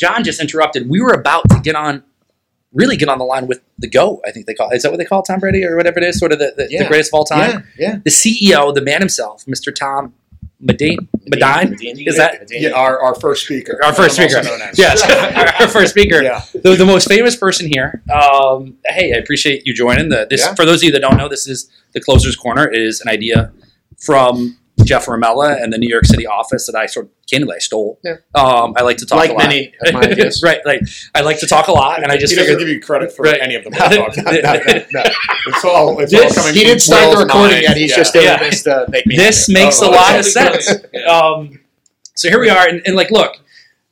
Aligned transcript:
John 0.00 0.24
just 0.24 0.40
interrupted. 0.40 0.88
We 0.88 1.00
were 1.00 1.12
about 1.12 1.48
to 1.50 1.60
get 1.62 1.76
on, 1.76 2.02
really 2.72 2.96
get 2.96 3.08
on 3.10 3.18
the 3.18 3.24
line 3.24 3.46
with 3.46 3.60
the 3.78 3.86
GO. 3.88 4.20
I 4.26 4.30
think 4.30 4.46
they 4.46 4.54
call. 4.54 4.70
Is 4.70 4.82
that 4.82 4.90
what 4.90 4.96
they 4.98 5.04
call 5.04 5.22
Tom 5.22 5.40
Brady 5.40 5.62
or 5.64 5.76
whatever 5.76 5.98
it 5.98 6.04
is? 6.04 6.18
Sort 6.18 6.32
of 6.32 6.38
the, 6.38 6.54
the, 6.56 6.64
the 6.78 6.86
greatest 6.88 7.10
of 7.10 7.18
all 7.18 7.24
time. 7.24 7.64
Yeah, 7.78 7.88
yeah. 7.88 7.98
The 8.02 8.10
CEO, 8.10 8.74
the 8.74 8.80
man 8.80 9.00
himself, 9.00 9.44
Mr. 9.44 9.74
Tom 9.74 10.14
Medine. 10.58 11.08
Medine. 11.26 11.76
Is 12.06 12.16
that 12.16 12.46
Yeah, 12.50 12.70
our, 12.70 13.00
our 13.02 13.14
first 13.14 13.44
speaker. 13.44 13.78
our 13.84 13.92
first 13.92 14.16
speaker? 14.16 14.38
also 14.38 14.56
known. 14.58 14.70
Yes, 14.74 15.02
our 15.60 15.68
first 15.68 15.90
speaker. 15.92 16.22
Yeah. 16.22 16.42
the, 16.54 16.76
the 16.76 16.86
most 16.86 17.06
famous 17.08 17.36
person 17.36 17.66
here. 17.70 18.02
Um, 18.12 18.78
hey, 18.86 19.12
I 19.14 19.18
appreciate 19.18 19.66
you 19.66 19.74
joining. 19.74 20.08
The 20.08 20.26
this 20.30 20.40
Yeah. 20.40 20.54
for 20.54 20.64
those 20.64 20.80
of 20.80 20.84
you 20.84 20.92
that 20.92 21.00
don't 21.00 21.16
know, 21.18 21.28
this 21.28 21.46
is 21.46 21.70
the 21.92 22.00
Closers 22.00 22.36
Corner. 22.36 22.66
It 22.70 22.80
is 22.80 23.00
an 23.02 23.08
idea 23.08 23.52
from 23.98 24.56
Jeff 24.84 25.06
Ramella 25.06 25.62
and 25.62 25.72
the 25.72 25.78
New 25.78 25.88
York 25.88 26.04
City 26.06 26.26
office 26.26 26.66
that 26.66 26.74
I 26.76 26.86
sort 26.86 27.06
of 27.06 27.12
candidly 27.28 27.56
I 27.56 27.58
stole. 27.58 27.98
Yeah. 28.04 28.16
Um, 28.34 28.74
I 28.76 28.82
like 28.82 28.96
to 28.98 29.06
talk 29.06 29.18
Like 29.18 29.30
a 29.30 29.34
lot. 29.34 29.42
many 29.44 29.72
of 29.86 29.92
my 29.94 30.00
ideas. 30.00 30.42
right, 30.44 30.58
like 30.66 30.80
I 31.14 31.20
like 31.20 31.38
to 31.40 31.46
talk 31.46 31.68
a 31.68 31.72
lot, 31.72 32.02
and 32.02 32.10
I 32.10 32.16
just 32.16 32.32
he 32.32 32.36
doesn't 32.36 32.52
figured. 32.54 32.58
give 32.60 32.68
you 32.68 32.80
credit 32.80 33.12
for 33.12 33.22
Right. 33.22 33.38
any 33.40 33.54
of 33.54 33.64
them. 33.64 33.72
No, 33.78 33.88
no, 33.88 34.84
no. 34.92 35.02
It's 35.46 35.64
all, 35.64 35.98
it's 36.00 36.12
This- 36.12 36.36
all 36.36 36.42
coming 36.44 36.54
He 36.54 36.64
didn't 36.64 36.80
start 36.82 37.12
the 37.16 37.24
recording 37.24 37.52
mind. 37.56 37.62
yet. 37.62 37.76
He's 37.76 37.90
Yeah. 37.90 37.96
just 37.96 38.12
doing 38.12 38.24
Yeah. 38.26 38.38
this 38.38 38.62
to 38.64 38.86
make 38.88 39.06
me. 39.06 39.16
this 39.16 39.48
makes 39.48 39.80
Oh, 39.82 39.90
a 39.90 39.92
lot 39.92 40.18
of 40.18 40.24
sense. 40.24 40.70
Um, 41.08 41.60
so 42.14 42.28
here 42.28 42.40
we 42.40 42.50
are, 42.50 42.68
and, 42.68 42.82
and 42.84 42.94
like, 42.96 43.10
look, 43.10 43.36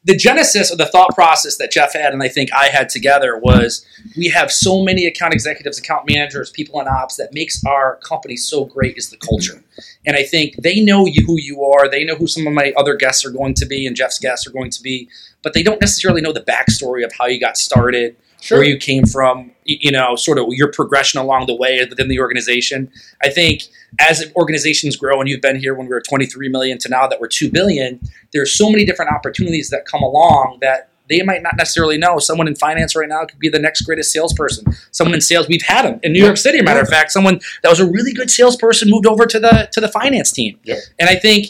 the 0.05 0.17
genesis 0.17 0.71
of 0.71 0.79
the 0.79 0.87
thought 0.87 1.15
process 1.15 1.57
that 1.59 1.73
Jeff 1.73 1.93
had, 1.93 2.13
and 2.13 2.23
I 2.23 2.29
think 2.29 2.51
I 2.53 2.69
had 2.69 2.89
together, 2.89 3.37
was 3.37 3.85
we 4.17 4.29
have 4.29 4.51
so 4.53 4.83
many 4.83 5.07
account 5.07 5.35
executives, 5.35 5.79
account 5.79 6.09
managers, 6.09 6.51
people 6.51 6.81
in 6.81 6.87
ops 6.87 7.17
that 7.17 7.35
makes 7.35 7.65
our 7.65 7.97
company 7.97 8.37
so 8.37 8.65
great 8.65 8.97
is 8.97 9.11
the 9.11 9.17
culture. 9.17 9.63
And 10.07 10.17
I 10.17 10.23
think 10.23 10.55
they 10.63 10.81
know 10.81 11.05
you 11.05 11.27
who 11.27 11.39
you 11.39 11.63
are. 11.65 11.91
They 11.91 12.05
know 12.05 12.15
who 12.15 12.27
some 12.27 12.47
of 12.47 12.53
my 12.53 12.73
other 12.77 12.95
guests 12.95 13.27
are 13.27 13.31
going 13.31 13.55
to 13.55 13.67
be, 13.67 13.87
and 13.87 13.97
Jeff's 13.97 14.19
guests 14.19 14.47
are 14.47 14.53
going 14.53 14.71
to 14.71 14.83
be, 14.83 15.09
but 15.43 15.53
they 15.53 15.63
don't 15.63 15.81
necessarily 15.81 16.21
know 16.21 16.33
the 16.33 16.41
backstory 16.41 17.05
of 17.05 17.13
how 17.19 17.27
you 17.27 17.41
got 17.41 17.57
started, 17.57 18.17
Sure. 18.41 18.59
where 18.59 18.67
you 18.67 18.77
came 18.77 19.05
from, 19.05 19.51
you 19.65 19.91
know, 19.91 20.15
sort 20.15 20.39
of 20.39 20.47
your 20.51 20.71
progression 20.71 21.21
along 21.21 21.47
the 21.47 21.57
way 21.57 21.85
within 21.89 22.09
the 22.09 22.21
organization. 22.21 22.91
I 23.23 23.31
think 23.31 23.63
as 23.99 24.33
organizations 24.37 24.97
grow, 24.97 25.21
and 25.21 25.29
you've 25.29 25.41
been 25.41 25.59
here 25.59 25.75
when 25.75 25.87
we 25.87 25.93
were 25.93 26.01
23 26.01 26.49
million 26.49 26.79
to 26.79 26.89
now 26.89 27.09
that 27.09 27.21
we're 27.21 27.27
2 27.29 27.51
billion, 27.51 28.01
there's 28.33 28.55
so 28.55 28.71
many 28.71 28.85
different 28.85 29.13
opportunities 29.13 29.71
that 29.71 29.87
come 29.87 30.03
along 30.03 30.59
that 30.61 30.91
they 31.09 31.23
might 31.23 31.43
not 31.43 31.57
necessarily 31.57 31.99
know. 31.99 32.19
Someone 32.19 32.47
in 32.47 32.55
finance 32.55 32.95
right 32.95 33.09
now 33.09 33.25
could 33.25 33.39
be 33.39 33.49
the 33.49 33.59
next 33.59 33.83
greatest 33.83 34.13
salesperson. 34.13 34.73
Someone 34.91 35.15
in 35.15 35.21
sales, 35.21 35.49
we've 35.49 35.63
had 35.63 35.85
them 35.85 36.01
in 36.03 36.13
New 36.13 36.23
York 36.23 36.37
City. 36.37 36.61
Matter 36.63 36.81
of 36.81 36.89
fact, 36.89 37.11
someone 37.11 37.41
that 37.63 37.69
was 37.69 37.81
a 37.81 37.91
really 37.91 38.13
good 38.13 38.31
salesperson 38.31 38.91
moved 38.91 39.07
over 39.07 39.27
to 39.27 39.41
the 39.41 39.69
to 39.73 39.81
the 39.81 39.89
finance 39.89 40.31
team. 40.31 40.59
Yep. 40.65 40.79
And 40.99 41.09
I 41.09 41.15
think 41.15 41.49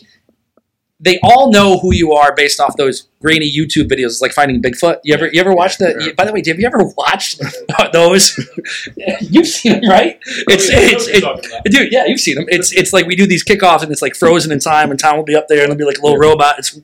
they 1.01 1.21
all 1.23 1.53
know 1.53 1.79
who 1.79 1.95
you 1.95 2.13
are 2.13 2.35
based 2.35 2.59
off 2.59 2.77
those 2.77 3.07
grainy 3.23 3.51
YouTube 3.51 3.89
videos, 3.89 4.21
like 4.21 4.33
finding 4.33 4.61
Bigfoot. 4.61 4.99
You 5.05 5.15
ever 5.15 5.29
you 5.33 5.41
ever 5.41 5.55
watch 5.55 5.79
the? 5.79 5.95
Yeah. 6.01 6.13
By 6.13 6.25
the 6.25 6.33
way, 6.33 6.43
have 6.47 6.59
you 6.59 6.67
ever 6.67 6.85
watched 6.97 7.41
those? 7.93 8.37
You've 9.21 9.47
seen 9.47 9.81
them, 9.81 9.91
right? 9.91 10.19
It's 10.25 10.69
it's 10.69 11.07
it, 11.09 11.71
dude. 11.71 11.93
Yeah, 11.93 12.07
you've 12.07 12.21
seen 12.21 12.35
them. 12.35 12.47
It's 12.49 12.73
it's 12.73 12.93
like 12.93 13.07
we 13.07 13.15
do 13.15 13.27
these 13.27 13.45
kickoffs 13.45 13.83
and 13.83 13.93
it's 13.93 14.03
like 14.03 14.15
frozen 14.17 14.51
in 14.51 14.59
time, 14.59 14.91
and 14.91 14.99
Tom 14.99 15.17
will 15.17 15.25
be 15.25 15.37
up 15.37 15.47
there 15.49 15.59
and 15.63 15.71
it'll 15.73 15.79
be 15.79 15.85
like 15.85 15.99
a 15.99 16.03
little 16.03 16.19
robot. 16.19 16.59
It's 16.59 16.79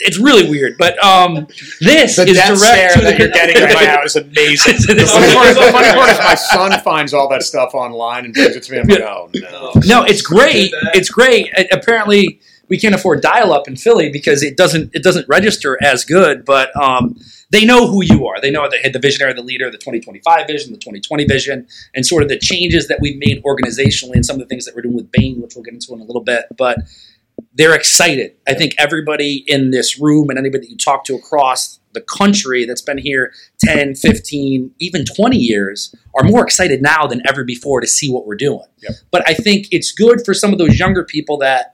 it's 0.00 0.18
really 0.18 0.50
weird, 0.50 0.76
but 0.76 1.02
um, 1.02 1.46
this 1.80 2.16
The 2.16 2.24
is 2.26 2.36
death 2.36 2.58
direct 2.58 2.58
stare 2.58 2.90
to 2.94 3.00
that 3.02 3.18
you're 3.18 3.28
getting 3.28 3.62
right 3.62 3.72
now 3.86 4.02
is 4.02 4.16
amazing. 4.16 4.74
The 4.96 5.06
funny, 5.06 5.32
part 5.32 5.46
is, 5.48 5.54
the 5.56 5.72
funny 5.72 5.92
part 5.94 6.10
is 6.10 6.18
my 6.18 6.34
son 6.34 6.78
finds 6.80 7.14
all 7.14 7.28
that 7.30 7.42
stuff 7.44 7.74
online 7.74 8.24
and 8.26 8.34
brings 8.34 8.56
it 8.56 8.64
to 8.64 8.72
me. 8.72 8.78
I'm 8.80 8.88
like, 8.88 9.00
oh 9.00 9.30
no. 9.34 9.72
No, 9.86 10.02
it's 10.04 10.20
great. 10.20 10.72
It's 10.94 11.08
great. 11.08 11.46
A- 11.56 11.68
Apparently, 11.72 12.40
we 12.68 12.78
can't 12.78 12.94
afford 12.94 13.20
dial-up 13.20 13.68
in 13.68 13.76
Philly 13.76 14.10
because 14.10 14.42
it 14.42 14.56
doesn't 14.56 14.94
it 14.94 15.02
doesn't 15.02 15.28
register 15.28 15.78
as 15.82 16.04
good. 16.04 16.44
But 16.44 16.74
um, 16.80 17.16
they 17.50 17.64
know 17.64 17.86
who 17.86 18.02
you 18.02 18.26
are. 18.26 18.40
They 18.40 18.50
know 18.50 18.68
the, 18.68 18.90
the 18.90 18.98
visionary, 18.98 19.34
the 19.34 19.42
leader, 19.42 19.70
the 19.70 19.78
2025 19.78 20.46
vision, 20.46 20.72
the 20.72 20.78
2020 20.78 21.24
vision, 21.24 21.66
and 21.94 22.04
sort 22.04 22.22
of 22.22 22.28
the 22.28 22.38
changes 22.38 22.88
that 22.88 22.98
we've 23.00 23.18
made 23.18 23.42
organizationally 23.44 24.14
and 24.14 24.26
some 24.26 24.34
of 24.34 24.40
the 24.40 24.46
things 24.46 24.64
that 24.64 24.74
we're 24.74 24.82
doing 24.82 24.96
with 24.96 25.10
Bain, 25.12 25.40
which 25.40 25.54
we'll 25.54 25.64
get 25.64 25.74
into 25.74 25.92
in 25.94 26.00
a 26.00 26.04
little 26.04 26.22
bit. 26.22 26.46
But 26.56 26.78
they're 27.54 27.74
excited. 27.74 28.36
I 28.46 28.54
think 28.54 28.74
everybody 28.78 29.44
in 29.46 29.70
this 29.70 30.00
room 30.00 30.30
and 30.30 30.38
anybody 30.38 30.66
that 30.66 30.70
you 30.70 30.76
talk 30.76 31.04
to 31.04 31.14
across 31.14 31.78
the 31.92 32.00
country 32.00 32.64
that's 32.64 32.82
been 32.82 32.98
here 32.98 33.32
10, 33.64 33.94
15, 33.94 34.72
even 34.80 35.04
20 35.04 35.36
years 35.36 35.94
are 36.16 36.24
more 36.24 36.42
excited 36.42 36.82
now 36.82 37.06
than 37.06 37.22
ever 37.26 37.44
before 37.44 37.80
to 37.80 37.86
see 37.86 38.10
what 38.10 38.26
we're 38.26 38.34
doing. 38.34 38.66
Yep. 38.82 38.92
But 39.10 39.28
I 39.28 39.34
think 39.34 39.68
it's 39.70 39.92
good 39.92 40.24
for 40.24 40.34
some 40.34 40.52
of 40.52 40.58
those 40.58 40.78
younger 40.78 41.04
people 41.04 41.38
that, 41.38 41.73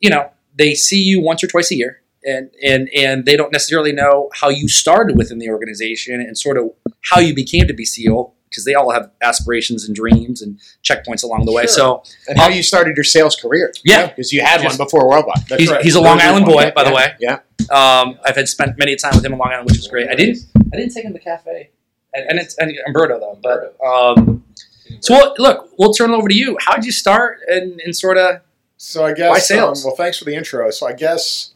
you 0.00 0.10
know, 0.10 0.30
they 0.56 0.74
see 0.74 1.00
you 1.02 1.20
once 1.20 1.42
or 1.44 1.46
twice 1.46 1.70
a 1.70 1.76
year 1.76 2.02
and 2.26 2.50
and 2.62 2.88
and 2.94 3.24
they 3.24 3.36
don't 3.36 3.52
necessarily 3.52 3.92
know 3.92 4.28
how 4.34 4.48
you 4.48 4.68
started 4.68 5.16
within 5.16 5.38
the 5.38 5.48
organization 5.48 6.20
and 6.20 6.36
sort 6.36 6.58
of 6.58 6.70
how 7.02 7.20
you 7.20 7.34
became 7.34 7.66
to 7.68 7.74
be 7.74 7.84
CEO 7.84 8.32
because 8.50 8.64
they 8.64 8.74
all 8.74 8.90
have 8.90 9.10
aspirations 9.22 9.86
and 9.86 9.94
dreams 9.94 10.42
and 10.42 10.58
checkpoints 10.82 11.22
along 11.22 11.44
the 11.44 11.52
way. 11.52 11.62
Sure. 11.62 11.68
So 11.68 12.02
and 12.28 12.38
how 12.38 12.48
you 12.48 12.62
started 12.62 12.96
your 12.96 13.04
sales 13.04 13.36
career. 13.36 13.72
Yeah. 13.84 14.06
because 14.06 14.32
you 14.32 14.42
had 14.42 14.60
Just- 14.60 14.78
one 14.78 14.86
before 14.86 15.08
Worldwide. 15.08 15.46
That's 15.48 15.60
he's, 15.60 15.70
right. 15.70 15.82
he's 15.82 15.94
a 15.94 16.00
Long 16.00 16.20
Island 16.20 16.46
boy, 16.46 16.72
by 16.74 16.84
the 16.84 16.92
way. 16.94 17.14
yeah. 17.20 17.40
Um, 17.70 18.18
I've 18.24 18.36
had 18.36 18.48
spent 18.48 18.78
many 18.78 18.96
time 18.96 19.12
with 19.14 19.24
him 19.24 19.32
in 19.32 19.38
Long 19.38 19.50
Island, 19.52 19.66
which 19.68 19.78
was 19.78 19.88
great. 19.88 20.08
I 20.08 20.14
didn't 20.14 20.38
I 20.72 20.76
didn't 20.76 20.92
take 20.92 21.04
him 21.04 21.12
to 21.12 21.18
the 21.18 21.24
cafe, 21.24 21.70
and, 22.14 22.30
and 22.30 22.38
it's 22.38 22.56
and 22.58 22.72
Umberto 22.86 23.18
though. 23.18 23.38
But 23.42 23.76
um, 23.84 24.44
so 25.00 25.14
we'll, 25.14 25.34
look, 25.38 25.70
we'll 25.78 25.92
turn 25.92 26.12
it 26.12 26.16
over 26.16 26.28
to 26.28 26.34
you. 26.34 26.56
How 26.60 26.76
did 26.76 26.84
you 26.84 26.92
start 26.92 27.40
and, 27.48 27.80
and 27.80 27.94
sort 27.96 28.18
of 28.18 28.40
So 28.76 29.04
I 29.04 29.14
guess. 29.14 29.30
Why 29.30 29.38
sales? 29.38 29.84
Um, 29.84 29.88
well, 29.88 29.96
thanks 29.96 30.18
for 30.18 30.24
the 30.24 30.34
intro. 30.34 30.70
So 30.70 30.86
I 30.86 30.92
guess 30.92 31.54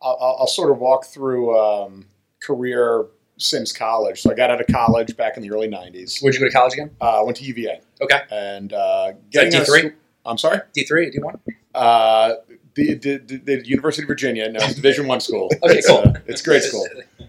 I'll, 0.00 0.36
I'll, 0.40 0.46
sort 0.46 0.70
of 0.70 0.78
walk 0.78 1.06
through 1.06 1.58
um, 1.58 2.06
career 2.42 3.06
since 3.36 3.72
college. 3.72 4.20
So 4.22 4.30
I 4.30 4.34
got 4.34 4.50
out 4.50 4.60
of 4.60 4.66
college 4.68 5.16
back 5.16 5.36
in 5.36 5.42
the 5.42 5.50
early 5.50 5.68
'90s. 5.68 6.22
where'd 6.22 6.34
you 6.34 6.40
go 6.40 6.46
to 6.46 6.52
college 6.52 6.74
again? 6.74 6.90
Uh, 7.00 7.20
I 7.20 7.22
went 7.22 7.36
to 7.38 7.44
UVA. 7.44 7.80
Okay. 8.00 8.20
And 8.30 8.72
uh, 8.72 9.12
getting 9.30 9.52
D3? 9.52 9.94
I'm 10.24 10.38
sorry. 10.38 10.60
D 10.72 10.84
three, 10.84 11.10
D 11.10 11.18
one. 11.18 11.40
Uh, 11.74 12.34
the, 12.74 12.94
the, 12.94 13.18
the, 13.18 13.66
University 13.66 14.02
of 14.04 14.08
Virginia, 14.08 14.50
no, 14.50 14.60
it's 14.62 14.74
Division 14.74 15.06
One 15.06 15.20
school. 15.20 15.50
Okay, 15.62 15.78
it's, 15.78 15.88
cool. 15.88 15.98
uh, 15.98 16.14
it's 16.26 16.40
a 16.40 16.44
great 16.44 16.62
school. 16.62 16.86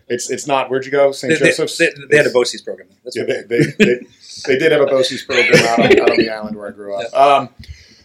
It's 0.08 0.30
it's 0.30 0.48
not. 0.48 0.70
Where'd 0.70 0.86
you 0.86 0.92
go? 0.92 1.08
They, 1.08 1.14
St. 1.14 1.40
they, 1.40 1.50
Joseph's. 1.50 1.78
they, 1.78 1.90
they 2.10 2.18
had 2.18 2.26
a 2.26 2.32
BOCES 2.32 2.64
program. 2.64 2.88
That's 3.04 3.16
Yeah, 3.16 3.24
they, 3.24 3.44
they, 3.44 3.60
they, 3.78 4.00
they 4.46 4.58
did 4.58 4.72
have 4.72 4.82
a 4.82 4.86
BOCES 4.86 5.26
program 5.26 5.66
out 5.66 5.80
on, 5.80 6.00
out 6.00 6.12
on 6.12 6.18
the 6.18 6.30
island 6.30 6.56
where 6.56 6.68
I 6.68 6.72
grew 6.72 6.96
up. 6.96 7.14
Um, 7.14 7.50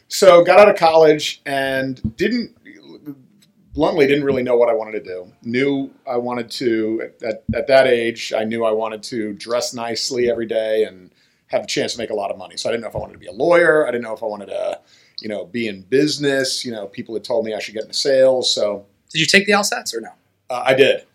so 0.08 0.42
got 0.44 0.58
out 0.58 0.68
of 0.68 0.76
college 0.76 1.40
and 1.46 2.16
didn't 2.16 2.56
bluntly 3.74 4.06
didn't 4.06 4.24
really 4.24 4.42
know 4.42 4.56
what 4.56 4.68
I 4.68 4.72
wanted 4.72 4.92
to 4.92 5.04
do. 5.04 5.32
Knew 5.42 5.90
I 6.06 6.16
wanted 6.16 6.50
to 6.52 7.10
at, 7.24 7.44
at 7.54 7.66
that 7.68 7.86
age. 7.86 8.32
I 8.36 8.44
knew 8.44 8.64
I 8.64 8.72
wanted 8.72 9.02
to 9.04 9.34
dress 9.34 9.72
nicely 9.72 10.30
every 10.30 10.46
day 10.46 10.84
and 10.84 11.12
have 11.48 11.64
a 11.64 11.66
chance 11.66 11.92
to 11.92 11.98
make 11.98 12.10
a 12.10 12.14
lot 12.14 12.30
of 12.30 12.38
money. 12.38 12.56
So 12.56 12.68
I 12.68 12.72
didn't 12.72 12.82
know 12.82 12.88
if 12.88 12.96
I 12.96 12.98
wanted 12.98 13.12
to 13.14 13.18
be 13.20 13.26
a 13.26 13.32
lawyer. 13.32 13.86
I 13.86 13.90
didn't 13.90 14.02
know 14.04 14.14
if 14.14 14.22
I 14.22 14.26
wanted 14.26 14.46
to, 14.46 14.80
you 15.20 15.28
know, 15.28 15.44
be 15.46 15.68
in 15.68 15.82
business. 15.82 16.64
You 16.64 16.72
know, 16.72 16.86
people 16.86 17.14
had 17.14 17.24
told 17.24 17.44
me 17.44 17.54
I 17.54 17.58
should 17.60 17.74
get 17.74 17.84
into 17.84 17.94
sales. 17.94 18.52
So 18.52 18.86
Did 19.10 19.20
you 19.20 19.26
take 19.26 19.46
the 19.46 19.52
LSATs 19.52 19.94
or 19.94 20.00
no? 20.00 20.10
uh, 20.50 20.62
I 20.66 20.74
did. 20.74 21.06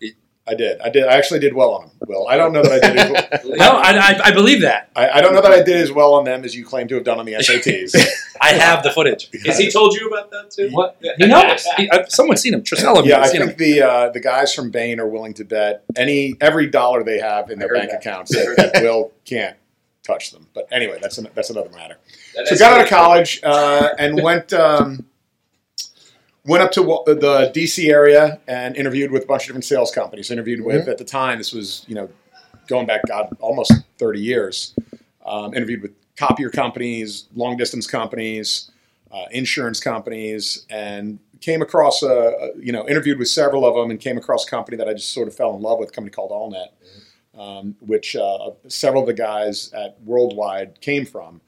I 0.46 0.54
did. 0.54 0.78
I 0.82 0.90
did. 0.90 1.04
I 1.04 1.14
actually 1.16 1.40
did 1.40 1.54
well 1.54 1.70
on 1.70 1.86
them. 1.86 1.90
Will 2.06 2.28
I 2.28 2.36
don't 2.36 2.52
know 2.52 2.62
that 2.62 2.72
I 2.72 2.78
did. 2.92 2.98
As 2.98 3.10
well. 3.44 3.56
No, 3.56 3.76
I, 3.78 3.92
I, 3.92 4.20
I 4.24 4.30
believe 4.32 4.60
that. 4.60 4.90
I, 4.94 5.08
I 5.08 5.20
don't 5.22 5.32
know 5.32 5.40
that 5.40 5.52
I 5.52 5.62
did 5.62 5.76
as 5.76 5.90
well 5.90 6.12
on 6.14 6.24
them 6.24 6.44
as 6.44 6.54
you 6.54 6.66
claim 6.66 6.86
to 6.88 6.96
have 6.96 7.04
done 7.04 7.18
on 7.18 7.24
the 7.24 7.32
SATs. 7.38 7.94
I 8.42 8.48
have 8.52 8.82
the 8.82 8.90
footage. 8.90 9.30
Has 9.46 9.56
he 9.58 9.70
told 9.70 9.94
you 9.94 10.06
about 10.08 10.30
that 10.32 10.50
too? 10.50 10.68
What 10.72 10.98
he 11.00 11.26
knows? 11.26 11.64
He, 11.78 11.88
uh, 11.88 12.04
someone's 12.08 12.42
seen 12.42 12.52
him. 12.52 12.62
Trisella, 12.62 13.04
yeah, 13.06 13.20
I 13.20 13.26
seen 13.28 13.40
him. 13.40 13.48
think 13.48 13.58
the 13.58 13.82
uh, 13.82 14.08
the 14.10 14.20
guys 14.20 14.52
from 14.54 14.70
Bain 14.70 15.00
are 15.00 15.08
willing 15.08 15.32
to 15.34 15.44
bet 15.46 15.84
any 15.96 16.34
every 16.42 16.66
dollar 16.68 17.02
they 17.04 17.20
have 17.20 17.48
in 17.50 17.58
their 17.58 17.72
bank 17.72 17.90
that. 17.90 18.00
accounts 18.00 18.32
that, 18.32 18.54
that 18.72 18.82
Will 18.82 19.12
can't 19.24 19.56
touch 20.02 20.30
them. 20.30 20.46
But 20.52 20.68
anyway, 20.70 20.98
that's 21.00 21.16
an, 21.16 21.28
that's 21.34 21.48
another 21.48 21.70
matter. 21.70 21.96
That 22.36 22.48
So 22.48 22.58
got 22.58 22.72
out 22.78 22.82
of 22.82 22.90
college 22.90 23.40
uh, 23.42 23.94
and 23.98 24.22
went 24.22 24.52
um, 24.52 25.06
went 26.46 26.62
up 26.62 26.70
to 26.72 26.80
the 26.82 27.50
DC 27.54 27.88
area 27.90 28.40
and 28.46 28.76
interviewed 28.76 29.10
with 29.10 29.24
a 29.24 29.26
bunch 29.26 29.42
of 29.44 29.48
different 29.48 29.64
sales 29.64 29.90
companies. 29.90 30.30
Interviewed 30.30 30.60
Mm-hmm. 30.60 30.66
with 30.78 30.88
at 30.88 30.98
the 30.98 31.04
time 31.04 31.38
this 31.38 31.52
was 31.52 31.84
you 31.88 31.94
know 31.94 32.08
going 32.66 32.86
back 32.86 33.00
God 33.06 33.34
almost 33.40 33.72
thirty 33.98 34.20
years. 34.20 34.74
Um, 35.26 35.54
interviewed 35.54 35.82
with 35.82 35.92
copier 36.16 36.50
companies, 36.50 37.26
long 37.34 37.56
distance 37.56 37.86
companies, 37.86 38.70
uh, 39.10 39.24
insurance 39.30 39.80
companies, 39.80 40.66
and 40.68 41.18
came 41.40 41.62
across 41.62 42.02
a, 42.02 42.06
a 42.08 42.50
you 42.58 42.72
know 42.72 42.86
interviewed 42.88 43.18
with 43.18 43.28
several 43.28 43.66
of 43.66 43.74
them 43.74 43.90
and 43.90 44.00
came 44.00 44.16
across 44.18 44.46
a 44.46 44.50
company 44.50 44.76
that 44.76 44.88
I 44.88 44.92
just 44.92 45.12
sort 45.12 45.28
of 45.28 45.34
fell 45.34 45.54
in 45.56 45.62
love 45.62 45.78
with, 45.78 45.88
a 45.90 45.92
company 45.92 46.12
called 46.12 46.30
AllNet, 46.30 47.40
um, 47.40 47.74
which 47.80 48.16
uh, 48.16 48.50
several 48.68 49.02
of 49.02 49.06
the 49.06 49.14
guys 49.14 49.72
at 49.72 50.00
Worldwide 50.02 50.80
came 50.80 51.04
from. 51.06 51.40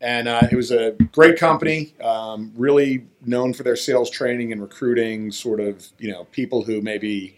And 0.00 0.28
uh, 0.28 0.46
it 0.50 0.54
was 0.54 0.70
a 0.70 0.92
great 1.12 1.38
company, 1.38 1.94
um, 2.02 2.52
really 2.56 3.06
known 3.24 3.52
for 3.52 3.64
their 3.64 3.74
sales 3.76 4.10
training 4.10 4.52
and 4.52 4.60
recruiting, 4.62 5.32
sort 5.32 5.58
of, 5.60 5.84
you 5.98 6.10
know, 6.10 6.24
people 6.30 6.62
who 6.62 6.80
maybe, 6.80 7.36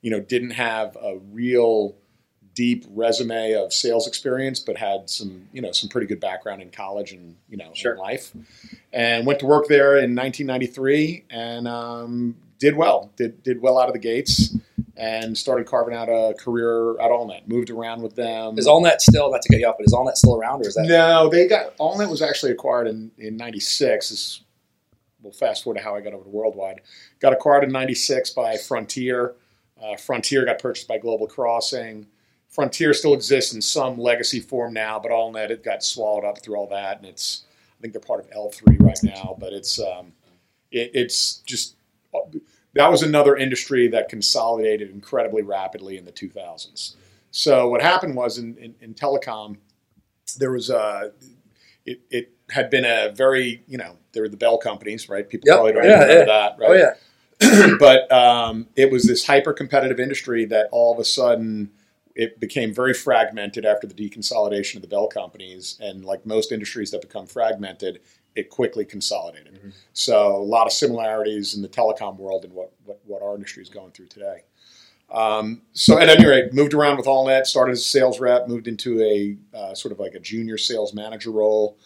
you 0.00 0.10
know, 0.10 0.20
didn't 0.20 0.52
have 0.52 0.96
a 0.96 1.18
real 1.32 1.96
deep 2.54 2.86
resume 2.90 3.52
of 3.52 3.72
sales 3.72 4.08
experience, 4.08 4.58
but 4.58 4.76
had 4.76 5.08
some, 5.08 5.48
you 5.52 5.60
know, 5.62 5.70
some 5.70 5.88
pretty 5.88 6.06
good 6.06 6.18
background 6.18 6.62
in 6.62 6.70
college 6.70 7.12
and, 7.12 7.36
you 7.48 7.56
know, 7.56 7.70
Sure. 7.74 7.92
in 7.92 7.98
life. 7.98 8.32
And 8.92 9.26
went 9.26 9.38
to 9.40 9.46
work 9.46 9.68
there 9.68 9.98
in 9.98 10.16
1993 10.16 11.26
and 11.30 11.68
um, 11.68 12.36
did 12.58 12.74
well, 12.74 13.12
did, 13.16 13.42
did 13.42 13.60
well 13.60 13.78
out 13.78 13.88
of 13.88 13.92
the 13.92 14.00
gates. 14.00 14.56
And 14.98 15.38
started 15.38 15.66
carving 15.66 15.94
out 15.94 16.08
a 16.08 16.34
career 16.34 16.92
at 17.00 17.10
AllNet. 17.10 17.46
Moved 17.46 17.70
around 17.70 18.02
with 18.02 18.16
them. 18.16 18.58
Is 18.58 18.66
AllNet 18.66 19.00
still 19.00 19.30
not 19.30 19.42
to 19.42 19.48
get 19.48 19.60
you 19.60 19.66
off, 19.66 19.76
but 19.78 19.86
is 19.86 19.94
AllNet 19.94 20.16
still 20.16 20.36
around, 20.36 20.64
or 20.64 20.68
is 20.68 20.74
that 20.74 20.86
No, 20.86 21.28
they 21.28 21.46
got 21.46 21.76
AllNet 21.78 22.10
was 22.10 22.20
actually 22.20 22.52
acquired 22.52 22.88
in 22.88 23.12
in 23.16 23.36
'96. 23.36 24.10
This 24.10 24.40
well, 25.22 25.32
fast 25.32 25.64
forward 25.64 25.78
to 25.78 25.84
how 25.84 25.94
I 25.94 26.00
got 26.00 26.12
over 26.12 26.24
to 26.24 26.30
Worldwide. 26.30 26.80
Got 27.20 27.32
acquired 27.32 27.64
in 27.64 27.72
'96 27.72 28.30
by 28.30 28.56
Frontier. 28.56 29.34
Uh, 29.80 29.96
Frontier 29.96 30.44
got 30.44 30.58
purchased 30.58 30.88
by 30.88 30.98
Global 30.98 31.28
Crossing. 31.28 32.06
Frontier 32.48 32.92
still 32.92 33.14
exists 33.14 33.54
in 33.54 33.62
some 33.62 33.98
legacy 33.98 34.40
form 34.40 34.72
now, 34.72 34.98
but 34.98 35.12
AllNet 35.12 35.50
it 35.50 35.62
got 35.62 35.84
swallowed 35.84 36.24
up 36.24 36.42
through 36.42 36.56
all 36.56 36.66
that, 36.68 36.98
and 36.98 37.06
it's 37.06 37.44
I 37.78 37.82
think 37.82 37.92
they're 37.92 38.00
part 38.00 38.20
of 38.20 38.30
L3 38.30 38.80
right 38.80 38.98
now. 39.04 39.36
But 39.38 39.52
it's 39.52 39.78
um, 39.78 40.12
it, 40.72 40.90
it's 40.92 41.36
just 41.46 41.76
that 42.78 42.90
was 42.90 43.02
another 43.04 43.36
industry 43.36 43.88
that 43.90 44.10
consolidated 44.10 44.90
incredibly 44.90 45.42
rapidly 45.42 45.98
in 45.98 46.06
the 46.06 46.12
2000s. 46.12 46.96
So 47.32 47.68
what 47.68 47.82
happened 47.82 48.16
was 48.16 48.38
in, 48.38 48.56
in, 48.58 48.76
in 48.82 48.94
telecom, 48.94 49.58
there 50.38 50.52
was 50.52 50.70
a 50.70 51.12
it, 51.86 52.00
it 52.10 52.32
had 52.50 52.70
been 52.70 52.84
a 52.86 53.12
very 53.14 53.62
you 53.68 53.78
know 53.78 53.96
there 54.12 54.24
were 54.24 54.30
the 54.30 54.38
Bell 54.38 54.58
companies, 54.58 55.08
right? 55.08 55.28
People 55.28 55.48
Yep. 55.48 55.56
probably 55.56 55.72
don't 55.72 55.84
Yeah, 55.84 56.02
remember 56.04 56.14
yeah. 56.20 56.24
that, 56.26 56.56
right? 56.60 56.70
Oh 56.70 56.74
yeah, 56.74 57.76
but 57.80 58.10
um, 58.12 58.68
it 58.76 58.90
was 58.92 59.06
this 59.06 59.26
hyper 59.26 59.52
competitive 59.54 60.00
industry 60.00 60.46
that 60.46 60.68
all 60.72 60.92
of 60.94 61.00
a 61.00 61.04
sudden 61.04 61.70
it 62.16 62.40
became 62.40 62.74
very 62.74 62.94
fragmented 62.94 63.64
after 63.66 63.86
the 63.86 63.94
deconsolidation 63.94 64.76
of 64.76 64.82
the 64.82 64.88
Bell 64.88 65.08
companies. 65.08 65.78
And 65.80 66.04
like 66.04 66.26
most 66.26 66.52
industries 66.52 66.90
that 66.92 67.02
become 67.02 67.26
fragmented, 67.26 68.00
it 68.38 68.50
quickly 68.50 68.84
consolidated. 68.84 69.54
Mm-hmm. 69.54 69.70
So 69.92 70.36
a 70.36 70.48
lot 70.56 70.66
of 70.66 70.72
similarities 70.72 71.54
in 71.54 71.62
the 71.62 71.68
telecom 71.68 72.16
world 72.16 72.44
and 72.44 72.52
what, 72.52 72.72
what, 72.84 73.00
what 73.04 73.22
our 73.22 73.34
industry 73.34 73.62
is 73.62 73.68
going 73.68 73.90
through 73.90 74.06
today. 74.06 74.44
Um, 75.10 75.62
so 75.72 75.98
at 75.98 76.08
any 76.08 76.26
rate, 76.26 76.52
moved 76.52 76.74
around 76.74 76.98
with 76.98 77.06
AllNet, 77.06 77.46
started 77.46 77.72
as 77.72 77.80
a 77.80 77.84
sales 77.84 78.20
rep, 78.20 78.46
moved 78.46 78.68
into 78.68 79.02
a 79.02 79.36
uh, 79.56 79.74
sort 79.74 79.92
of 79.92 79.98
like 79.98 80.14
a 80.14 80.20
junior 80.20 80.58
sales 80.58 80.92
manager 80.92 81.30
role, 81.30 81.78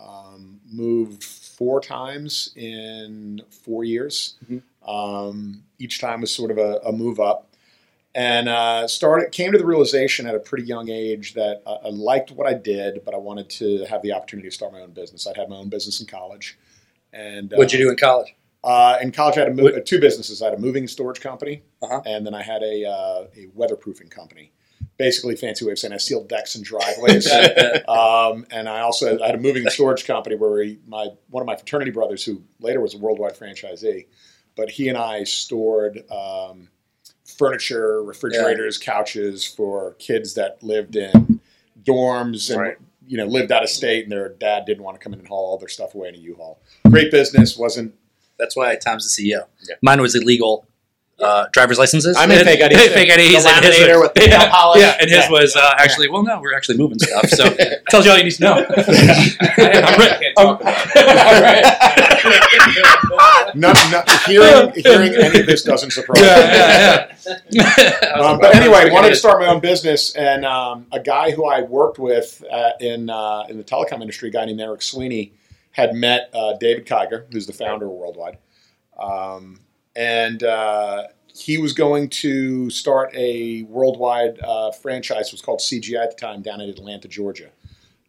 um, 0.00 0.60
moved 0.70 1.24
four 1.24 1.80
times 1.80 2.52
in 2.54 3.40
four 3.50 3.82
years. 3.84 4.36
Um, 4.86 5.62
each 5.78 6.00
time 6.00 6.20
was 6.20 6.30
sort 6.30 6.50
of 6.50 6.58
a, 6.58 6.80
a 6.84 6.92
move 6.92 7.18
up, 7.18 7.50
and 8.16 8.48
uh, 8.48 8.88
started 8.88 9.30
came 9.30 9.52
to 9.52 9.58
the 9.58 9.66
realization 9.66 10.26
at 10.26 10.34
a 10.34 10.40
pretty 10.40 10.64
young 10.64 10.88
age 10.88 11.34
that 11.34 11.62
I, 11.66 11.86
I 11.86 11.88
liked 11.90 12.32
what 12.32 12.46
I 12.48 12.54
did, 12.54 13.04
but 13.04 13.14
I 13.14 13.18
wanted 13.18 13.48
to 13.50 13.84
have 13.84 14.00
the 14.02 14.12
opportunity 14.12 14.48
to 14.48 14.54
start 14.54 14.72
my 14.72 14.80
own 14.80 14.92
business. 14.92 15.26
I'd 15.26 15.36
had 15.36 15.48
my 15.50 15.56
own 15.56 15.68
business 15.68 16.00
in 16.00 16.06
college, 16.06 16.58
and 17.12 17.52
what'd 17.54 17.72
you 17.72 17.78
do 17.78 17.90
in 17.90 17.96
college? 17.96 18.34
uh, 18.64 18.98
in 19.00 19.12
college, 19.12 19.36
I 19.36 19.40
had 19.40 19.50
a 19.50 19.54
mo- 19.54 19.68
uh, 19.68 19.80
two 19.84 20.00
businesses. 20.00 20.42
I 20.42 20.46
had 20.46 20.54
a 20.54 20.58
moving 20.60 20.82
and 20.84 20.90
storage 20.90 21.20
company, 21.20 21.62
Uh-huh. 21.82 22.00
and 22.06 22.26
then 22.26 22.34
I 22.34 22.42
had 22.42 22.62
a, 22.62 22.84
uh, 22.84 23.26
a 23.36 23.46
weatherproofing 23.56 24.10
company. 24.10 24.50
Basically, 24.98 25.36
fancy 25.36 25.64
way 25.66 25.72
of 25.72 25.78
saying 25.78 25.92
I 25.92 25.98
sealed 25.98 26.26
decks 26.28 26.54
and 26.54 26.64
driveways. 26.64 27.30
um, 27.88 28.46
and 28.50 28.66
I 28.66 28.80
also 28.80 29.18
I 29.22 29.26
had 29.26 29.34
a 29.34 29.38
moving 29.38 29.62
and 29.64 29.70
storage 29.70 30.06
company 30.06 30.36
where 30.36 30.62
he, 30.62 30.78
my 30.86 31.08
one 31.28 31.42
of 31.42 31.46
my 31.46 31.54
fraternity 31.54 31.90
brothers, 31.90 32.24
who 32.24 32.42
later 32.60 32.80
was 32.80 32.94
a 32.94 32.98
worldwide 32.98 33.36
franchisee, 33.38 34.06
but 34.56 34.70
he 34.70 34.88
and 34.88 34.96
I 34.96 35.24
stored 35.24 36.02
um, 36.10 36.68
furniture, 37.38 38.02
refrigerators, 38.02 38.78
couches 38.78 39.44
for 39.44 39.94
kids 39.98 40.34
that 40.34 40.62
lived 40.62 40.96
in 40.96 41.40
dorms 41.84 42.50
and 42.50 42.60
Right. 42.60 42.76
you 43.06 43.16
know 43.16 43.26
lived 43.26 43.52
out 43.52 43.62
of 43.62 43.68
state, 43.68 44.02
and 44.04 44.12
their 44.12 44.30
dad 44.30 44.64
didn't 44.66 44.82
want 44.82 44.98
to 44.98 45.02
come 45.02 45.12
in 45.12 45.18
and 45.20 45.28
haul 45.28 45.46
all 45.46 45.58
their 45.58 45.68
stuff 45.68 45.94
away 45.94 46.08
in 46.08 46.14
a 46.14 46.18
U-Haul. 46.18 46.58
Great 46.88 47.10
business, 47.10 47.56
wasn't 47.56 47.94
That's 48.38 48.54
why 48.54 48.76
Tom's 48.76 49.04
the 49.16 49.22
CEO. 49.22 49.46
Yeah. 49.66 49.76
Mine 49.82 50.00
was 50.02 50.14
illegal 50.14 50.66
uh, 51.20 51.46
driver's 51.52 51.78
licenses. 51.78 52.16
I'm 52.18 52.30
in 52.30 52.44
fake 52.44 52.60
IDs. 52.60 52.88
fake 52.94 53.08
IDs. 53.10 53.44
The 53.44 53.50
and 53.50 53.64
his 53.64 53.74
laminator 53.76 53.92
was- 54.00 54.02
with 54.02 54.14
the 54.14 54.24
yeah, 54.28 54.50
polish. 54.50 54.80
Yeah, 54.82 54.96
and 55.00 55.08
his 55.10 55.18
Yeah. 55.24 55.30
was 55.30 55.56
uh, 55.56 55.74
actually 55.78 56.08
well, 56.08 56.22
no, 56.22 56.40
we're 56.40 56.54
actually 56.54 56.76
moving 56.78 56.98
stuff. 56.98 57.28
So 57.30 57.44
tells 57.90 58.04
you 58.04 58.10
all 58.12 58.18
you 58.18 58.24
need 58.24 58.32
to 58.32 58.42
know. 58.42 58.54
I'm 58.68 60.00
re- 60.00 60.18
Can't 60.20 60.36
talk 60.36 60.60
about 60.60 61.86
No, 63.54 63.72
no, 63.90 64.02
hearing 64.26 64.72
hearing 64.76 65.14
any 65.14 65.40
of 65.40 65.46
this 65.46 65.62
doesn't 65.62 65.92
surprise 65.92 66.20
me. 66.20 66.26
yeah, 66.26 67.14
yeah, 67.26 67.40
yeah. 67.50 68.08
Um, 68.20 68.38
but 68.38 68.54
anyway, 68.54 68.90
wanted 68.90 69.10
to 69.10 69.16
start 69.16 69.40
my 69.40 69.46
own 69.46 69.60
business, 69.60 70.14
and 70.14 70.44
um, 70.44 70.86
a 70.92 71.00
guy 71.00 71.30
who 71.30 71.46
I 71.46 71.62
worked 71.62 71.98
with 71.98 72.42
uh, 72.50 72.70
in 72.80 73.08
uh, 73.10 73.44
in 73.48 73.56
the 73.56 73.64
telecom 73.64 74.00
industry, 74.00 74.28
a 74.28 74.32
guy 74.32 74.44
named 74.44 74.60
Eric 74.60 74.82
Sweeney, 74.82 75.32
had 75.70 75.94
met 75.94 76.30
uh, 76.34 76.54
David 76.58 76.86
Kiger, 76.86 77.24
who's 77.32 77.46
the 77.46 77.52
founder 77.52 77.86
of 77.86 77.92
Worldwide, 77.92 78.38
um, 78.98 79.60
and 79.96 80.42
uh, 80.42 81.04
he 81.34 81.58
was 81.58 81.72
going 81.72 82.08
to 82.08 82.70
start 82.70 83.10
a 83.14 83.62
worldwide 83.62 84.38
uh, 84.44 84.70
franchise. 84.70 85.28
It 85.28 85.32
was 85.32 85.42
called 85.42 85.60
CGI 85.60 86.02
at 86.02 86.10
the 86.10 86.16
time, 86.16 86.42
down 86.42 86.60
in 86.60 86.68
Atlanta, 86.68 87.08
Georgia. 87.08 87.50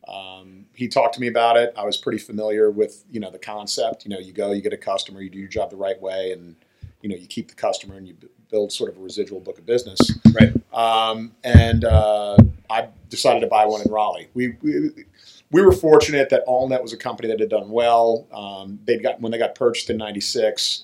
Um, 0.07 0.65
he 0.73 0.87
talked 0.87 1.15
to 1.15 1.21
me 1.21 1.27
about 1.27 1.57
it. 1.57 1.73
I 1.77 1.83
was 1.83 1.97
pretty 1.97 2.19
familiar 2.19 2.69
with 2.69 3.03
you 3.09 3.19
know 3.19 3.31
the 3.31 3.39
concept. 3.39 4.05
You 4.05 4.11
know, 4.11 4.19
you 4.19 4.33
go, 4.33 4.51
you 4.51 4.61
get 4.61 4.73
a 4.73 4.77
customer, 4.77 5.21
you 5.21 5.29
do 5.29 5.39
your 5.39 5.47
job 5.47 5.69
the 5.69 5.77
right 5.77 5.99
way, 6.01 6.31
and 6.33 6.55
you 7.01 7.09
know 7.09 7.15
you 7.15 7.27
keep 7.27 7.49
the 7.49 7.55
customer 7.55 7.95
and 7.95 8.07
you 8.07 8.15
build 8.49 8.71
sort 8.71 8.89
of 8.89 8.97
a 8.97 9.01
residual 9.01 9.39
book 9.39 9.57
of 9.57 9.65
business. 9.65 9.99
Right. 10.33 10.53
Um, 10.73 11.33
and 11.43 11.83
uh, 11.83 12.37
I 12.69 12.89
decided 13.09 13.41
to 13.41 13.47
buy 13.47 13.65
one 13.65 13.81
in 13.81 13.91
Raleigh. 13.91 14.29
We, 14.33 14.55
we 14.61 15.05
we 15.51 15.61
were 15.61 15.71
fortunate 15.71 16.29
that 16.29 16.45
AllNet 16.45 16.81
was 16.81 16.93
a 16.93 16.97
company 16.97 17.29
that 17.29 17.39
had 17.39 17.49
done 17.49 17.69
well. 17.69 18.27
Um, 18.31 18.79
they 18.85 18.97
got 18.97 19.19
when 19.19 19.31
they 19.31 19.37
got 19.37 19.55
purchased 19.55 19.89
in 19.89 19.97
'96. 19.97 20.83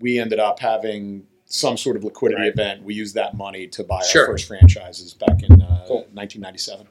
We 0.00 0.18
ended 0.18 0.38
up 0.38 0.58
having 0.60 1.26
some 1.46 1.76
sort 1.76 1.96
of 1.96 2.04
liquidity 2.04 2.42
Right. 2.42 2.52
event. 2.52 2.82
We 2.82 2.94
used 2.94 3.14
that 3.14 3.34
money 3.36 3.66
to 3.68 3.82
buy 3.84 4.02
Sure. 4.02 4.22
our 4.26 4.32
first 4.32 4.46
franchises 4.46 5.14
back 5.14 5.42
in 5.42 5.62
uh, 5.62 5.84
Cool. 5.88 6.06
1997. 6.12 6.86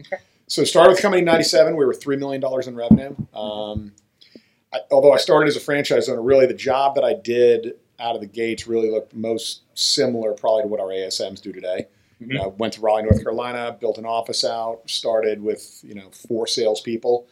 Okay. 0.00 0.16
So 0.46 0.62
started 0.64 0.90
with 0.90 0.98
the 0.98 1.02
company 1.02 1.18
in 1.20 1.24
'97. 1.26 1.76
We 1.76 1.84
were 1.84 1.92
three 1.94 2.16
million 2.16 2.40
dollars 2.40 2.68
in 2.68 2.76
revenue. 2.76 3.14
Um, 3.34 3.92
I, 4.72 4.80
although 4.90 5.12
I 5.12 5.16
started 5.18 5.48
as 5.48 5.56
a 5.56 5.60
franchise 5.60 6.08
owner, 6.08 6.22
really 6.22 6.46
the 6.46 6.54
job 6.54 6.94
that 6.94 7.04
I 7.04 7.14
did 7.14 7.74
out 7.98 8.14
of 8.14 8.20
the 8.20 8.26
gates 8.28 8.66
really 8.68 8.90
looked 8.90 9.14
most 9.14 9.62
similar, 9.74 10.32
probably 10.32 10.62
to 10.62 10.68
what 10.68 10.78
our 10.80 10.88
ASMs 10.92 11.40
do 11.40 11.52
today. 11.52 11.86
Mhm. 12.22 12.28
You 12.32 12.38
know, 12.38 12.54
went 12.58 12.74
to 12.74 12.80
Raleigh, 12.80 13.02
North 13.02 13.20
Carolina, 13.22 13.76
built 13.80 13.98
an 13.98 14.06
office 14.06 14.44
out, 14.44 14.82
started 14.86 15.42
with 15.42 15.80
you 15.82 15.94
know 15.94 16.08
four 16.10 16.46
salespeople, 16.46 17.26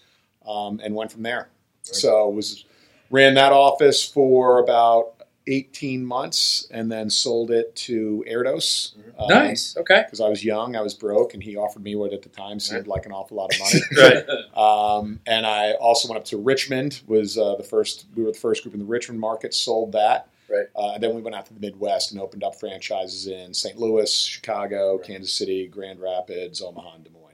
um, 0.47 0.81
and 0.83 0.95
went 0.95 1.13
from 1.13 1.23
there. 1.23 1.49
So 1.83 2.29
it 2.29 2.35
was 2.35 2.65
ran 3.11 3.35
that 3.35 3.53
office 3.53 4.05
for 4.05 4.59
about 4.59 5.17
18 5.49 6.05
months, 6.05 6.67
and 6.71 6.91
then 6.91 7.09
sold 7.09 7.51
it 7.51 7.75
to 7.77 8.25
Airdos. 8.29 8.97
Um, 9.19 9.29
nice. 9.29 9.77
Okay. 9.77 10.03
Because 10.05 10.21
I 10.21 10.29
was 10.29 10.45
young, 10.45 10.75
I 10.75 10.81
was 10.81 10.95
broke, 10.95 11.35
and 11.35 11.43
he 11.43 11.57
offered 11.57 11.83
me 11.83 11.95
what 11.95 12.13
at 12.13 12.23
the 12.23 12.29
time 12.29 12.59
seemed 12.59 12.87
like 12.87 13.07
an 13.07 13.13
awful 13.13 13.37
lot 13.37 13.55
of 13.55 13.61
money. 13.61 13.81
Right. 13.97 14.27
Um, 14.57 15.21
and 15.27 15.47
I 15.47 15.73
also 15.75 16.09
went 16.09 16.19
up 16.19 16.25
to 16.27 16.37
Richmond. 16.37 17.01
Was 17.07 17.39
uh, 17.39 17.55
the 17.57 17.63
first? 17.63 18.07
We 18.15 18.25
were 18.25 18.33
the 18.33 18.39
first 18.39 18.63
group 18.63 18.75
in 18.75 18.81
the 18.81 18.87
Richmond 18.87 19.21
market. 19.21 19.55
Sold 19.55 19.93
that. 19.93 20.29
Right. 20.49 20.67
Uh, 20.75 20.93
and 20.95 21.03
then 21.03 21.15
we 21.15 21.23
went 21.23 21.35
out 21.35 21.47
to 21.47 21.55
the 21.55 21.61
Midwest 21.61 22.13
and 22.13 22.21
opened 22.21 22.45
up 22.45 22.59
franchises 22.59 23.27
in 23.27 23.53
St. 23.53 23.79
Louis, 23.79 24.13
Chicago, 24.13 24.99
Kansas 24.99 25.33
City, 25.33 25.67
Grand 25.67 26.01
Rapids, 26.01 26.61
Omaha, 26.61 26.97
and 26.97 27.05
Des 27.05 27.11
Moines. 27.11 27.26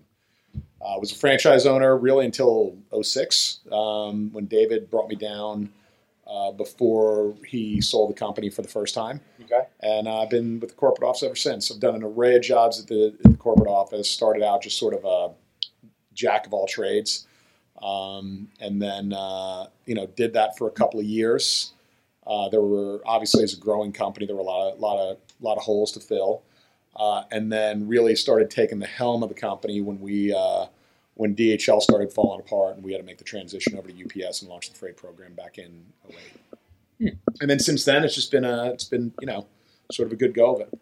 Uh, 0.84 0.98
was 0.98 1.12
a 1.12 1.14
franchise 1.14 1.64
owner 1.64 1.96
really 1.96 2.26
until 2.26 2.76
06 3.00 3.60
um, 3.70 4.32
when 4.32 4.46
David 4.46 4.90
brought 4.90 5.08
me 5.08 5.14
down 5.14 5.70
uh, 6.26 6.50
before 6.52 7.34
he 7.46 7.80
sold 7.80 8.10
the 8.10 8.14
company 8.14 8.48
for 8.48 8.62
the 8.62 8.68
first 8.68 8.94
time. 8.94 9.20
Okay. 9.44 9.62
And 9.80 10.08
uh, 10.08 10.22
I've 10.22 10.30
been 10.30 10.60
with 10.60 10.70
the 10.70 10.76
corporate 10.76 11.08
office 11.08 11.22
ever 11.22 11.36
since. 11.36 11.70
I've 11.70 11.80
done 11.80 11.94
an 11.94 12.02
array 12.02 12.36
of 12.36 12.42
jobs 12.42 12.80
at 12.80 12.86
the, 12.86 13.14
at 13.24 13.30
the 13.30 13.36
corporate 13.36 13.68
office. 13.68 14.10
Started 14.10 14.42
out 14.42 14.62
just 14.62 14.78
sort 14.78 14.94
of 14.94 15.04
a 15.04 15.34
jack 16.14 16.46
of 16.46 16.52
all 16.52 16.66
trades, 16.66 17.26
um, 17.82 18.48
and 18.60 18.80
then 18.80 19.12
uh, 19.12 19.66
you 19.86 19.94
know 19.94 20.06
did 20.06 20.32
that 20.34 20.56
for 20.56 20.68
a 20.68 20.70
couple 20.70 21.00
of 21.00 21.06
years. 21.06 21.72
Uh, 22.26 22.48
there 22.48 22.62
were 22.62 23.02
obviously 23.04 23.42
as 23.42 23.52
a 23.52 23.58
growing 23.58 23.92
company, 23.92 24.26
there 24.26 24.36
were 24.36 24.42
a 24.42 24.44
lot 24.44 24.72
of 24.72 24.80
lot 24.80 24.98
of 24.98 25.18
lot 25.40 25.56
of 25.56 25.62
holes 25.62 25.92
to 25.92 26.00
fill, 26.00 26.42
uh, 26.96 27.24
and 27.30 27.50
then 27.50 27.86
really 27.88 28.14
started 28.14 28.50
taking 28.50 28.78
the 28.78 28.86
helm 28.86 29.22
of 29.22 29.28
the 29.28 29.34
company 29.34 29.80
when 29.80 30.00
we 30.00 30.34
uh, 30.34 30.66
when 31.14 31.34
DHL 31.34 31.80
started 31.80 32.12
falling 32.12 32.40
apart, 32.40 32.76
and 32.76 32.84
we 32.84 32.92
had 32.92 32.98
to 32.98 33.04
make 33.04 33.18
the 33.18 33.24
transition 33.24 33.76
over 33.76 33.88
to 33.88 34.04
UPS 34.04 34.42
and 34.42 34.50
launch 34.50 34.70
the 34.70 34.78
freight 34.78 34.96
program 34.96 35.34
back 35.34 35.58
in 35.58 35.84
08. 37.00 37.16
And 37.40 37.50
then 37.50 37.58
since 37.58 37.84
then, 37.84 38.04
it's 38.04 38.14
just 38.14 38.30
been 38.30 38.44
a 38.44 38.70
it's 38.70 38.84
been 38.84 39.12
you 39.20 39.26
know 39.26 39.46
sort 39.90 40.06
of 40.06 40.12
a 40.12 40.16
good 40.16 40.34
go 40.34 40.54
of 40.54 40.60
it. 40.60 40.78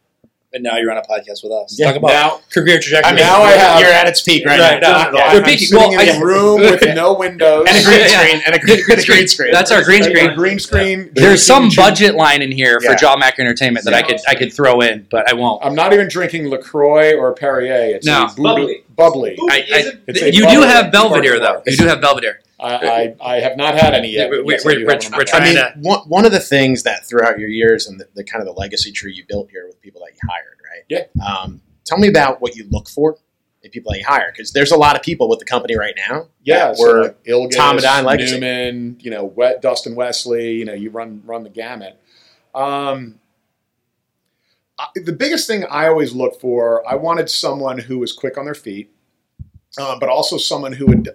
And 0.53 0.65
now 0.65 0.79
you're 0.79 0.91
on 0.91 0.97
a 0.99 1.03
podcast 1.03 1.45
with 1.45 1.53
us. 1.53 1.77
Yeah, 1.79 1.87
Talk 1.93 1.97
about 1.97 2.09
now- 2.09 2.41
career 2.53 2.81
trajectory. 2.81 3.09
I 3.13 3.15
mean, 3.15 3.23
Now 3.25 3.41
I 3.43 3.51
you're, 3.51 3.59
have- 3.59 3.81
you're 3.83 3.89
at 3.91 4.09
its 4.09 4.21
peak 4.21 4.45
right, 4.45 4.59
Right, 4.59 4.81
now. 4.83 5.05
no, 5.11 5.19
Yeah. 5.19 5.33
they're 5.33 5.43
I'm 5.43 5.45
peaking. 5.47 5.69
sitting 5.69 5.91
Well, 5.91 6.01
in 6.01 6.09
I- 6.11 6.17
a 6.17 6.21
room 6.21 6.61
with 6.61 6.83
no 6.95 7.13
windows 7.15 7.67
and 7.69 7.79
a 7.79 7.83
green 7.85 8.01
Yeah, 8.01 8.07
yeah. 8.07 8.19
screen 8.19 8.43
and 8.47 8.55
a 8.57 8.59
green, 8.59 8.79
and 8.91 9.07
green 9.07 9.29
screen. 9.29 9.53
That's 9.53 9.71
our 9.71 9.85
green 9.85 10.03
screen. 10.03 10.35
green 10.35 10.59
screen. 10.59 11.11
There's 11.15 11.45
some 11.47 11.69
drinking- 11.69 11.77
budget 11.85 12.15
line 12.17 12.43
in 12.43 12.51
here 12.51 12.81
for 12.81 12.91
Yeah. 12.91 12.97
Jaw 12.97 13.17
Mac 13.17 13.39
Entertainment 13.39 13.85
that 13.85 13.95
I 13.95 14.03
could 14.03 14.19
I 14.27 14.35
could 14.35 14.53
throw 14.53 14.81
in, 14.81 15.07
but 15.09 15.31
I 15.31 15.35
won't. 15.35 15.65
I'm 15.65 15.77
not 15.77 15.93
even 15.93 16.09
drinking 16.09 16.51
Lacroix 16.51 17.15
or 17.17 17.33
Perrier. 17.33 17.95
It's 17.95 18.07
No. 18.07 18.27
Bubbly. 18.37 18.83
bubbly. 18.97 19.39
I, 19.51 19.57
I, 19.73 19.93
It's 20.09 20.21
a 20.23 20.35
you 20.35 20.49
do 20.51 20.63
have 20.63 20.91
Belvedere 20.91 21.39
though. 21.39 21.63
You 21.65 21.77
do 21.77 21.87
have 21.87 22.01
Belvedere. 22.01 22.41
I, 22.63 23.15
I, 23.21 23.35
I 23.37 23.41
have 23.41 23.57
not 23.57 23.75
had 23.75 23.95
any 23.95 24.11
yet. 24.11 24.31
We- 24.31 24.37
but 24.39 24.47
we- 24.47 24.53
yes, 24.55 24.65
I 24.65 24.69
we're- 24.69 24.85
we're- 24.85 24.97
one 24.99 25.13
we're 25.13 25.19
my 25.19 25.25
trying 25.25 25.55
calendar. 25.55 25.73
to- 25.75 25.81
one, 25.89 26.01
one 26.09 26.25
of 26.27 26.33
the 26.33 26.41
things 26.41 26.83
that 26.85 27.07
throughout 27.07 27.39
your 27.39 27.49
years 27.49 27.87
and 27.87 27.99
the, 28.01 28.07
the 28.15 28.25
kind 28.25 28.43
of 28.43 28.47
the 28.47 28.59
legacy 28.61 28.93
tree 28.93 29.13
you 29.15 29.25
built 29.29 29.51
here 29.51 29.67
with 29.67 29.81
people 29.81 30.01
that 30.05 30.13
you 30.13 30.19
hired, 30.29 30.59
right? 30.65 30.85
Yeah. 30.89 31.25
Um, 31.27 31.63
tell 31.85 31.99
me 31.99 32.09
about 32.09 32.41
what 32.41 32.55
you 32.57 32.67
look 32.71 32.89
for 32.89 33.17
in 33.63 33.71
people 33.71 33.93
that 33.93 33.99
you 33.99 34.05
hire, 34.07 34.31
because 34.33 34.53
there's 34.53 34.73
a 34.73 34.77
lot 34.77 34.97
of 34.97 35.03
people 35.03 35.29
with 35.29 35.39
the 35.39 35.45
company 35.45 35.77
right 35.77 35.95
now. 36.09 36.29
Yeah, 36.43 36.69
that 36.69 36.77
so 36.79 36.83
were 36.83 37.03
like 37.05 37.25
Ilgis, 37.25 37.57
Tom 37.57 37.77
and 37.77 37.85
I 37.87 38.01
legacy. 38.03 38.35
Newman, 38.35 38.97
you 39.01 39.11
know, 39.11 39.25
Wet, 39.25 39.61
Dustin 39.61 39.95
Wesley, 39.95 40.53
you 40.53 40.65
know, 40.65 40.73
you 40.73 40.91
run 40.91 41.23
run 41.27 41.43
the 41.45 41.51
gamut. 41.51 42.01
Um, 42.55 43.17
I, 44.79 44.87
the 44.95 45.13
biggest 45.13 45.47
thing 45.47 45.65
I 45.71 45.89
always 45.89 46.15
look 46.15 46.41
for, 46.41 46.87
I 46.89 46.95
wanted 46.95 47.29
someone 47.29 47.79
who 47.79 47.99
was 47.99 48.13
quick 48.13 48.39
on 48.39 48.45
their 48.47 48.55
feet, 48.55 48.91
uh, 49.79 49.99
but 49.99 50.09
also 50.09 50.37
someone 50.39 50.73
who 50.73 50.87
would. 50.87 51.11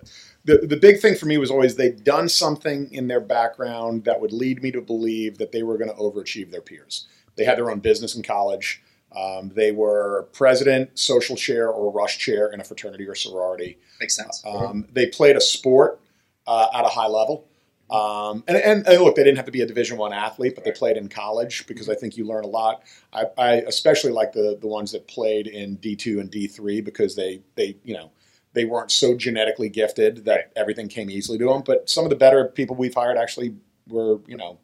The, 0.46 0.58
the 0.60 0.78
big 0.78 1.00
thing 1.00 1.16
for 1.16 1.26
me 1.26 1.38
was 1.38 1.52
always 1.52 1.76
they'd 1.76 2.04
done 2.04 2.30
something 2.30 2.92
in 2.94 3.08
their 3.08 3.20
background 3.20 4.04
that 4.06 4.22
would 4.22 4.32
lead 4.32 4.62
me 4.62 4.72
to 4.72 4.82
believe 4.82 5.38
that 5.40 5.52
they 5.52 5.64
were 5.64 5.78
going 5.78 5.90
to 5.90 5.96
overachieve 5.96 6.52
their 6.52 6.62
peers. 6.62 7.08
They 7.36 7.44
had 7.44 7.58
their 7.58 7.72
own 7.72 7.80
business 7.80 8.16
in 8.16 8.24
college. 8.24 8.82
Um, 9.16 9.50
they 9.56 9.72
were 9.72 10.28
president, 10.34 11.00
social 11.00 11.36
chair, 11.36 11.70
or 11.70 11.92
rush 11.92 12.18
chair 12.18 12.52
in 12.52 12.60
a 12.60 12.64
fraternity 12.64 13.08
or 13.08 13.16
sorority. 13.16 13.78
Makes 14.00 14.16
sense. 14.16 14.44
Um, 14.46 14.88
they 14.92 15.08
played 15.08 15.36
a 15.36 15.42
sport 15.42 16.00
uh, 16.46 16.68
at 16.74 16.86
a 16.86 16.90
high 16.90 17.08
level. 17.08 17.48
Um, 17.90 18.44
and, 18.48 18.58
and, 18.58 18.88
and 18.88 19.04
look, 19.04 19.16
they 19.16 19.24
didn't 19.24 19.38
have 19.38 19.46
to 19.46 19.52
be 19.52 19.62
a 19.62 19.66
Division 19.66 19.98
One 19.98 20.12
athlete, 20.12 20.56
but 20.56 20.64
they 20.64 20.72
played 20.72 20.98
in 20.98 21.08
college 21.08 21.68
because 21.68 21.88
I 21.88 21.96
think 21.96 22.18
you 22.18 22.26
learn 22.26 22.44
a 22.44 22.48
lot. 22.48 22.84
I, 23.14 23.26
I 23.38 23.52
especially 23.68 24.12
like 24.12 24.34
the 24.34 24.58
the 24.60 24.68
ones 24.68 24.92
that 24.92 25.08
played 25.08 25.46
in 25.48 25.76
D 25.76 25.96
two 25.96 26.20
and 26.20 26.30
D 26.30 26.48
three 26.48 26.82
because 26.82 27.16
they 27.16 27.42
they 27.54 27.78
you 27.84 27.94
know 27.94 28.12
they 28.56 28.66
weren't 28.66 28.92
so 28.92 29.14
genetically 29.16 29.70
gifted 29.70 30.26
that 30.26 30.52
everything 30.56 30.88
came 30.88 31.12
easily 31.12 31.38
to 31.38 31.46
them. 31.46 31.62
But 31.64 31.90
some 31.90 32.04
of 32.06 32.10
the 32.10 32.16
better 32.16 32.46
people 32.46 32.76
we've 32.76 32.96
hired 32.96 33.18
actually 33.18 33.56
were 33.88 34.20
you 34.26 34.38
know 34.38 34.60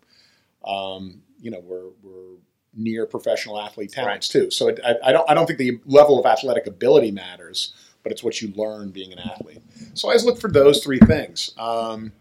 um, 0.65 1.21
you 1.39 1.51
know 1.51 1.59
were 1.59 1.89
were 2.01 2.37
near 2.73 3.05
professional 3.05 3.59
athlete 3.59 3.91
talents 3.91 4.29
too. 4.29 4.49
So 4.49 4.69
it, 4.69 4.79
I, 4.83 4.95
I 5.05 5.11
don't 5.11 5.29
I 5.29 5.33
don't 5.33 5.45
think 5.45 5.59
the 5.59 5.79
level 5.85 6.19
of 6.19 6.25
athletic 6.25 6.65
ability 6.65 7.11
matters, 7.11 7.73
but 8.01 8.11
it's 8.11 8.23
what 8.23 8.41
you 8.41 8.53
learn 8.55 8.89
being 8.89 9.11
an 9.11 9.19
athlete. 9.19 9.61
So 9.93 10.07
I 10.07 10.11
always 10.11 10.25
look 10.25 10.39
for 10.39 10.49
those 10.49 10.83
three 10.83 10.99
things. 10.99 11.51
Um, 11.57 12.13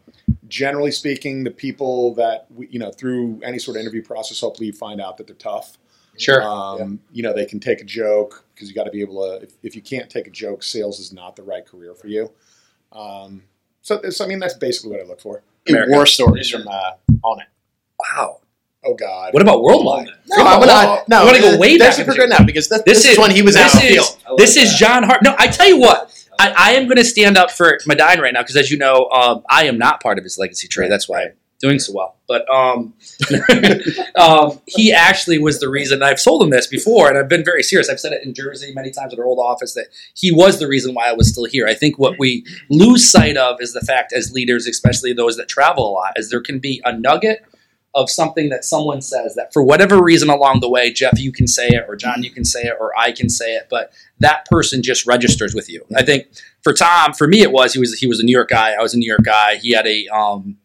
generally 0.49 0.91
speaking, 0.91 1.45
the 1.45 1.51
people 1.51 2.15
that 2.17 2.47
we, 2.51 2.69
you 2.69 2.79
know 2.79 2.91
through 2.91 3.41
any 3.45 3.59
sort 3.59 3.77
of 3.77 3.83
interview 3.83 4.03
process, 4.03 4.41
hopefully 4.41 4.67
you 4.67 4.73
find 4.73 5.01
out 5.01 5.17
that 5.17 5.27
they're 5.27 5.37
tough. 5.37 5.79
Sure. 6.21 6.43
Um, 6.43 7.01
You 7.13 7.23
know, 7.23 7.33
they 7.33 7.47
can 7.47 7.61
take 7.61 7.81
a 7.81 7.85
joke 7.85 8.45
because 8.55 8.69
you 8.69 8.75
got 8.75 8.85
to 8.85 8.91
be 8.91 9.01
able 9.01 9.23
to. 9.39 9.45
If, 9.45 9.53
if 9.63 9.77
you 9.77 9.83
can't 9.83 10.09
take 10.11 10.27
a 10.27 10.31
joke, 10.31 10.63
sales 10.63 11.01
is 11.01 11.13
not 11.13 11.37
the 11.37 11.43
right 11.43 11.65
career 11.67 11.95
for 11.95 12.09
you. 12.09 12.31
Um, 12.93 13.43
so, 13.83 14.01
so, 14.11 14.25
I 14.25 14.29
mean, 14.29 14.39
that's 14.39 14.55
basically 14.55 14.91
what 14.93 15.01
I 15.01 15.05
look 15.05 15.21
for. 15.21 15.43
America. 15.69 15.93
War 15.93 16.07
stories 16.07 16.51
from 16.51 16.67
uh, 16.69 16.93
on 17.23 17.41
it. 17.41 17.47
wow. 17.99 18.41
Oh 18.83 18.95
God, 18.95 19.35
What 19.35 19.43
about 19.43 19.63
worldwide? 19.63 20.07
No, 20.27 20.43
I'm 20.43 20.61
not. 20.67 21.07
No, 21.07 21.21
You 21.21 21.27
wanna 21.27 21.41
go 21.41 21.59
way 21.59 21.77
there's 21.77 21.99
back 21.99 22.09
a 22.09 22.11
in 22.13 22.31
the- 22.31 22.39
now 22.39 22.45
because 22.47 22.67
this, 22.71 22.79
This 22.87 22.97
this, 22.99 23.05
is 23.05 23.11
is- 23.13 23.19
when 23.19 23.31
he 23.31 23.43
was 23.43 23.55
this 23.55 23.75
out 23.75 23.79
on 23.79 23.87
is- 23.87 23.93
field. 23.95 24.19
I 24.27 24.31
like 24.31 24.39
This 24.39 24.57
is 24.57 24.71
that. 24.71 24.79
John 24.79 25.03
Hart. 25.03 25.23
No, 25.23 25.35
I 25.39 25.49
tell 25.49 25.69
you 25.69 25.79
what. 25.79 26.11
I, 26.39 26.55
I 26.57 26.71
am 26.73 26.85
going 26.85 26.97
to 26.97 27.05
stand 27.05 27.37
up 27.37 27.51
for 27.51 27.79
Medine 27.87 28.21
right 28.21 28.33
now 28.33 28.41
because, 28.41 28.57
as 28.57 28.71
you 28.71 28.79
know, 28.79 29.11
um, 29.13 29.43
I 29.51 29.65
am 29.67 29.77
not 29.77 30.03
part 30.03 30.17
of 30.17 30.25
his 30.25 30.39
legacy 30.39 30.67
tree. 30.67 30.89
That's 30.89 31.07
why 31.11 31.25
I'm 31.25 31.33
doing 31.61 31.79
so 31.79 31.93
well. 31.93 32.17
But 32.27 32.49
um, 32.53 32.95
um, 34.17 34.61
he 34.67 34.93
actually 34.93 35.39
was 35.39 35.61
the 35.61 35.69
reason 35.69 36.03
I've 36.03 36.19
sold 36.19 36.43
him 36.43 36.51
this 36.51 36.67
before, 36.67 37.09
and 37.09 37.19
I've 37.19 37.29
been 37.29 37.45
very 37.45 37.63
serious. 37.63 37.89
I've 37.89 38.01
said 38.01 38.13
it 38.13 38.25
in 38.25 38.35
Jersey 38.35 38.73
many 38.75 38.91
times 38.91 39.13
at 39.13 39.19
our 39.19 39.27
old 39.27 39.39
office 39.39 39.75
that 39.75 39.87
he 40.15 40.33
was 40.33 40.59
the 40.59 40.67
reason 40.67 40.95
why 40.95 41.09
I 41.09 41.13
was 41.13 41.29
still 41.29 41.45
here. 41.45 41.67
I 41.67 41.75
think 41.75 41.99
what 41.99 42.19
we 42.19 42.45
lose 42.71 43.09
sight 43.09 43.37
of 43.37 43.61
is 43.61 43.75
the 43.75 43.81
fact, 43.81 44.13
as 44.13 44.33
leaders, 44.33 44.67
especially 44.67 45.13
those 45.13 45.37
that 45.37 45.49
travel 45.49 45.91
a 45.91 45.93
lot, 45.93 46.13
is 46.17 46.31
there 46.31 46.41
can 46.41 46.59
be 46.59 46.81
a 46.85 46.97
nugget 46.97 47.45
of 47.95 48.09
something 48.09 48.51
that 48.51 48.65
someone 48.65 49.03
says 49.03 49.35
that 49.35 49.53
for 49.53 49.63
whatever 49.63 50.01
reason 50.01 50.31
along 50.31 50.61
the 50.61 50.71
way, 50.71 50.93
Jeff, 50.93 51.19
you 51.19 51.33
can 51.33 51.49
say 51.49 51.67
it, 51.69 51.85
or 51.89 51.97
John, 51.97 52.23
you 52.23 52.31
can 52.31 52.45
say 52.45 52.63
it, 52.63 52.77
or 52.79 52.97
I 52.97 53.11
can 53.11 53.29
say 53.29 53.57
it, 53.57 53.67
but 53.69 53.93
that 54.21 54.47
person 54.47 54.81
just 54.83 55.07
registers 55.07 55.55
with 55.55 55.69
you. 55.69 55.85
I 55.97 56.05
think 56.05 56.29
for 56.63 56.73
Tom, 56.73 57.13
for 57.13 57.27
me, 57.27 57.43
it 57.43 57.51
was 57.51 57.73
he 57.73 57.81
was 57.81 57.99
he 57.99 58.07
was 58.07 58.21
a 58.21 58.23
New 58.23 58.33
York 58.33 58.49
guy. 58.49 58.75
I 58.79 58.83
was 58.83 58.95
a 58.95 58.99
New 58.99 59.09
York 59.09 59.25
guy. 59.25 59.57
He 59.57 59.73
had 59.73 59.87
a 59.87 60.07
um, 60.09 60.59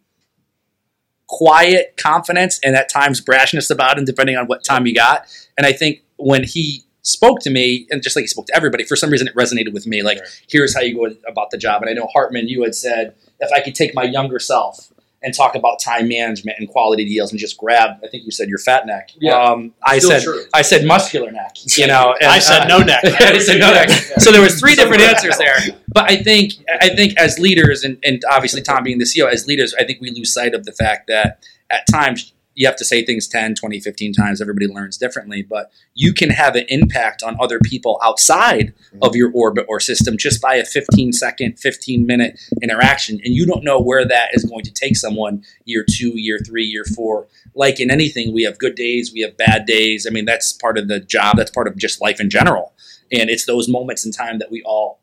quiet 1.27 1.95
confidence 1.97 2.59
and 2.63 2.75
at 2.75 2.89
times 2.89 3.21
brashness 3.21 3.71
about 3.71 3.97
him, 3.97 4.05
depending 4.05 4.37
on 4.37 4.45
what 4.45 4.63
time 4.63 4.85
you 4.85 4.93
got. 4.93 5.25
And 5.57 5.65
I 5.65 5.71
think 5.71 6.03
when 6.17 6.43
he 6.43 6.83
spoke 7.01 7.39
to 7.41 7.49
me, 7.49 7.87
and 7.91 8.01
just 8.01 8.15
like 8.15 8.23
he 8.23 8.27
spoke 8.27 8.47
to 8.47 8.55
everybody, 8.55 8.83
for 8.83 8.95
some 8.95 9.09
reason 9.11 9.27
it 9.27 9.35
resonated 9.35 9.73
with 9.73 9.85
me. 9.85 10.01
Like, 10.01 10.19
here's 10.49 10.75
how 10.75 10.81
you 10.81 10.95
go 10.95 11.15
about 11.27 11.51
the 11.51 11.57
job. 11.57 11.81
And 11.81 11.89
I 11.89 11.93
know 11.93 12.07
Hartman, 12.13 12.47
you 12.47 12.63
had 12.63 12.73
said 12.73 13.15
if 13.39 13.51
I 13.53 13.61
could 13.61 13.75
take 13.75 13.93
my 13.93 14.03
younger 14.03 14.39
self 14.39 14.91
and 15.25 15.33
talk 15.33 15.55
about 15.55 15.81
time 15.81 16.07
management 16.07 16.59
and 16.59 16.69
quality 16.69 17.03
deals 17.03 17.31
and 17.31 17.39
just 17.39 17.57
grab, 17.57 17.97
I 18.03 18.07
think 18.07 18.25
you 18.25 18.31
said 18.31 18.47
your 18.47 18.59
fat 18.59 18.85
neck. 18.85 19.09
Yeah. 19.19 19.33
Um, 19.33 19.73
I 19.83 19.97
said 19.97 20.21
true. 20.21 20.45
I 20.53 20.61
said 20.61 20.85
muscular 20.85 21.31
neck. 21.31 21.57
You 21.75 21.87
know, 21.87 22.15
and, 22.21 22.29
I 22.29 22.37
said 22.37 22.61
uh, 22.61 22.77
no 22.77 22.79
neck. 22.83 23.03
I 23.03 23.39
said 23.39 23.59
no 23.59 23.71
neck. 23.71 23.89
So 24.19 24.31
there 24.31 24.41
was 24.41 24.59
three 24.59 24.75
different 24.75 25.01
answers 25.01 25.37
there. 25.39 25.57
But 25.87 26.11
I 26.11 26.21
think 26.21 26.53
I 26.79 26.89
think 26.89 27.17
as 27.17 27.39
leaders, 27.39 27.83
and, 27.83 27.97
and 28.03 28.21
obviously 28.31 28.61
Tom 28.61 28.83
being 28.83 28.99
the 28.99 29.05
CEO, 29.05 29.27
as 29.27 29.47
leaders, 29.47 29.73
I 29.73 29.83
think 29.83 29.99
we 29.99 30.11
lose 30.11 30.31
sight 30.31 30.53
of 30.53 30.63
the 30.63 30.71
fact 30.71 31.07
that 31.07 31.43
at 31.71 31.85
times 31.91 32.33
you 32.55 32.65
have 32.65 32.77
to 32.77 32.85
say 32.85 33.05
things 33.05 33.27
10, 33.27 33.55
20, 33.55 33.79
15 33.81 34.13
times. 34.13 34.41
Everybody 34.41 34.67
learns 34.67 34.97
differently, 34.97 35.43
but 35.43 35.71
you 35.93 36.13
can 36.13 36.29
have 36.29 36.55
an 36.55 36.65
impact 36.69 37.21
on 37.21 37.37
other 37.39 37.59
people 37.59 37.99
outside 38.03 38.73
of 39.01 39.15
your 39.15 39.31
orbit 39.33 39.65
or 39.67 39.79
system 39.79 40.17
just 40.17 40.41
by 40.41 40.55
a 40.55 40.65
15 40.65 41.11
second, 41.11 41.59
15 41.59 42.05
minute 42.05 42.39
interaction. 42.61 43.19
And 43.23 43.33
you 43.33 43.45
don't 43.45 43.63
know 43.63 43.79
where 43.79 44.05
that 44.07 44.29
is 44.33 44.45
going 44.45 44.63
to 44.63 44.71
take 44.71 44.95
someone 44.95 45.43
year 45.65 45.85
two, 45.87 46.13
year 46.15 46.39
three, 46.39 46.63
year 46.63 46.85
four. 46.85 47.27
Like 47.53 47.79
in 47.79 47.91
anything, 47.91 48.33
we 48.33 48.43
have 48.43 48.57
good 48.57 48.75
days, 48.75 49.11
we 49.13 49.21
have 49.21 49.37
bad 49.37 49.65
days. 49.65 50.07
I 50.07 50.11
mean, 50.11 50.25
that's 50.25 50.53
part 50.53 50.77
of 50.77 50.87
the 50.87 50.99
job, 51.01 51.37
that's 51.37 51.51
part 51.51 51.67
of 51.67 51.77
just 51.77 52.01
life 52.01 52.19
in 52.19 52.29
general. 52.29 52.73
And 53.11 53.29
it's 53.29 53.45
those 53.45 53.69
moments 53.69 54.05
in 54.05 54.11
time 54.11 54.39
that 54.39 54.49
we 54.49 54.63
all 54.63 54.99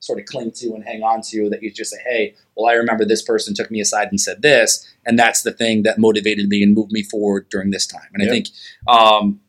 sort 0.00 0.18
of 0.18 0.24
cling 0.24 0.50
to 0.50 0.72
and 0.74 0.82
hang 0.82 1.02
on 1.02 1.20
to 1.22 1.48
that 1.50 1.62
you 1.62 1.70
just 1.70 1.92
say, 1.92 1.98
hey, 2.04 2.34
well, 2.56 2.70
I 2.70 2.74
remember 2.74 3.04
this 3.04 3.22
person 3.22 3.54
took 3.54 3.70
me 3.70 3.80
aside 3.80 4.08
and 4.08 4.20
said 4.20 4.42
this. 4.42 4.86
And 5.06 5.18
that's 5.18 5.42
the 5.42 5.52
thing 5.52 5.82
that 5.84 5.98
motivated 5.98 6.48
me 6.48 6.62
and 6.62 6.74
moved 6.74 6.90
me 6.90 7.02
forward 7.02 7.48
during 7.50 7.70
this 7.70 7.86
time. 7.86 8.08
And 8.14 8.22
I 8.22 8.26
think 8.26 8.48
um, 8.88 9.40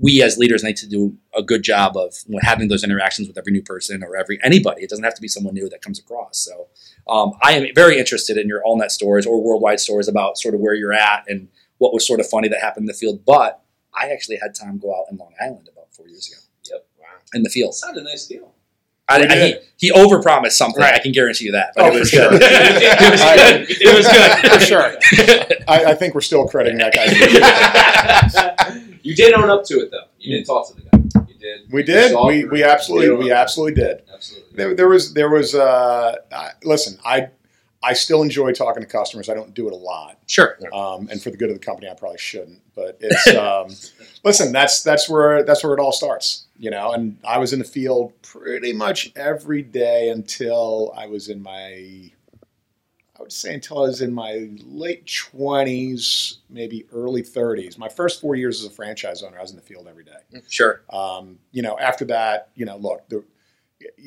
we 0.00 0.22
as 0.22 0.38
leaders 0.38 0.64
need 0.64 0.76
to 0.78 0.88
do 0.88 1.16
a 1.36 1.42
good 1.42 1.62
job 1.62 1.96
of 1.96 2.14
having 2.40 2.68
those 2.68 2.84
interactions 2.84 3.28
with 3.28 3.36
every 3.36 3.52
new 3.52 3.62
person 3.62 4.02
or 4.02 4.16
every 4.16 4.38
anybody. 4.42 4.82
It 4.82 4.90
doesn't 4.90 5.04
have 5.04 5.14
to 5.14 5.20
be 5.20 5.28
someone 5.28 5.54
new 5.54 5.68
that 5.68 5.82
comes 5.82 5.98
across. 5.98 6.38
So 6.38 6.68
um, 7.08 7.32
I 7.42 7.52
am 7.52 7.66
very 7.74 7.98
interested 7.98 8.38
in 8.38 8.48
your 8.48 8.64
all 8.64 8.78
net 8.78 8.90
stories 8.90 9.26
or 9.26 9.42
worldwide 9.42 9.80
stories 9.80 10.08
about 10.08 10.38
sort 10.38 10.54
of 10.54 10.60
where 10.60 10.74
you're 10.74 10.92
at 10.92 11.24
and 11.28 11.48
what 11.78 11.92
was 11.92 12.06
sort 12.06 12.20
of 12.20 12.26
funny 12.26 12.48
that 12.48 12.60
happened 12.60 12.84
in 12.84 12.86
the 12.86 12.94
field. 12.94 13.24
But 13.26 13.62
I 13.94 14.10
actually 14.10 14.38
had 14.40 14.54
time 14.54 14.78
go 14.78 14.94
out 14.94 15.06
in 15.10 15.16
Long 15.16 15.32
Island 15.40 15.68
about 15.70 15.92
four 15.92 16.08
years 16.08 16.28
ago. 16.28 16.40
Yep. 16.70 16.86
Wow. 16.98 17.06
In 17.34 17.42
the 17.42 17.50
field. 17.50 17.74
Sounded 17.74 18.02
a 18.02 18.04
nice 18.04 18.26
deal. 18.26 18.54
I, 19.10 19.22
I, 19.26 19.54
he, 19.78 19.88
he 19.88 19.92
overpromised 19.92 20.52
something. 20.52 20.82
Right. 20.82 20.92
I 20.94 20.98
can 20.98 21.12
guarantee 21.12 21.46
you 21.46 21.52
that. 21.52 21.72
But 21.74 21.84
Oh, 21.92 21.96
it 21.96 22.00
was 22.00 22.10
sure. 22.10 22.28
good. 22.30 22.42
it 22.42 23.10
was 23.10 23.22
good. 23.22 23.66
It 23.80 23.96
was 23.96 24.06
good. 24.06 24.52
for 24.52 24.60
sure. 24.60 24.92
I, 25.68 25.92
I 25.92 25.94
think 25.94 26.14
we're 26.14 26.20
still 26.20 26.46
crediting 26.46 26.76
that 26.78 26.92
guy. 26.94 27.06
you 29.02 29.14
did 29.14 29.34
own 29.34 29.50
up 29.50 29.64
to 29.64 29.74
it 29.80 29.90
though. 29.90 30.04
You 30.18 30.36
did 30.38 30.46
talk 30.46 30.68
to 30.68 30.74
the 30.74 30.82
guy. 30.82 30.98
You 31.28 31.34
did. 31.38 31.72
We 31.72 31.82
did. 31.82 32.16
We, 32.26 32.44
we 32.44 32.64
absolutely 32.64 33.08
did 33.08 33.18
we 33.18 33.32
absolutely 33.32 33.74
did. 33.82 34.02
Absolutely. 34.12 34.56
There, 34.56 34.74
there 34.74 34.88
was 34.88 35.14
there 35.14 35.30
was 35.30 35.54
uh, 35.54 36.16
I, 36.32 36.50
listen. 36.64 36.98
I 37.04 37.28
I 37.82 37.92
still 37.92 38.22
enjoy 38.22 38.52
talking 38.52 38.82
to 38.82 38.88
customers. 38.88 39.28
I 39.28 39.34
don't 39.34 39.54
do 39.54 39.68
it 39.68 39.72
a 39.72 39.76
lot, 39.76 40.18
Sure. 40.26 40.58
um, 40.74 41.08
and 41.12 41.22
for 41.22 41.30
the 41.30 41.36
good 41.36 41.48
of 41.48 41.54
the 41.54 41.64
company, 41.64 41.88
I 41.88 41.94
probably 41.94 42.18
shouldn't. 42.18 42.60
But 42.74 42.98
it's 43.00 43.28
um, 43.36 43.68
listen. 44.24 44.50
That's 44.52 44.82
that's 44.82 45.08
where 45.08 45.44
that's 45.44 45.62
where 45.62 45.74
it 45.74 45.80
all 45.80 45.92
starts. 45.92 46.46
You 46.60 46.70
know, 46.70 46.92
and 46.92 47.18
I 47.24 47.38
was 47.38 47.52
in 47.52 47.60
the 47.60 47.64
field 47.64 48.12
pretty 48.22 48.72
much 48.72 49.12
every 49.14 49.62
day 49.62 50.10
until 50.10 50.92
I 50.96 51.06
was 51.06 51.28
in 51.28 51.40
my. 51.42 52.10
I 53.16 53.22
would 53.22 53.32
say 53.32 53.52
until 53.54 53.78
I 53.78 53.82
was 53.88 54.00
in 54.00 54.12
my 54.12 54.48
late 54.64 55.06
twenties, 55.06 56.38
maybe 56.50 56.86
early 56.92 57.22
thirties. 57.22 57.78
My 57.78 57.88
first 57.88 58.20
four 58.20 58.34
years 58.36 58.60
as 58.62 58.70
a 58.70 58.74
franchise 58.74 59.22
owner, 59.22 59.38
I 59.38 59.42
was 59.42 59.50
in 59.50 59.56
the 59.56 59.62
field 59.62 59.88
every 59.88 60.04
day. 60.04 60.40
Sure. 60.48 60.82
Um, 60.90 61.38
you 61.52 61.62
know, 61.62 61.78
after 61.78 62.04
that, 62.06 62.50
you 62.54 62.64
know, 62.64 62.76
look, 62.76 63.08
the, 63.08 63.24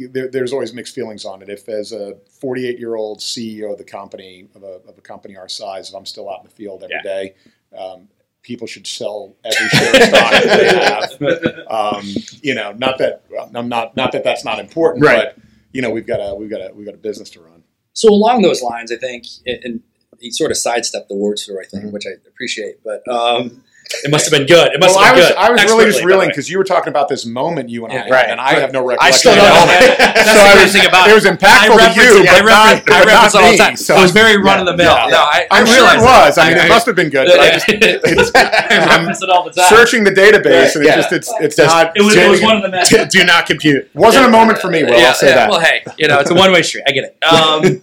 there, 0.09 0.29
there's 0.29 0.53
always 0.53 0.73
mixed 0.73 0.95
feelings 0.95 1.25
on 1.25 1.41
it. 1.41 1.49
If 1.49 1.67
as 1.69 1.91
a 1.91 2.17
48 2.39 2.79
year 2.79 2.95
old 2.95 3.19
CEO 3.19 3.71
of 3.71 3.77
the 3.77 3.83
company 3.83 4.47
of 4.55 4.63
a, 4.63 4.79
of 4.87 4.97
a 4.97 5.01
company 5.01 5.35
our 5.37 5.49
size, 5.49 5.89
if 5.89 5.95
I'm 5.95 6.05
still 6.05 6.29
out 6.29 6.39
in 6.39 6.45
the 6.45 6.51
field 6.53 6.83
every 6.83 6.95
Yeah. 6.95 7.01
day, 7.03 7.35
um, 7.77 8.07
people 8.43 8.67
should 8.67 8.87
sell 8.87 9.35
every 9.43 9.67
share 9.69 9.89
of 9.95 10.01
stock 10.03 10.31
that 10.31 11.19
they 11.19 11.27
have. 11.27 11.65
Um, 11.71 12.03
you 12.41 12.53
know, 12.53 12.73
not 12.73 12.97
that 12.97 13.23
I'm 13.55 13.69
not 13.69 13.95
not 13.95 14.11
that 14.11 14.23
that's 14.23 14.43
not 14.43 14.59
important, 14.59 15.05
Right. 15.05 15.33
but 15.35 15.43
you 15.71 15.81
know, 15.81 15.89
we've 15.89 16.05
got 16.07 16.17
a 16.17 16.35
we've 16.35 16.49
got 16.49 16.59
a 16.61 16.73
we've 16.73 16.85
got 16.85 16.95
a 16.95 16.97
business 16.97 17.29
to 17.31 17.41
run. 17.41 17.63
So 17.93 18.09
along 18.09 18.41
those 18.41 18.61
lines, 18.61 18.91
I 18.91 18.97
think, 18.97 19.25
and 19.45 19.63
and 19.63 19.81
he 20.19 20.31
sort 20.31 20.51
of 20.51 20.57
sidestepped 20.57 21.07
the 21.09 21.15
word 21.15 21.39
store, 21.39 21.61
I 21.61 21.65
think, 21.65 21.85
Mhm. 21.85 21.91
which 21.93 22.05
I 22.05 22.11
appreciate. 22.27 22.83
But 22.83 23.07
um, 23.07 23.63
It 24.03 24.11
must 24.11 24.25
have 24.29 24.31
been 24.37 24.47
good. 24.47 24.73
It 24.73 24.79
must 24.79 24.95
well, 24.95 25.03
have 25.05 25.13
I 25.13 25.15
been 25.15 25.19
was 25.21 25.27
good. 25.29 25.37
I 25.37 25.51
was 25.51 25.63
really 25.65 25.85
just 25.85 26.03
reeling 26.03 26.29
because 26.29 26.49
you 26.49 26.57
were 26.57 26.63
talking 26.63 26.89
about 26.89 27.07
this 27.09 27.25
moment 27.25 27.69
you 27.69 27.83
and 27.85 27.93
I 27.93 27.95
Yeah. 27.95 28.03
had, 28.03 28.11
Right. 28.11 28.29
and 28.29 28.39
I 28.41 28.59
have 28.59 28.71
no 28.73 28.81
recollection. 28.85 29.07
I 29.07 29.17
still 29.17 29.35
don't 29.35 29.43
know. 29.45 29.59
moment. 29.65 29.97
That's 29.97 30.27
so 30.27 30.33
the 30.33 30.41
I 30.41 30.53
great 30.55 30.71
thing 30.71 30.85
about 30.87 31.07
it 31.07 31.11
It 31.11 31.15
was 31.15 31.25
I 31.25 31.31
impactful 31.35 31.71
to 31.71 31.77
reference 31.77 31.95
you, 31.97 32.23
it- 32.23 32.29
I 32.29 32.39
but 32.41 32.45
not, 32.45 32.73
reference, 32.73 32.91
I 32.91 32.99
reference 33.05 33.33
not 33.33 33.43
all 33.43 33.51
me. 33.51 33.57
the 33.57 33.63
time. 33.63 33.75
So 33.75 33.95
it 33.97 34.01
was 34.01 34.11
very 34.11 34.37
run 34.37 34.59
of 34.59 34.65
the 34.65 34.77
mill. 34.77 34.93
Yeah. 34.93 35.07
No, 35.07 35.17
I, 35.17 35.47
I 35.51 35.59
I'm 35.59 35.65
sure 35.65 35.75
it 35.93 36.01
was. 36.01 36.35
that. 36.35 36.45
I 36.45 36.49
mean, 36.49 36.57
it 36.65 36.69
must 36.69 36.85
have 36.85 36.95
been 36.95 37.09
good. 37.09 37.27
But 37.27 37.39
I 37.39 37.51
just 37.51 37.65
it's, 37.69 38.31
I 38.35 38.67
I'm 38.71 38.99
reference 39.05 39.23
it 39.23 39.29
all 39.29 39.43
the 39.43 39.51
time. 39.51 39.69
searching 39.69 40.03
the 40.03 40.11
database, 40.11 40.75
and 40.75 40.85
it 40.85 40.95
just 40.95 41.11
it's 41.11 41.31
it's 41.39 41.55
Just- 41.55 41.67
not. 41.75 41.95
It 41.97 42.01
was, 42.01 42.15
it 42.15 42.29
was 42.29 42.41
one 42.41 42.57
of 42.57 42.63
the 42.63 42.69
men. 42.69 42.83
do, 42.89 43.05
do 43.05 43.23
not 43.25 43.45
compute. 43.45 43.89
wasn't 43.95 44.25
a 44.25 44.29
moment 44.29 44.59
for 44.59 44.69
me. 44.69 44.83
Will 44.83 44.91
yeah, 44.97 45.09
I'll 45.09 45.13
say 45.13 45.27
that. 45.33 45.49
Well, 45.49 45.59
hey, 45.59 45.83
you 45.97 46.07
know, 46.07 46.19
it's 46.19 46.31
a 46.31 46.35
one 46.35 46.51
way 46.51 46.61
street. 46.61 46.83
I 46.87 46.91
get 46.91 47.03
it. 47.05 47.17
Um, 47.23 47.81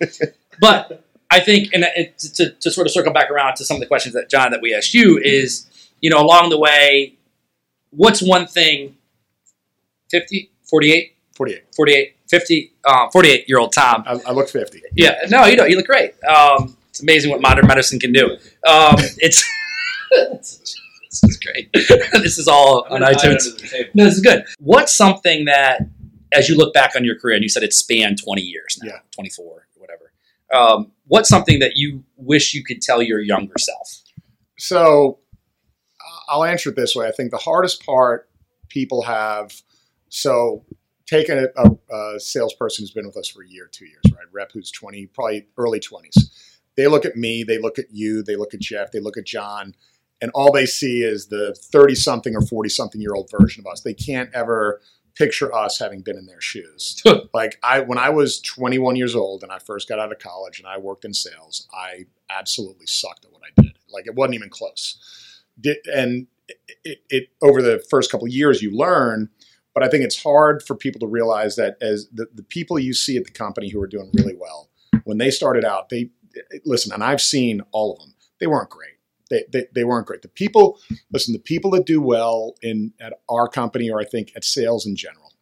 but 0.60 1.04
I 1.30 1.40
think, 1.40 1.72
and 1.74 1.84
it, 1.96 2.18
to, 2.18 2.50
to 2.52 2.70
sort 2.70 2.86
of 2.86 2.92
circle 2.92 3.12
back 3.12 3.30
around 3.30 3.56
to 3.56 3.64
some 3.64 3.76
of 3.76 3.80
the 3.80 3.86
questions 3.86 4.14
that 4.14 4.30
John 4.30 4.50
that 4.52 4.62
we 4.62 4.74
asked 4.74 4.94
you 4.94 5.18
is, 5.22 5.66
you 6.00 6.10
know, 6.10 6.20
along 6.20 6.50
the 6.50 6.58
way, 6.58 7.18
what's 7.90 8.22
one 8.22 8.46
thing? 8.46 8.96
50, 10.10 10.50
48, 10.68 11.14
Forty-eight. 11.36 11.64
48, 11.76 12.16
50, 12.28 12.72
um, 12.84 13.10
48 13.12 13.48
year 13.48 13.58
old 13.60 13.72
Tom. 13.72 14.02
I, 14.06 14.18
I 14.26 14.32
look 14.32 14.48
fifty. 14.48 14.82
Yeah, 14.96 15.18
no, 15.30 15.44
you 15.46 15.54
know, 15.56 15.64
you 15.66 15.76
look 15.76 15.86
great. 15.86 16.14
Um, 16.24 16.76
it's 16.90 17.00
amazing 17.00 17.30
what 17.30 17.40
modern 17.40 17.66
medicine 17.68 18.00
can 18.00 18.12
do. 18.12 18.32
Um, 18.66 18.96
it's 19.18 19.44
this 20.10 21.22
is 21.22 21.36
great. 21.38 21.70
this 22.22 22.38
is 22.38 22.48
all 22.48 22.86
on 22.90 23.02
iTunes. 23.02 23.46
No, 23.94 24.04
this 24.04 24.16
is 24.16 24.20
good. 24.20 24.44
What's 24.58 24.92
something 24.94 25.44
that, 25.44 25.82
as 26.32 26.48
you 26.48 26.56
look 26.56 26.74
back 26.74 26.96
on 26.96 27.04
your 27.04 27.16
career, 27.18 27.36
and 27.36 27.42
you 27.44 27.48
said 27.48 27.62
it 27.62 27.72
spanned 27.72 28.18
20 28.22 28.42
years 28.42 28.78
now, 28.82 28.88
Yeah. 28.88 28.98
24, 29.14 29.68
whatever. 29.76 30.12
Um, 30.52 30.90
what's 31.06 31.28
something 31.28 31.60
that 31.60 31.76
you 31.76 32.02
wish 32.16 32.52
you 32.52 32.64
could 32.64 32.82
tell 32.82 33.00
your 33.00 33.20
younger 33.20 33.54
self? 33.58 34.02
So 34.58 35.20
uh, 35.27 35.27
I'll 36.28 36.44
answer 36.44 36.70
it 36.70 36.76
this 36.76 36.94
way. 36.94 37.06
I 37.06 37.12
think 37.12 37.30
the 37.30 37.38
hardest 37.38 37.84
part 37.84 38.28
people 38.68 39.02
have. 39.02 39.52
So 40.08 40.64
take 41.06 41.28
a, 41.28 41.48
a, 41.56 41.94
a 41.94 42.20
salesperson 42.20 42.82
who's 42.82 42.90
been 42.90 43.06
with 43.06 43.16
us 43.16 43.28
for 43.28 43.42
a 43.42 43.48
year, 43.48 43.68
two 43.70 43.86
years, 43.86 44.02
right? 44.12 44.26
Rep 44.32 44.52
who's 44.52 44.70
twenty, 44.70 45.06
probably 45.06 45.46
early 45.56 45.80
twenties. 45.80 46.30
They 46.76 46.86
look 46.86 47.04
at 47.04 47.16
me, 47.16 47.42
they 47.42 47.58
look 47.58 47.78
at 47.78 47.86
you, 47.90 48.22
they 48.22 48.36
look 48.36 48.54
at 48.54 48.60
Jeff, 48.60 48.92
they 48.92 49.00
look 49.00 49.16
at 49.16 49.24
John, 49.24 49.74
and 50.20 50.30
all 50.34 50.52
they 50.52 50.66
see 50.66 51.02
is 51.02 51.26
the 51.26 51.54
thirty-something 51.54 52.34
or 52.34 52.42
forty-something 52.42 53.00
year 53.00 53.14
old 53.14 53.30
version 53.30 53.64
of 53.66 53.72
us. 53.72 53.80
They 53.80 53.94
can't 53.94 54.30
ever 54.34 54.80
picture 55.18 55.52
us 55.52 55.80
having 55.80 56.00
been 56.00 56.16
in 56.16 56.26
their 56.26 56.40
shoes. 56.40 57.02
like 57.34 57.58
I, 57.62 57.80
when 57.80 57.98
I 57.98 58.10
was 58.10 58.40
21 58.40 58.94
years 58.94 59.16
old 59.16 59.42
and 59.42 59.50
I 59.50 59.58
first 59.58 59.88
got 59.88 59.98
out 59.98 60.12
of 60.12 60.20
college 60.20 60.60
and 60.60 60.68
I 60.68 60.78
worked 60.78 61.04
in 61.04 61.12
sales, 61.12 61.66
I 61.74 62.06
absolutely 62.30 62.86
sucked 62.86 63.24
at 63.24 63.32
what 63.32 63.42
I 63.42 63.60
did. 63.60 63.76
Like 63.92 64.06
it 64.06 64.14
wasn't 64.14 64.36
even 64.36 64.48
close. 64.48 64.96
Did, 65.60 65.78
and 65.92 66.26
it, 66.84 66.98
it, 67.10 67.28
over 67.42 67.62
the 67.62 67.84
first 67.90 68.10
couple 68.10 68.26
of 68.26 68.32
years 68.32 68.62
you 68.62 68.70
learn, 68.70 69.28
but 69.74 69.82
I 69.82 69.88
think 69.88 70.04
it's 70.04 70.22
hard 70.22 70.62
for 70.62 70.74
people 70.74 71.00
to 71.00 71.06
realize 71.06 71.56
that 71.56 71.76
as 71.80 72.08
the, 72.12 72.26
the 72.34 72.42
people 72.42 72.78
you 72.78 72.94
see 72.94 73.16
at 73.16 73.24
the 73.24 73.30
company 73.30 73.68
who 73.68 73.80
are 73.80 73.86
doing 73.86 74.10
really 74.14 74.34
well, 74.34 74.70
when 75.04 75.18
they 75.18 75.30
started 75.30 75.64
out, 75.64 75.88
they 75.88 76.10
listen, 76.64 76.92
and 76.92 77.02
I've 77.02 77.20
seen 77.20 77.62
all 77.72 77.92
of 77.92 77.98
them. 78.00 78.14
They 78.40 78.46
weren't 78.46 78.70
great. 78.70 78.94
They, 79.30 79.44
they, 79.52 79.66
they 79.74 79.84
weren't 79.84 80.06
great. 80.06 80.22
The 80.22 80.28
people, 80.28 80.78
listen, 81.12 81.32
the 81.32 81.38
people 81.38 81.70
that 81.72 81.86
do 81.86 82.00
well 82.00 82.54
in 82.62 82.92
at 83.00 83.14
our 83.28 83.48
company, 83.48 83.90
or 83.90 84.00
I 84.00 84.04
think 84.04 84.32
at 84.34 84.44
sales 84.44 84.86
in 84.86 84.96
general, 84.96 85.32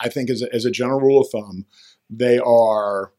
I 0.00 0.08
think 0.08 0.30
as 0.30 0.42
a, 0.42 0.54
as 0.54 0.64
a 0.64 0.70
general 0.70 1.00
rule 1.00 1.20
of 1.20 1.28
thumb, 1.30 1.66
they 2.08 2.38
are 2.38 3.12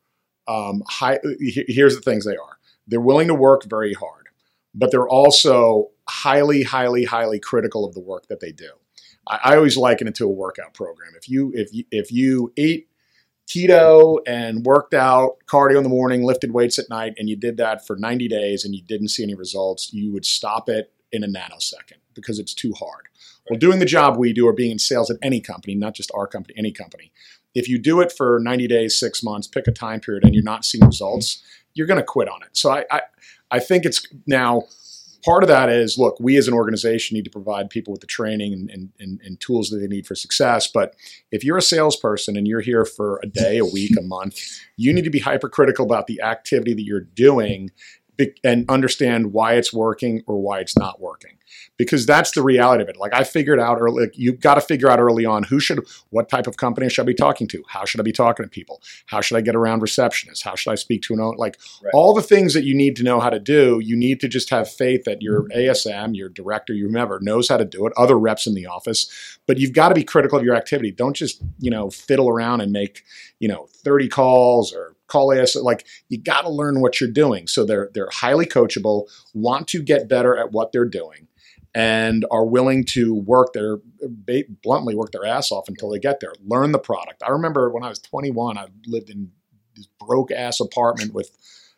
um, 0.47 0.83
high. 0.87 1.19
Here's 1.39 1.95
the 1.95 2.01
things 2.01 2.25
they 2.25 2.37
are. 2.37 2.57
They're 2.87 3.01
willing 3.01 3.27
to 3.27 3.35
work 3.35 3.65
very 3.65 3.93
hard, 3.93 4.29
but 4.73 4.89
they're 4.91 5.07
also 5.07 5.89
highly, 6.09 6.63
highly, 6.63 7.05
highly 7.05 7.39
critical 7.39 7.85
of 7.85 7.93
the 7.93 7.99
work 7.99 8.27
that 8.27 8.39
they 8.39 8.51
do. 8.51 8.71
I, 9.27 9.39
I 9.43 9.55
always 9.55 9.77
liken 9.77 10.07
it 10.07 10.15
to 10.15 10.25
a 10.25 10.29
workout 10.29 10.73
program. 10.73 11.13
If 11.15 11.29
you 11.29 11.51
if 11.53 11.73
you 11.73 11.83
if 11.91 12.11
you 12.11 12.51
ate 12.57 12.89
keto 13.47 14.19
and 14.27 14.65
worked 14.65 14.93
out 14.93 15.37
cardio 15.47 15.77
in 15.77 15.83
the 15.83 15.89
morning, 15.89 16.23
lifted 16.23 16.53
weights 16.53 16.77
at 16.77 16.89
night, 16.89 17.13
and 17.17 17.29
you 17.29 17.35
did 17.35 17.57
that 17.57 17.85
for 17.85 17.95
90 17.95 18.27
days 18.27 18.63
and 18.63 18.75
you 18.75 18.81
didn't 18.81 19.07
see 19.07 19.23
any 19.23 19.33
results, 19.33 19.91
you 19.91 20.11
would 20.13 20.25
stop 20.25 20.69
it 20.69 20.93
in 21.11 21.23
a 21.23 21.27
nanosecond 21.27 21.97
because 22.13 22.37
it's 22.37 22.53
too 22.53 22.73
hard. 22.73 23.07
Well, 23.49 23.57
doing 23.57 23.79
the 23.79 23.85
job 23.85 24.17
we 24.17 24.33
do 24.33 24.45
or 24.45 24.53
being 24.53 24.71
in 24.71 24.79
sales 24.79 25.09
at 25.09 25.17
any 25.23 25.41
company, 25.41 25.73
not 25.73 25.95
just 25.95 26.11
our 26.13 26.27
company, 26.27 26.53
any 26.57 26.71
company, 26.71 27.11
if 27.55 27.67
you 27.67 27.79
do 27.79 27.99
it 28.01 28.11
for 28.11 28.39
90 28.39 28.67
days, 28.67 28.99
six 28.99 29.23
months, 29.23 29.47
pick 29.47 29.67
a 29.67 29.71
time 29.71 29.99
period, 29.99 30.23
and 30.23 30.35
you're 30.35 30.43
not 30.43 30.63
seeing 30.63 30.85
results, 30.85 31.43
you're 31.73 31.87
going 31.87 31.99
to 31.99 32.05
quit 32.05 32.29
on 32.29 32.43
it. 32.43 32.49
So 32.53 32.69
I, 32.69 32.85
I, 32.91 33.01
I 33.49 33.59
think 33.59 33.85
it's 33.85 34.05
now 34.27 34.63
part 35.23 35.43
of 35.43 35.49
that 35.49 35.69
is 35.69 35.97
look, 35.97 36.17
we 36.19 36.37
as 36.37 36.47
an 36.47 36.53
organization 36.53 37.15
need 37.15 37.25
to 37.25 37.31
provide 37.31 37.69
people 37.69 37.91
with 37.91 38.01
the 38.01 38.07
training 38.07 38.53
and, 38.53 38.89
and, 38.99 39.19
and, 39.23 39.39
tools 39.39 39.69
that 39.69 39.77
they 39.77 39.87
need 39.87 40.05
for 40.05 40.15
success. 40.15 40.67
But 40.67 40.95
if 41.31 41.43
you're 41.43 41.57
a 41.57 41.61
salesperson 41.61 42.35
and 42.35 42.47
you're 42.47 42.61
here 42.61 42.85
for 42.85 43.19
a 43.23 43.27
day, 43.27 43.57
a 43.57 43.65
week, 43.65 43.97
a 43.97 44.01
month, 44.01 44.37
you 44.75 44.93
need 44.93 45.03
to 45.03 45.09
be 45.09 45.19
hypercritical 45.19 45.85
about 45.85 46.07
the 46.07 46.21
activity 46.21 46.73
that 46.73 46.83
you're 46.83 47.01
doing 47.01 47.71
and 48.43 48.65
understand 48.69 49.33
why 49.33 49.53
it's 49.53 49.73
working 49.73 50.21
or 50.27 50.37
why 50.41 50.59
it's 50.59 50.77
not 50.77 50.99
working. 50.99 51.37
Because 51.77 52.05
that's 52.05 52.31
the 52.31 52.43
reality 52.43 52.83
of 52.83 52.89
it. 52.89 52.97
Like 52.97 53.13
i 53.13 53.23
figured 53.23 53.59
out 53.59 53.77
early 53.79 54.03
like 54.03 54.17
you've 54.17 54.39
got 54.39 54.55
to 54.55 54.61
figure 54.61 54.89
out 54.89 54.99
early 54.99 55.25
on 55.25 55.43
who 55.43 55.59
should 55.59 55.79
what 56.09 56.29
type 56.29 56.45
of 56.45 56.57
company 56.57 56.89
should 56.89 57.01
i 57.03 57.05
be 57.05 57.13
talking 57.13 57.47
to? 57.47 57.63
How 57.69 57.85
should 57.85 57.99
i 57.99 58.03
be 58.03 58.11
talking 58.11 58.45
to 58.45 58.49
people? 58.49 58.81
How 59.07 59.21
should 59.21 59.37
i 59.37 59.41
get 59.41 59.55
around 59.55 59.81
receptionists? 59.81 60.43
How 60.43 60.55
should 60.55 60.71
i 60.71 60.75
speak 60.75 61.01
to 61.03 61.13
an 61.13 61.19
own 61.21 61.35
like 61.37 61.57
Right. 61.81 61.91
all 61.93 62.13
the 62.13 62.21
things 62.21 62.53
that 62.53 62.65
you 62.65 62.75
need 62.75 62.95
to 62.97 63.03
know 63.03 63.19
how 63.19 63.29
to 63.29 63.39
do 63.39 63.79
you 63.81 63.95
need 63.95 64.19
to 64.19 64.27
just 64.27 64.49
have 64.49 64.69
faith 64.69 65.05
that 65.05 65.21
your 65.21 65.43
asm 65.55 66.15
your 66.15 66.29
director 66.29 66.73
your 66.73 66.87
whomever 66.87 67.19
knows 67.21 67.47
how 67.49 67.57
to 67.57 67.65
do 67.65 67.85
it 67.87 67.93
other 67.97 68.19
reps 68.19 68.45
in 68.45 68.53
the 68.53 68.65
office. 68.65 69.09
But 69.47 69.57
you've 69.57 69.73
got 69.73 69.89
to 69.89 69.95
be 69.95 70.03
critical 70.03 70.37
of 70.37 70.43
your 70.45 70.55
activity. 70.55 70.91
Don't 70.91 71.15
just 71.15 71.41
you 71.59 71.71
know 71.71 71.89
fiddle 71.89 72.29
around 72.29 72.61
and 72.61 72.71
make 72.71 73.03
you 73.39 73.47
know 73.47 73.67
30 73.83 74.09
calls 74.09 74.73
or 74.73 74.95
call 75.09 75.33
AS 75.33 75.55
like 75.55 75.85
you 76.07 76.17
got 76.17 76.41
to 76.41 76.49
learn 76.49 76.81
what 76.81 77.01
you're 77.01 77.11
doing. 77.11 77.47
So 77.47 77.65
they're 77.65 77.89
they're 77.93 78.09
highly 78.11 78.45
coachable 78.45 79.07
want 79.33 79.67
to 79.69 79.81
get 79.81 80.07
better 80.07 80.37
at 80.37 80.51
what 80.51 80.71
they're 80.71 80.85
doing 80.85 81.27
and 81.75 82.25
are 82.31 82.45
willing 82.45 82.83
to 82.83 83.13
work 83.13 83.53
their 83.53 83.77
bluntly 84.63 84.95
work 84.95 85.11
their 85.11 85.25
ass 85.25 85.51
off 85.51 85.67
until 85.67 85.89
they 85.89 85.99
get 85.99 86.19
there. 86.19 86.33
Learn 86.45 86.71
the 86.71 86.79
product. 86.79 87.21
I 87.25 87.29
remember 87.29 87.69
when 87.69 87.83
i 87.83 87.89
was 87.89 87.99
21 87.99 88.57
i 88.57 88.67
lived 88.85 89.09
in 89.09 89.31
this 89.75 89.87
broke 89.99 90.31
ass 90.31 90.59
apartment 90.59 91.13
with 91.13 91.31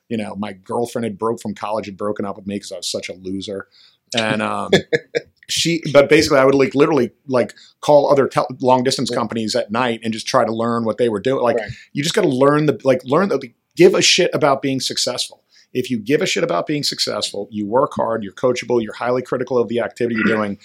you 0.10 0.18
know 0.18 0.36
my 0.36 0.54
girlfriend 0.54 1.06
had 1.06 1.18
broke 1.18 1.42
from 1.42 1.54
college 1.54 1.86
had 1.88 1.98
broken 1.98 2.26
up 2.26 2.36
with 2.38 2.48
me 2.48 2.56
because 2.56 2.72
i 2.72 2.78
was 2.78 2.92
such 2.92 3.10
a 3.10 3.14
loser. 3.14 3.68
And 4.16 4.42
um 4.42 4.72
she 5.52 5.82
but 5.94 6.10
basically 6.10 6.38
i 6.40 6.46
would 6.46 6.56
like 6.56 6.74
literally 6.76 7.12
like 7.28 7.54
call 7.82 8.12
other 8.12 8.28
tel- 8.28 8.48
long 8.62 8.84
distance 8.84 9.10
companies 9.10 9.56
at 9.56 9.72
night 9.72 10.00
and 10.04 10.14
just 10.14 10.28
try 10.28 10.46
to 10.46 10.52
learn 10.54 10.86
what 10.86 10.98
they 10.98 11.10
were 11.10 11.20
doing. 11.20 11.44
Like 11.44 11.58
Right. 11.58 11.72
you 11.94 12.04
just 12.04 12.16
got 12.16 12.22
to 12.22 12.30
learn 12.30 12.66
the 12.68 12.80
like 12.84 13.02
learn 13.06 13.30
the 13.30 13.52
give 13.76 13.94
a 13.96 14.02
shit 14.02 14.30
about 14.34 14.62
being 14.62 14.80
successful. 14.80 15.44
If 15.74 15.90
you 15.90 15.98
give 16.00 16.22
a 16.22 16.26
shit 16.26 16.44
about 16.44 16.68
being 16.68 16.84
successful 16.84 17.48
you 17.52 17.66
work 17.68 17.94
hard 17.96 18.24
you're 18.24 18.34
coachable 18.34 18.82
you're 18.84 18.94
highly 18.94 19.22
critical 19.22 19.58
of 19.58 19.68
the 19.68 19.80
activity 19.80 20.16
you're 20.16 20.36
doing 20.38 20.58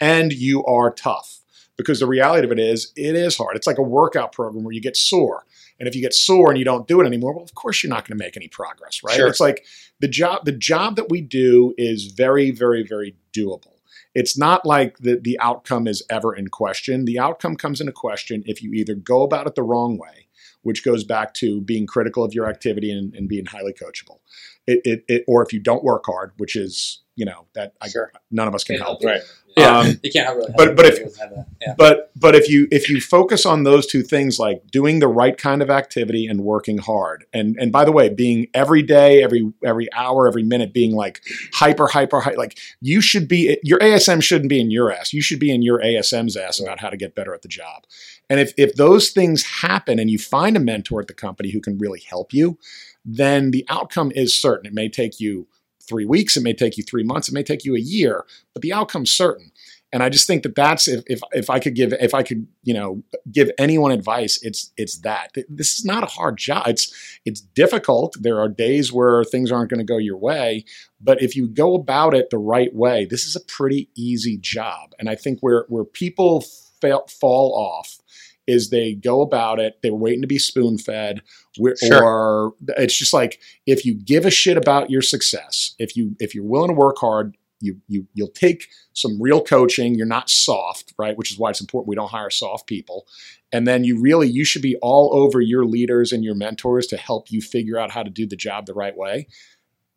and 0.00 0.32
you 0.32 0.64
are 0.64 0.90
tough. 0.92 1.40
Because 1.76 1.98
the 2.00 2.06
reality 2.06 2.44
of 2.46 2.52
it 2.52 2.58
is 2.58 2.92
it 2.96 3.14
is 3.16 3.36
hard. 3.36 3.56
It's 3.56 3.66
like 3.66 3.78
a 3.78 3.82
workout 3.82 4.32
program 4.32 4.64
where 4.64 4.72
you 4.72 4.80
get 4.80 4.96
sore. 4.96 5.44
And 5.80 5.88
if 5.88 5.94
you 5.96 6.02
get 6.02 6.14
sore 6.14 6.50
and 6.50 6.58
you 6.58 6.64
don't 6.64 6.86
do 6.86 7.00
it 7.00 7.06
anymore 7.06 7.34
well 7.34 7.44
of 7.44 7.54
course 7.54 7.82
you're 7.82 7.90
not 7.90 8.06
going 8.06 8.16
to 8.18 8.24
make 8.24 8.36
any 8.36 8.48
progress 8.48 9.02
right? 9.04 9.16
Sure. 9.16 9.26
it's 9.28 9.40
like 9.40 9.64
the 10.00 10.08
job 10.08 10.44
the 10.44 10.52
job 10.52 10.96
that 10.96 11.08
we 11.10 11.20
do 11.20 11.74
is 11.76 12.06
very 12.06 12.50
very 12.52 12.82
very 12.84 13.16
doable 13.36 13.73
it's 14.14 14.38
not 14.38 14.64
like 14.64 14.98
the, 14.98 15.18
the 15.20 15.38
outcome 15.40 15.86
is 15.86 16.02
ever 16.08 16.34
in 16.34 16.48
question. 16.48 17.04
The 17.04 17.18
outcome 17.18 17.56
comes 17.56 17.80
into 17.80 17.92
question 17.92 18.42
if 18.46 18.62
you 18.62 18.72
either 18.72 18.94
go 18.94 19.22
about 19.22 19.46
it 19.46 19.54
the 19.54 19.62
wrong 19.62 19.98
way, 19.98 20.28
which 20.62 20.84
goes 20.84 21.04
back 21.04 21.34
to 21.34 21.60
being 21.60 21.86
critical 21.86 22.24
of 22.24 22.32
your 22.32 22.48
activity 22.48 22.90
and, 22.90 23.14
and 23.14 23.28
being 23.28 23.46
highly 23.46 23.72
coachable, 23.72 24.18
it, 24.66 24.80
it, 24.84 25.04
it, 25.08 25.24
or 25.26 25.42
if 25.42 25.52
you 25.52 25.60
don't 25.60 25.84
work 25.84 26.04
hard, 26.06 26.32
which 26.36 26.56
is, 26.56 27.02
you 27.16 27.24
know, 27.24 27.46
that 27.54 27.74
I, 27.80 27.88
Sure. 27.88 28.12
none 28.30 28.48
of 28.48 28.54
us 28.54 28.64
can 28.64 28.78
help. 28.78 29.02
Right. 29.04 29.22
Yeah, 29.56 29.78
Um, 29.78 30.00
you 30.02 30.10
can't 30.10 30.26
have 30.26 30.36
really. 30.36 30.52
but- 30.56 30.74
but 30.76 30.86
if- 30.86 30.98
have 31.18 31.32
yeah, 31.62 31.74
But 31.78 32.10
but 32.16 32.34
if 32.34 32.48
you 32.48 32.66
if 32.72 32.88
you 32.88 33.00
focus 33.00 33.46
on 33.46 33.62
those 33.62 33.86
two 33.86 34.02
things 34.02 34.38
like 34.38 34.62
doing 34.70 34.98
the 34.98 35.06
right 35.08 35.36
kind 35.38 35.62
of 35.62 35.70
activity 35.70 36.26
and 36.26 36.40
working 36.40 36.78
hard. 36.78 37.24
And 37.32 37.56
and 37.60 37.70
by 37.70 37.84
the 37.84 37.92
way 37.92 38.08
being 38.08 38.48
every 38.52 38.82
day 38.82 39.22
every 39.22 39.52
every 39.64 39.88
hour 39.92 40.26
every 40.26 40.42
minute 40.42 40.72
being 40.72 40.92
like 40.94 41.20
hyper 41.52 41.86
hyper 41.86 42.20
hy- 42.20 42.34
like 42.34 42.58
you 42.80 43.00
should 43.00 43.28
be 43.28 43.56
your 43.62 43.78
ASM 43.78 44.20
shouldn't 44.22 44.50
be 44.50 44.60
in 44.60 44.70
your 44.72 44.90
ass. 44.92 45.12
You 45.12 45.22
should 45.22 45.38
be 45.38 45.52
in 45.54 45.62
your 45.62 45.80
ASM's 45.80 46.36
ass 46.36 46.58
about 46.58 46.80
how 46.80 46.90
to 46.90 46.96
get 46.96 47.14
better 47.14 47.32
at 47.34 47.42
the 47.42 47.48
job. 47.48 47.84
And 48.28 48.40
if 48.40 48.52
if 48.56 48.74
those 48.74 49.10
things 49.10 49.44
happen 49.44 49.98
and 50.00 50.10
you 50.10 50.18
find 50.18 50.56
a 50.56 50.60
mentor 50.60 51.00
at 51.00 51.06
the 51.06 51.14
company 51.14 51.50
who 51.50 51.60
can 51.60 51.78
really 51.78 52.00
help 52.00 52.32
you 52.32 52.58
then 53.06 53.50
the 53.50 53.66
outcome 53.68 54.10
is 54.14 54.34
certain. 54.34 54.66
It 54.66 54.72
may 54.72 54.88
take 54.88 55.20
you 55.20 55.46
three 55.88 56.04
weeks 56.06 56.36
it 56.36 56.42
may 56.42 56.54
take 56.54 56.76
you 56.76 56.84
three 56.84 57.04
months 57.04 57.28
it 57.28 57.34
may 57.34 57.42
take 57.42 57.64
you 57.64 57.74
a 57.74 57.80
year 57.80 58.24
but 58.52 58.62
the 58.62 58.72
outcome's 58.72 59.10
certain 59.12 59.52
And 59.94 60.02
I 60.02 60.08
just 60.08 60.26
think 60.26 60.42
that 60.42 60.56
that's 60.56 60.88
if, 60.88 61.04
if 61.06 61.20
if 61.32 61.48
I 61.48 61.60
could 61.60 61.76
give 61.76 61.92
if 62.00 62.14
I 62.14 62.24
could 62.24 62.48
you 62.64 62.74
know 62.74 63.04
give 63.30 63.48
anyone 63.58 63.92
advice, 63.92 64.40
it's 64.42 64.72
it's 64.76 64.98
that 65.02 65.28
this 65.48 65.78
is 65.78 65.84
not 65.84 66.02
a 66.02 66.06
hard 66.06 66.36
job. 66.36 66.66
It's 66.66 66.92
it's 67.24 67.40
difficult. 67.40 68.16
There 68.20 68.40
are 68.40 68.48
days 68.48 68.92
where 68.92 69.22
things 69.22 69.52
aren't 69.52 69.70
going 69.70 69.78
to 69.78 69.84
go 69.84 69.96
your 69.98 70.16
way, 70.16 70.64
but 71.00 71.22
if 71.22 71.36
you 71.36 71.46
go 71.46 71.76
about 71.76 72.12
it 72.12 72.30
the 72.30 72.38
right 72.38 72.74
way, 72.74 73.06
this 73.08 73.24
is 73.24 73.36
a 73.36 73.40
pretty 73.40 73.88
easy 73.94 74.36
job. 74.36 74.94
And 74.98 75.08
I 75.08 75.14
think 75.14 75.38
where 75.42 75.64
where 75.68 75.84
people 75.84 76.42
fail, 76.80 77.06
fall 77.20 77.54
off 77.54 78.00
is 78.46 78.70
they 78.70 78.94
go 78.94 79.20
about 79.22 79.58
it. 79.58 79.78
They're 79.82 79.94
waiting 79.94 80.22
to 80.22 80.26
be 80.26 80.38
spoon 80.38 80.78
fed, 80.78 81.22
Sure. 81.56 82.04
or 82.04 82.54
it's 82.76 82.96
just 82.96 83.12
like 83.12 83.40
if 83.66 83.84
you 83.84 83.94
give 83.94 84.26
a 84.26 84.30
shit 84.30 84.56
about 84.56 84.90
your 84.90 85.02
success, 85.02 85.74
if 85.78 85.96
you 85.96 86.16
if 86.20 86.34
you're 86.34 86.44
willing 86.44 86.68
to 86.68 86.74
work 86.74 86.98
hard, 86.98 87.36
you 87.60 87.80
you 87.88 88.06
you'll 88.12 88.28
take 88.28 88.68
some 88.92 89.20
real 89.20 89.42
coaching. 89.42 89.94
You're 89.94 90.06
not 90.06 90.28
soft, 90.28 90.92
right? 90.98 91.16
Which 91.16 91.32
is 91.32 91.38
why 91.38 91.50
it's 91.50 91.60
important 91.60 91.88
we 91.88 91.94
don't 91.96 92.10
hire 92.10 92.30
soft 92.30 92.66
people. 92.66 93.06
And 93.52 93.66
then 93.66 93.84
you 93.84 94.00
really 94.00 94.28
you 94.28 94.44
should 94.44 94.62
be 94.62 94.76
all 94.82 95.14
over 95.14 95.40
your 95.40 95.64
leaders 95.64 96.12
and 96.12 96.22
your 96.22 96.34
mentors 96.34 96.86
to 96.88 96.96
help 96.96 97.30
you 97.30 97.40
figure 97.40 97.78
out 97.78 97.90
how 97.92 98.02
to 98.02 98.10
do 98.10 98.26
the 98.26 98.36
job 98.36 98.66
the 98.66 98.74
right 98.74 98.96
way. 98.96 99.26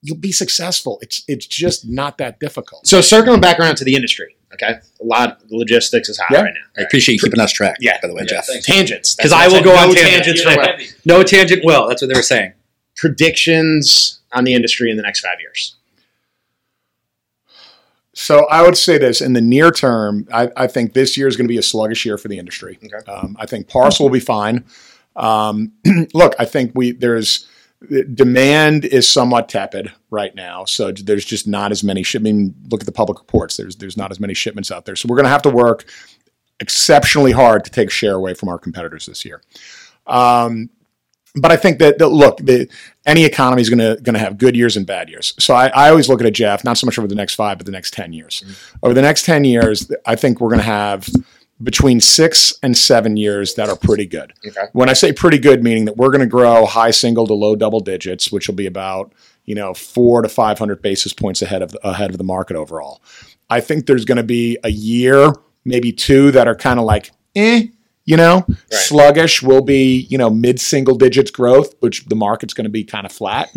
You'll 0.01 0.17
be 0.17 0.31
successful. 0.31 0.99
It's 1.01 1.23
it's 1.27 1.45
just 1.45 1.87
not 1.87 2.17
that 2.19 2.39
difficult. 2.39 2.87
So 2.87 3.01
circling 3.01 3.41
back 3.41 3.59
around 3.59 3.75
to 3.77 3.83
the 3.83 3.95
industry, 3.95 4.36
okay, 4.61 4.79
a 5.01 5.05
lot 5.05 5.41
of 5.43 5.51
logistics 5.51 6.09
is 6.09 6.17
hot 6.17 6.27
Yeah. 6.31 6.41
right 6.41 6.53
now. 6.53 6.81
I 6.81 6.85
appreciate 6.85 7.15
you 7.15 7.19
keeping 7.21 7.39
us 7.39 7.51
track. 7.51 7.77
Yeah. 7.79 7.97
by 8.01 8.07
the 8.07 8.13
way, 8.13 8.21
Yeah, 8.21 8.27
Jeff. 8.37 8.45
thanks. 8.47 8.65
Tangents, 8.65 9.15
'Cause 9.15 9.31
That's 9.31 9.53
I 9.53 9.55
will 9.55 9.63
go 9.63 9.73
no 9.73 9.79
on 9.81 9.93
tangents. 9.93 10.09
tangents 10.11 10.43
You're 10.43 10.51
for 10.53 10.57
Will. 10.59 10.67
heavy. 10.67 10.87
No 11.05 11.23
tangent. 11.23 11.61
Will 11.65 11.87
that's 11.87 12.01
what 12.01 12.09
they 12.09 12.17
were 12.17 12.21
saying. 12.23 12.53
Predictions 12.95 14.19
on 14.33 14.43
the 14.43 14.53
industry 14.53 14.89
in 14.91 14.97
the 14.97 15.03
next 15.03 15.19
five 15.21 15.39
years. 15.39 15.75
So 18.13 18.45
I 18.47 18.63
would 18.63 18.77
say 18.77 18.97
this 18.97 19.21
in 19.21 19.33
the 19.33 19.41
near 19.41 19.69
term, 19.71 20.27
I, 20.33 20.49
I 20.57 20.67
think 20.67 20.93
this 20.93 21.15
year 21.17 21.27
is 21.27 21.37
going 21.37 21.45
to 21.47 21.51
be 21.51 21.59
a 21.59 21.63
sluggish 21.63 22.03
year 22.05 22.17
for 22.17 22.27
the 22.29 22.39
industry. 22.39 22.79
Okay. 22.83 23.11
Um, 23.11 23.37
I 23.39 23.45
think 23.45 23.67
parcel 23.67 24.05
will 24.07 24.13
be 24.13 24.19
fine. 24.19 24.65
Um, 25.15 25.73
look, 26.13 26.33
I 26.39 26.45
think 26.45 26.71
we 26.73 26.91
there's 26.93 27.47
demand 28.13 28.85
is 28.85 29.07
somewhat 29.07 29.49
tepid 29.49 29.91
right 30.09 30.33
now, 30.33 30.65
so 30.65 30.91
there's 30.91 31.25
just 31.25 31.47
not 31.47 31.71
as 31.71 31.83
many. 31.83 32.03
Ship, 32.03 32.21
I 32.21 32.23
mean, 32.23 32.55
look 32.69 32.81
at 32.81 32.85
the 32.85 32.91
public 32.91 33.19
reports. 33.19 33.57
There's 33.57 33.75
there's 33.75 33.97
not 33.97 34.11
as 34.11 34.19
many 34.19 34.33
shipments 34.33 34.71
out 34.71 34.85
there, 34.85 34.95
so 34.95 35.07
we're 35.07 35.15
going 35.15 35.25
to 35.25 35.29
have 35.29 35.43
to 35.43 35.49
work 35.49 35.85
exceptionally 36.59 37.31
hard 37.31 37.63
to 37.65 37.71
take 37.71 37.91
share 37.91 38.15
away 38.15 38.33
from 38.33 38.49
our 38.49 38.57
competitors 38.57 39.05
this 39.05 39.23
year. 39.23 39.41
Um, 40.07 40.69
but 41.35 41.51
I 41.51 41.57
think 41.57 41.77
that, 41.79 41.99
that 41.99 42.07
look, 42.07 42.37
the, 42.37 42.67
any 43.05 43.23
economy 43.23 43.61
is 43.61 43.69
going 43.69 43.79
to 43.79 44.01
going 44.01 44.15
to 44.15 44.19
have 44.19 44.39
good 44.39 44.55
years 44.55 44.75
and 44.75 44.85
bad 44.85 45.07
years. 45.07 45.35
So 45.39 45.53
I, 45.53 45.67
I 45.67 45.89
always 45.89 46.09
look 46.09 46.19
at 46.19 46.25
it, 46.25 46.31
Jeff, 46.31 46.63
not 46.63 46.79
so 46.79 46.87
much 46.87 46.97
over 46.97 47.07
the 47.07 47.15
next 47.15 47.35
five, 47.35 47.57
but 47.57 47.65
the 47.65 47.71
next 47.71 47.93
ten 47.93 48.11
years. 48.11 48.43
Over 48.81 48.95
the 48.95 49.03
next 49.03 49.23
ten 49.25 49.43
years, 49.43 49.91
I 50.05 50.15
think 50.15 50.41
we're 50.41 50.49
going 50.49 50.59
to 50.59 50.65
have 50.65 51.07
between 51.61 51.99
six 51.99 52.53
and 52.61 52.77
seven 52.77 53.17
years 53.17 53.55
that 53.55 53.69
are 53.69 53.75
pretty 53.75 54.05
good. 54.05 54.33
Okay. 54.45 54.67
When 54.73 54.89
I 54.89 54.93
say 54.93 55.11
pretty 55.11 55.39
good, 55.39 55.63
meaning 55.63 55.85
that 55.85 55.97
we're 55.97 56.09
going 56.09 56.21
to 56.21 56.27
grow 56.27 56.65
high 56.65 56.91
single 56.91 57.25
to 57.27 57.33
low 57.33 57.55
double 57.55 57.79
digits, 57.79 58.31
which 58.31 58.47
will 58.47 58.55
be 58.55 58.67
about 58.67 59.13
you 59.45 59.55
know 59.55 59.73
four 59.73 60.21
to 60.21 60.29
five 60.29 60.59
hundred 60.59 60.81
basis 60.81 61.13
points 61.13 61.41
ahead 61.41 61.61
of 61.61 61.75
ahead 61.83 62.11
of 62.11 62.17
the 62.17 62.23
market 62.23 62.55
overall. 62.55 63.01
I 63.49 63.61
think 63.61 63.85
there's 63.85 64.05
going 64.05 64.17
to 64.17 64.23
be 64.23 64.57
a 64.63 64.69
year, 64.69 65.31
maybe 65.63 65.91
two, 65.91 66.31
that 66.31 66.47
are 66.47 66.55
kind 66.55 66.79
of 66.79 66.85
like 66.85 67.11
eh. 67.35 67.67
You 68.07 68.15
know, 68.15 68.45
sluggish 68.71 69.43
will 69.43 69.61
be 69.61 70.07
you 70.09 70.17
know 70.17 70.29
mid 70.29 70.61
single 70.61 70.95
digits 70.95 71.29
growth, 71.29 71.75
which 71.81 72.05
the 72.05 72.15
market's 72.15 72.53
going 72.53 72.63
to 72.63 72.69
be 72.71 72.83
kind 72.85 73.05
of 73.05 73.11
flat. 73.11 73.49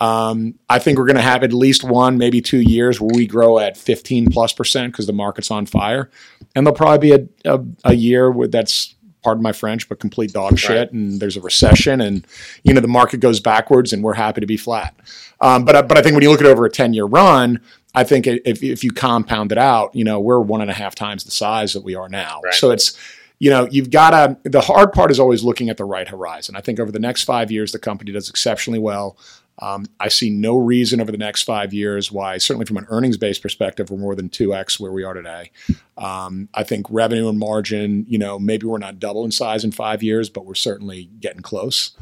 Um, 0.00 0.54
I 0.68 0.78
think 0.78 0.98
we're 0.98 1.06
going 1.06 1.16
to 1.16 1.22
have 1.22 1.42
at 1.42 1.52
least 1.52 1.84
one, 1.84 2.18
maybe 2.18 2.40
two 2.40 2.60
years 2.60 3.00
where 3.00 3.10
we 3.14 3.26
grow 3.26 3.58
at 3.58 3.76
15 3.76 4.30
plus 4.30 4.52
percent 4.52 4.92
because 4.92 5.06
the 5.06 5.12
market's 5.12 5.50
on 5.50 5.66
fire. 5.66 6.10
And 6.54 6.66
there'll 6.66 6.76
probably 6.76 7.16
be 7.16 7.28
a, 7.44 7.54
a, 7.54 7.64
a 7.84 7.94
year 7.94 8.30
where 8.30 8.46
that's, 8.48 8.94
pardon 9.24 9.42
my 9.42 9.52
French, 9.52 9.88
but 9.88 9.98
complete 10.00 10.32
dog 10.32 10.58
shit. 10.58 10.92
And 10.92 11.18
there's 11.20 11.36
a 11.36 11.40
recession 11.40 12.00
and, 12.00 12.26
you 12.62 12.72
know, 12.74 12.80
the 12.80 12.88
market 12.88 13.18
goes 13.20 13.40
backwards 13.40 13.92
and 13.92 14.04
we're 14.04 14.14
happy 14.14 14.40
to 14.40 14.46
be 14.46 14.56
flat. 14.56 14.94
Um, 15.40 15.64
but, 15.64 15.74
I- 15.76 15.82
but 15.82 15.98
I 15.98 16.02
think 16.02 16.14
when 16.14 16.22
you 16.22 16.30
look 16.30 16.40
at 16.40 16.46
it 16.46 16.50
over 16.50 16.64
a 16.66 16.70
10 16.70 16.92
year 16.94 17.04
run, 17.06 17.60
I 17.94 18.04
think 18.04 18.26
if, 18.26 18.62
if 18.62 18.84
you 18.84 18.92
compound 18.92 19.50
it 19.50 19.58
out, 19.58 19.94
you 19.96 20.04
know, 20.04 20.20
we're 20.20 20.38
one 20.40 20.60
and 20.60 20.70
a 20.70 20.74
half 20.74 20.94
times 20.94 21.24
the 21.24 21.30
size 21.32 21.72
that 21.72 21.82
we 21.82 21.94
are 21.96 22.08
now. 22.08 22.40
Right. 22.44 22.54
So 22.54 22.70
it's, 22.70 22.96
you 23.38 23.50
know, 23.50 23.68
you've 23.70 23.90
got 23.90 24.10
to, 24.10 24.50
the 24.50 24.60
hard 24.60 24.92
part 24.92 25.10
is 25.10 25.20
always 25.20 25.44
looking 25.44 25.68
at 25.68 25.76
the 25.76 25.84
right 25.84 26.08
horizon. 26.08 26.56
I 26.56 26.60
think 26.60 26.80
over 26.80 26.90
the 26.90 26.98
next 26.98 27.24
five 27.24 27.50
years, 27.50 27.72
the 27.72 27.78
company 27.78 28.12
does 28.12 28.28
exceptionally 28.28 28.78
well. 28.78 29.16
Um, 29.60 29.86
I 29.98 30.08
see 30.08 30.30
no 30.30 30.56
reason 30.56 31.00
over 31.00 31.10
the 31.10 31.18
next 31.18 31.42
five 31.42 31.72
years 31.74 32.12
why, 32.12 32.38
certainly 32.38 32.66
from 32.66 32.76
an 32.76 32.86
earnings 32.90 33.16
based 33.16 33.42
perspective, 33.42 33.90
we're 33.90 33.98
more 33.98 34.14
than 34.14 34.28
2x 34.28 34.78
where 34.78 34.92
we 34.92 35.02
are 35.02 35.14
today. 35.14 35.50
Um, 35.96 36.48
I 36.54 36.62
think 36.62 36.86
revenue 36.90 37.28
and 37.28 37.38
margin, 37.38 38.06
you 38.08 38.18
know, 38.18 38.38
maybe 38.38 38.66
we're 38.66 38.78
not 38.78 39.00
double 39.00 39.24
in 39.24 39.32
size 39.32 39.64
in 39.64 39.72
five 39.72 40.02
years, 40.02 40.30
but 40.30 40.46
we're 40.46 40.54
certainly 40.54 41.10
getting 41.18 41.42
close. 41.42 41.96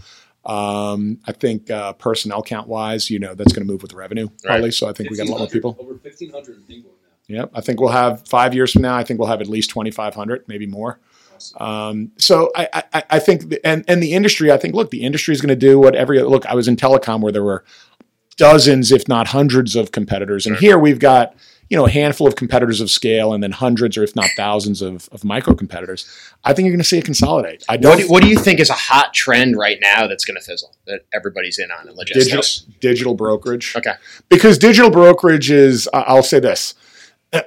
Um, 0.44 1.18
I 1.27 1.33
think 1.33 1.70
uh, 1.70 1.94
personnel 1.94 2.42
count 2.42 2.68
wise, 2.68 3.11
you 3.11 3.18
know, 3.18 3.35
that's 3.35 3.53
going 3.53 3.66
to 3.66 3.72
move 3.72 3.83
with 3.83 3.94
revenue 3.94 4.29
probably. 4.44 4.70
So 4.70 4.88
I 4.88 4.92
think 4.92 5.11
we 5.11 5.16
got 5.16 5.27
a 5.27 5.31
lot 5.31 5.38
more 5.38 5.49
people. 5.49 5.77
Over 5.81 5.94
1,500 5.94 6.57
in 6.57 6.75
England 6.75 6.96
now. 7.29 7.37
Yep. 7.37 7.51
I 7.55 7.61
think 7.62 7.81
we'll 7.81 7.88
have 7.88 8.27
five 8.29 8.55
years 8.55 8.72
from 8.72 8.83
now. 8.83 8.96
I 8.96 9.03
think 9.03 9.18
we'll 9.18 9.29
have 9.29 9.40
at 9.40 9.49
least 9.49 9.70
2,500, 9.70 10.44
maybe 10.46 10.66
more. 10.66 11.01
Um, 11.59 12.12
so 12.18 12.51
I, 12.57 12.85
I, 12.92 13.03
I 13.11 13.18
think, 13.18 13.49
the, 13.49 13.64
and, 13.66 13.85
and 13.88 14.03
the 14.03 14.12
industry, 14.12 14.51
I 14.51 14.57
think, 14.57 14.75
look, 14.75 14.90
the 14.90 15.03
industry 15.03 15.33
is 15.35 15.40
going 15.40 15.49
to 15.49 15.57
do 15.57 15.79
what 15.79 15.94
every, 15.94 16.20
look, 16.22 16.46
I 16.46 16.55
was 16.55 16.68
in 16.68 16.77
telecom 16.77 17.20
where 17.20 17.33
there 17.33 17.44
were 17.44 17.64
dozens, 18.37 18.92
if 18.92 19.09
not 19.09 19.29
hundreds 19.29 19.77
of 19.77 19.92
competitors. 19.92 20.46
And 20.46 20.57
here 20.57 20.79
we've 20.79 20.99
got, 20.99 21.35
you 21.70 21.77
know, 21.77 21.87
a 21.87 21.90
handful 21.90 22.27
of 22.29 22.37
competitors 22.37 22.81
of 22.81 22.90
scale 22.90 23.33
and 23.33 23.42
then 23.42 23.51
hundreds 23.51 23.96
or 23.96 24.05
if 24.05 24.14
not 24.14 24.29
thousands 24.37 24.83
of, 24.83 25.09
of 25.11 25.25
micro 25.25 25.55
competitors. 25.55 26.07
I 26.44 26.53
think 26.53 26.66
you're 26.66 26.72
going 26.75 26.83
to 26.83 26.85
see 26.88 26.99
it 26.99 27.05
consolidate. 27.05 27.64
I 27.68 27.72
What 27.72 27.83
don't, 27.83 27.99
do, 27.99 28.09
what 28.09 28.22
do 28.22 28.29
you 28.29 28.38
think 28.38 28.61
is 28.61 28.70
a 28.70 28.75
hot 28.75 29.14
trend 29.14 29.57
right 29.57 29.79
now 29.81 30.07
that's 30.07 30.25
going 30.25 30.37
to 30.37 30.42
fizzle 30.44 30.77
that 30.87 31.01
everybody's 31.12 31.59
in 31.59 31.70
on 31.70 31.88
in 31.88 31.96
digital, 31.96 32.20
logistics? 32.20 32.66
digital 32.81 33.14
brokerage. 33.14 33.75
Okay. 33.75 33.94
because 34.29 34.59
digital 34.59 34.90
brokerage 34.90 35.51
is 35.51 35.88
i'll 35.92 36.22
say 36.22 36.38
this 36.38 36.75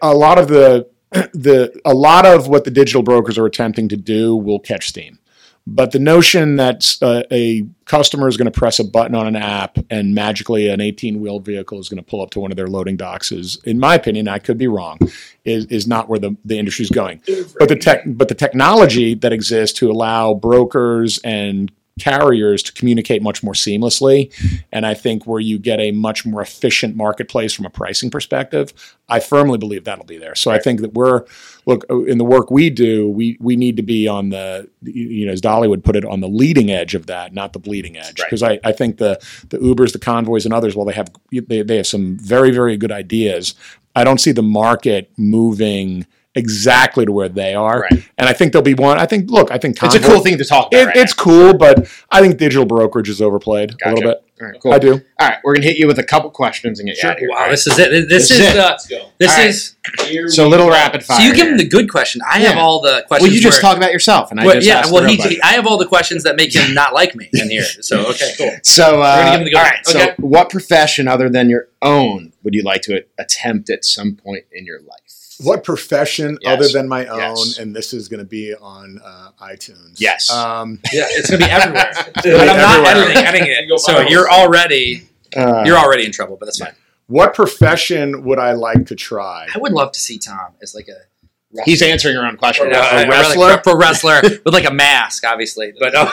a 0.02 0.14
lot 0.14 0.38
of 0.38 0.48
the 0.50 0.88
the 1.34 1.80
a 1.86 1.94
lot 1.94 2.26
of 2.26 2.48
what 2.48 2.64
the 2.64 2.72
digital 2.72 3.04
brokers 3.04 3.38
are 3.38 3.46
attempting 3.46 3.90
to 3.90 3.98
do 3.98 4.36
will 4.36 4.60
catch 4.60 4.90
steam. 4.90 5.20
But 5.68 5.92
the 5.92 6.00
notion 6.00 6.56
that 6.56 6.98
uh, 7.02 7.24
a 7.32 7.68
customer 7.86 8.28
is 8.28 8.38
going 8.38 8.52
to 8.52 8.58
press 8.58 8.80
a 8.80 8.84
button 8.84 9.14
on 9.14 9.28
an 9.28 9.36
app 9.36 9.78
and 9.90 10.16
magically 10.16 10.68
an 10.68 10.82
18 10.82 11.20
wheeled 11.20 11.46
vehicle 11.46 11.80
is 11.80 11.90
going 11.90 12.04
to 12.04 12.10
pull 12.10 12.22
up 12.22 12.32
to 12.32 12.40
one 12.40 12.52
of 12.52 12.58
their 12.58 12.68
loading 12.68 12.98
docks 12.98 13.32
is 13.32 13.58
in 13.66 13.80
my 13.80 13.96
opinion 13.96 14.28
i 14.28 14.38
could 14.38 14.58
be 14.58 14.68
wrong 14.68 15.00
is, 15.44 15.66
is 15.66 15.88
not 15.88 16.08
where 16.08 16.20
the, 16.20 16.36
the 16.46 16.58
industry 16.60 16.84
is 16.84 16.92
going 16.92 17.22
but 17.58 17.68
the 17.68 17.76
tech 17.76 18.04
but 18.06 18.28
the 18.28 18.36
technology 18.36 19.16
that 19.16 19.34
exists 19.34 19.78
to 19.80 19.90
allow 19.90 20.34
brokers 20.34 21.20
and 21.24 21.72
carriers 22.00 22.64
to 22.64 22.74
communicate 22.74 23.22
much 23.22 23.44
more 23.44 23.54
seamlessly. 23.54 24.32
And 24.72 24.86
i 24.86 24.94
think 24.94 25.26
where 25.26 25.40
you 25.40 25.60
get 25.60 25.80
a 25.80 25.92
much 25.92 26.26
more 26.26 26.42
efficient 26.42 26.96
marketplace 26.96 27.54
from 27.54 27.66
a 27.66 27.70
pricing 27.70 28.10
perspective 28.10 28.74
i 29.08 29.20
firmly 29.20 29.58
believe 29.58 29.84
that'll 29.84 30.06
be 30.06 30.18
there. 30.18 30.36
So 30.36 30.52
i 30.52 30.60
think 30.60 30.82
that 30.82 30.94
we're 30.94 31.26
look 31.66 31.86
in 32.08 32.18
the 32.18 32.26
work 32.26 32.50
we 32.50 32.70
do 32.70 33.10
we 33.10 33.38
we 33.40 33.56
need 33.56 33.78
to 33.78 33.84
be 33.84 34.08
on 34.08 34.30
the 34.30 34.70
you 34.82 35.26
know 35.26 35.32
as 35.32 35.42
dolly 35.42 35.68
would 35.68 35.84
put 35.84 35.96
it 35.96 36.06
on 36.06 36.20
the 36.22 36.28
leading 36.28 36.72
edge 36.72 36.96
of 36.96 37.08
that 37.08 37.34
not 37.34 37.54
the 37.54 37.60
bleeding 37.60 37.98
edge. 37.98 38.20
Right. 38.20 38.30
because 38.30 38.44
I, 38.44 38.60
I 38.64 38.72
think 38.72 38.98
the 38.98 39.20
the 39.50 39.58
ubers 39.58 39.94
the 39.94 40.00
convoys 40.00 40.46
and 40.46 40.54
others 40.54 40.76
while 40.76 40.86
they 40.86 40.94
have 40.94 41.10
they, 41.32 41.62
they 41.62 41.78
have 41.78 41.88
some 41.88 42.18
very 42.18 42.52
very 42.52 42.78
good 42.78 42.92
ideas 42.92 43.56
i 43.96 44.04
don't 44.04 44.20
see 44.20 44.32
the 44.32 44.44
market 44.44 45.12
moving 45.18 46.06
exactly 46.36 47.06
to 47.06 47.12
where 47.12 47.28
they 47.30 47.54
are 47.56 47.82
Right. 47.82 48.04
and 48.18 48.30
i 48.30 48.34
think 48.34 48.52
there'll 48.54 48.64
be 48.64 48.76
one 48.76 49.00
i 49.00 49.06
think 49.06 49.30
look 49.32 49.52
i 49.52 49.58
think 49.58 49.82
It's 49.82 49.96
a 49.96 50.00
cool 50.00 50.20
thing 50.20 50.38
to 50.38 50.46
talk 50.46 50.68
about. 50.68 50.80
it, 50.82 50.86
right 50.86 50.96
it's 50.98 51.14
cool, 51.14 51.54
but 51.54 51.88
I 52.12 52.22
think 52.22 52.38
digital 52.38 52.66
brokerage 52.66 53.10
is 53.10 53.22
overplayed 53.22 53.76
a 53.86 53.90
little 53.94 54.12
bit. 54.12 54.24
All 54.42 54.48
right, 54.48 54.62
cool. 54.62 54.72
I 54.74 54.80
do. 54.80 54.94
All 55.20 55.28
right, 55.28 55.38
we're 55.44 55.54
gonna 55.56 55.66
hit 55.68 55.78
you 55.78 55.86
with 55.88 56.00
a 56.00 56.04
couple 56.04 56.30
questions 56.30 56.80
and 56.80 56.88
get 56.88 57.02
you 57.04 57.10
out 57.10 57.16
of 57.16 57.20
here. 57.20 57.30
Wow, 57.30 57.36
all 57.36 57.42
right? 57.44 57.52
this 57.52 57.68
is 57.68 57.78
it. 57.78 57.90
This, 57.92 58.08
This 58.08 58.32
is 58.32 58.40
is 58.40 58.46
it. 58.48 58.58
uh, 58.58 58.70
Let's 58.70 58.88
go. 58.88 59.10
this 59.20 59.32
All 59.32 59.38
right. 59.38 59.50
is. 59.50 59.76
Here 60.08 60.28
So 60.30 60.48
a 60.48 60.50
little 60.50 60.68
go. 60.68 60.72
rapid 60.74 61.04
fire. 61.04 61.18
So 61.18 61.24
you 61.24 61.34
give 61.36 61.48
him 61.48 61.58
the 61.58 61.68
good 61.68 61.90
question. 61.92 62.22
I 62.28 62.40
have 62.40 62.58
all 62.58 62.80
the 62.82 63.04
questions. 63.08 63.28
Well, 63.30 63.36
you 63.36 63.42
just 63.42 63.62
where- 63.62 63.70
talk 63.70 63.78
about 63.78 63.92
yourself, 63.92 64.32
and 64.32 64.40
I 64.40 64.46
Well, 64.46 64.56
just 64.56 64.68
yeah, 64.68 64.80
asked 64.80 64.92
well, 64.94 65.02
the 65.02 65.08
real 65.08 65.16
he, 65.18 65.22
question. 65.22 65.42
I 65.44 65.52
have 65.54 65.68
all 65.68 65.78
the 65.78 65.86
questions 65.88 66.24
that 66.24 66.36
make 66.38 66.56
him 66.56 66.74
not 66.82 66.94
like 66.94 67.16
me 67.16 67.30
in 67.34 67.50
here. 67.50 67.64
So 67.82 68.06
okay, 68.08 68.32
cool. 68.38 68.52
So, 68.64 69.02
uh, 69.02 69.16
We're 69.18 69.24
gonna 69.24 69.32
give 69.32 69.40
him 69.40 69.46
the 69.46 69.52
good 69.52 69.58
all 69.58 69.64
one. 69.64 69.84
So, 69.84 70.00
Okay. 70.00 70.14
what 70.20 70.50
profession 70.50 71.08
other 71.08 71.30
than 71.30 71.50
your 71.50 71.68
own 71.82 72.32
would 72.44 72.54
you 72.54 72.64
like 72.64 72.82
to 72.84 73.04
attempt 73.18 73.70
at 73.70 73.84
some 73.84 74.16
point 74.16 74.46
in 74.54 74.66
your 74.66 74.80
life? 74.80 75.00
What 75.42 75.64
profession 75.64 76.38
Yes. 76.42 76.54
other 76.54 76.68
than 76.70 76.88
my 76.88 77.06
own, 77.08 77.20
Yes. 77.38 77.58
and 77.60 77.76
this 77.76 77.94
is 77.94 78.08
going 78.10 78.20
to 78.20 78.26
be 78.26 78.54
on 78.56 79.00
uh, 79.04 79.30
iTunes? 79.42 79.96
Yes. 80.00 80.30
Um, 80.30 80.80
Yeah, 80.94 81.06
it's 81.10 81.30
gonna 81.30 81.46
be 81.46 81.52
everywhere. 81.52 81.92
but 82.16 82.24
be 82.24 82.32
I'm 82.32 82.46
not 82.48 82.86
everywhere. 82.86 83.18
editing, 83.18 83.26
editing 83.26 83.48
You 83.68 83.76
it, 83.76 83.80
so 83.80 84.02
you're 84.02 84.30
already 84.30 85.08
Uh, 85.36 85.64
you're 85.66 85.78
already 85.78 86.06
in 86.06 86.12
trouble. 86.12 86.36
But 86.38 86.48
that's 86.48 86.60
fine. 86.60 86.74
what 87.08 87.34
profession 87.34 88.24
would 88.26 88.40
I 88.40 88.52
like 88.54 88.86
to 88.88 88.96
try? 88.96 89.48
I 89.54 89.58
would 89.60 89.72
love 89.72 89.92
to 89.94 90.00
see 90.00 90.18
Tom 90.18 90.54
as 90.62 90.76
like 90.76 90.88
a. 90.90 91.64
he's 91.66 91.82
answering 91.82 92.16
your 92.16 92.26
own 92.26 92.36
question. 92.38 92.68
You 92.68 92.74
know, 92.74 92.80
A 92.82 92.84
a- 92.98 93.06
a 93.06 93.10
wrestler? 93.10 93.48
really 93.48 93.62
pro 93.62 93.76
wrestler 93.78 94.22
with 94.24 94.54
like 94.54 94.66
a 94.66 94.74
mask, 94.74 95.24
obviously. 95.26 95.74
But 95.80 95.96
uh, 95.96 96.12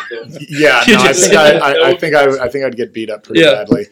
Yeah, 0.49 0.83
no, 0.89 0.97
I 1.01 1.13
think 1.13 1.35
I, 1.35 1.59
I, 1.59 1.89
I 1.91 1.95
think 1.97 2.15
I, 2.15 2.45
I 2.45 2.49
think 2.49 2.65
I'd 2.65 2.77
get 2.77 2.93
beat 2.93 3.11
up 3.11 3.25
pretty 3.25 3.41
Yeah. 3.41 3.53
badly. 3.55 3.87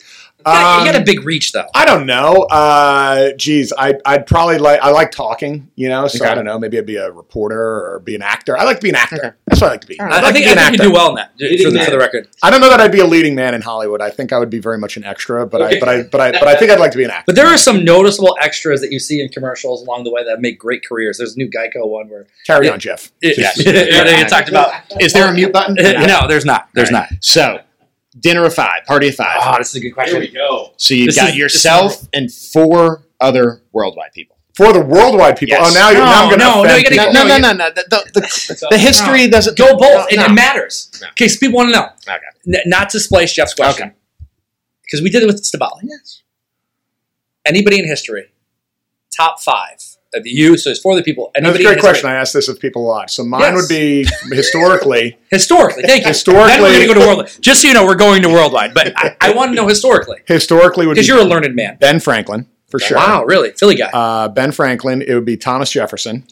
You 0.46 0.52
got- 0.52 0.78
you 0.80 0.84
got 0.86 0.94
a 0.94 0.98
Um, 0.98 1.04
big 1.04 1.24
reach 1.24 1.52
though. 1.52 1.66
I 1.74 1.84
don't 1.84 2.06
know. 2.06 2.42
Uh, 2.50 3.32
geez, 3.36 3.72
I, 3.78 3.94
I'd 4.04 4.26
probably 4.26 4.58
like. 4.58 4.80
I 4.80 4.90
like 4.90 5.10
talking, 5.10 5.68
you 5.76 5.88
know. 5.88 6.06
So 6.06 6.24
I 6.24 6.34
don't 6.34 6.44
know. 6.44 6.58
Maybe 6.58 6.78
I'd 6.78 6.86
be 6.86 6.96
a 6.96 7.10
reporter 7.10 7.58
or 7.58 8.00
be 8.04 8.14
an 8.14 8.22
actor. 8.22 8.56
I 8.58 8.64
like 8.64 8.76
to 8.78 8.82
be 8.82 8.90
an 8.90 8.94
actor. 8.96 9.16
Okay. 9.16 9.30
That's 9.46 9.60
what 9.60 9.68
I 9.68 9.70
like 9.72 9.80
to 9.82 9.86
be. 9.86 9.98
All 10.00 10.06
I'd 10.06 10.12
I, 10.12 10.18
I 10.18 10.20
like 10.22 10.34
think 10.34 10.46
to 10.46 10.54
be 10.54 10.60
I 10.60 10.62
an 10.66 10.70
think 10.70 10.82
you 10.82 10.82
actor. 10.82 10.88
do 10.88 10.92
well 10.92 11.08
in 11.10 11.14
that. 11.16 11.30
For 11.64 11.70
the, 11.70 11.84
for 11.84 11.90
the 11.90 11.98
record, 11.98 12.28
I 12.42 12.50
don't 12.50 12.60
know 12.60 12.68
that 12.70 12.80
I'd 12.80 12.92
be 12.92 13.00
a 13.00 13.06
leading 13.06 13.34
man 13.34 13.54
in 13.54 13.62
Hollywood. 13.62 14.00
I 14.02 14.10
think 14.10 14.32
I 14.32 14.38
would 14.38 14.50
be 14.50 14.58
very 14.58 14.78
much 14.78 14.96
an 14.96 15.04
extra, 15.04 15.46
but 15.46 15.62
Okay. 15.62 15.76
I, 15.76 15.80
but 15.80 15.88
I, 15.88 16.02
but 16.02 16.20
I, 16.20 16.32
but 16.32 16.48
I 16.48 16.56
think 16.56 16.70
I'd 16.70 16.78
like 16.80 16.92
to 16.92 16.98
be 16.98 17.04
an 17.04 17.10
actor. 17.10 17.24
but 17.26 17.36
there 17.36 17.46
are 17.46 17.56
some 17.58 17.84
noticeable 17.84 18.36
extras 18.42 18.80
that 18.82 18.92
you 18.92 18.98
see 18.98 19.20
in 19.22 19.28
commercials 19.30 19.82
along 19.86 20.04
the 20.04 20.10
way 20.10 20.24
that 20.24 20.40
make 20.40 20.58
great 20.58 20.84
careers. 20.86 21.18
There's 21.18 21.34
a 21.36 21.38
new 21.38 21.48
Geico 21.50 21.86
one 21.88 22.08
where 22.08 22.26
Carry 22.46 22.66
Yeah. 22.66 22.72
on, 22.72 22.80
Jeff. 22.80 23.10
Yes. 23.22 23.62
they 23.64 24.24
talked 24.28 24.48
about. 24.48 24.72
Is 25.00 25.12
there 25.12 25.28
a 25.28 25.32
mute 25.32 25.52
button? 25.52 25.74
no, 25.80 26.26
there's 26.28 26.44
not. 26.44 26.68
There's 26.74 26.90
not. 26.90 27.08
So, 27.20 27.60
dinner 28.18 28.44
of 28.44 28.54
five, 28.54 28.84
party 28.86 29.08
of 29.08 29.14
five. 29.14 29.40
not. 29.40 29.54
Oh, 29.54 29.58
this 29.58 29.70
is 29.70 29.76
a 29.76 29.80
good 29.80 29.92
question. 29.92 30.20
Here 30.22 30.28
we 30.30 30.34
go. 30.34 30.72
so 30.76 30.94
you've 30.94 31.06
this 31.06 31.16
got 31.16 31.30
is- 31.30 31.36
yourself 31.36 32.06
and 32.12 32.32
four 32.32 33.04
other 33.20 33.62
worldwide 33.72 34.12
people. 34.12 34.36
For 34.54 34.72
the 34.72 34.80
worldwide 34.80 35.36
people. 35.36 35.56
Oh, 35.58 35.64
yes. 35.64 35.72
Oh, 35.76 35.80
now, 35.80 35.90
you're, 35.90 35.98
now 36.06 36.22
I'm 36.30 36.30
No, 36.30 36.36
going 36.36 36.38
to 36.38 36.44
no, 36.44 36.62
no, 36.62 36.76
you 36.76 36.84
gotta 36.96 37.12
No, 37.12 37.22
no, 37.26 37.28
no, 37.28 37.38
no, 37.38 37.52
no, 37.52 37.68
no. 37.68 37.70
The, 37.74 37.84
the, 37.90 38.20
the, 38.20 38.66
the 38.70 38.78
history 38.78 39.26
doesn't 39.26 39.58
Go 39.58 39.76
both. 39.76 40.12
It, 40.12 40.16
No. 40.16 40.26
it 40.26 40.32
matters. 40.32 40.90
No. 41.02 41.08
Okay, 41.08 41.26
so 41.26 41.40
people 41.40 41.56
want 41.56 41.70
to 41.70 41.76
know. 41.76 41.86
Okay. 42.08 42.58
N- 42.58 42.62
not 42.66 42.88
to 42.90 43.00
splice 43.00 43.32
Jeff's 43.32 43.52
question. 43.54 43.88
Okay. 43.88 43.96
Because 44.84 45.02
we 45.02 45.10
did 45.10 45.24
it 45.24 45.26
with 45.26 45.42
Stabali. 45.42 45.80
Yes. 45.82 46.22
Anybody 47.44 47.80
in 47.80 47.84
history, 47.86 48.26
top 49.16 49.40
five 49.40 49.93
of 50.14 50.26
you, 50.26 50.56
so 50.56 50.70
it's 50.70 50.80
for 50.80 50.94
the 50.96 51.02
people. 51.02 51.30
That's 51.34 51.58
a 51.58 51.62
great 51.62 51.80
question. 51.80 52.08
I 52.08 52.14
ask 52.14 52.32
this 52.32 52.48
of 52.48 52.58
people 52.60 52.84
a 52.84 52.88
lot. 52.88 53.10
So 53.10 53.24
mine 53.24 53.40
Yes. 53.40 53.54
would 53.54 53.68
be 53.68 54.06
historically. 54.34 55.18
Historically, 55.30 55.82
thank 55.82 56.02
you. 56.02 56.08
Historically- 56.08 56.60
we're 56.62 56.68
going 56.72 56.80
to 56.80 56.86
go 56.86 56.94
to 56.94 57.00
worldwide. 57.00 57.30
Just 57.40 57.62
so 57.62 57.68
you 57.68 57.74
know, 57.74 57.84
we're 57.84 57.96
going 57.96 58.22
to 58.22 58.28
worldwide. 58.28 58.72
But 58.74 58.92
I, 58.96 59.16
I 59.20 59.32
want 59.34 59.50
to 59.50 59.54
know 59.56 59.66
historically 59.66 60.18
historically 60.26 60.86
would 60.86 60.94
because 60.94 61.08
you're 61.08 61.18
a 61.18 61.24
learned 61.24 61.54
man. 61.56 61.76
Ben 61.80 61.98
Franklin 62.00 62.46
for 62.68 62.78
sure. 62.78 62.96
Wow, 62.98 63.24
really, 63.24 63.50
Philly 63.52 63.74
guy. 63.74 63.90
Uh, 63.92 64.28
ben 64.28 64.52
Franklin. 64.52 65.02
It 65.02 65.14
would 65.14 65.24
be 65.24 65.36
Thomas 65.36 65.70
Jefferson. 65.70 66.24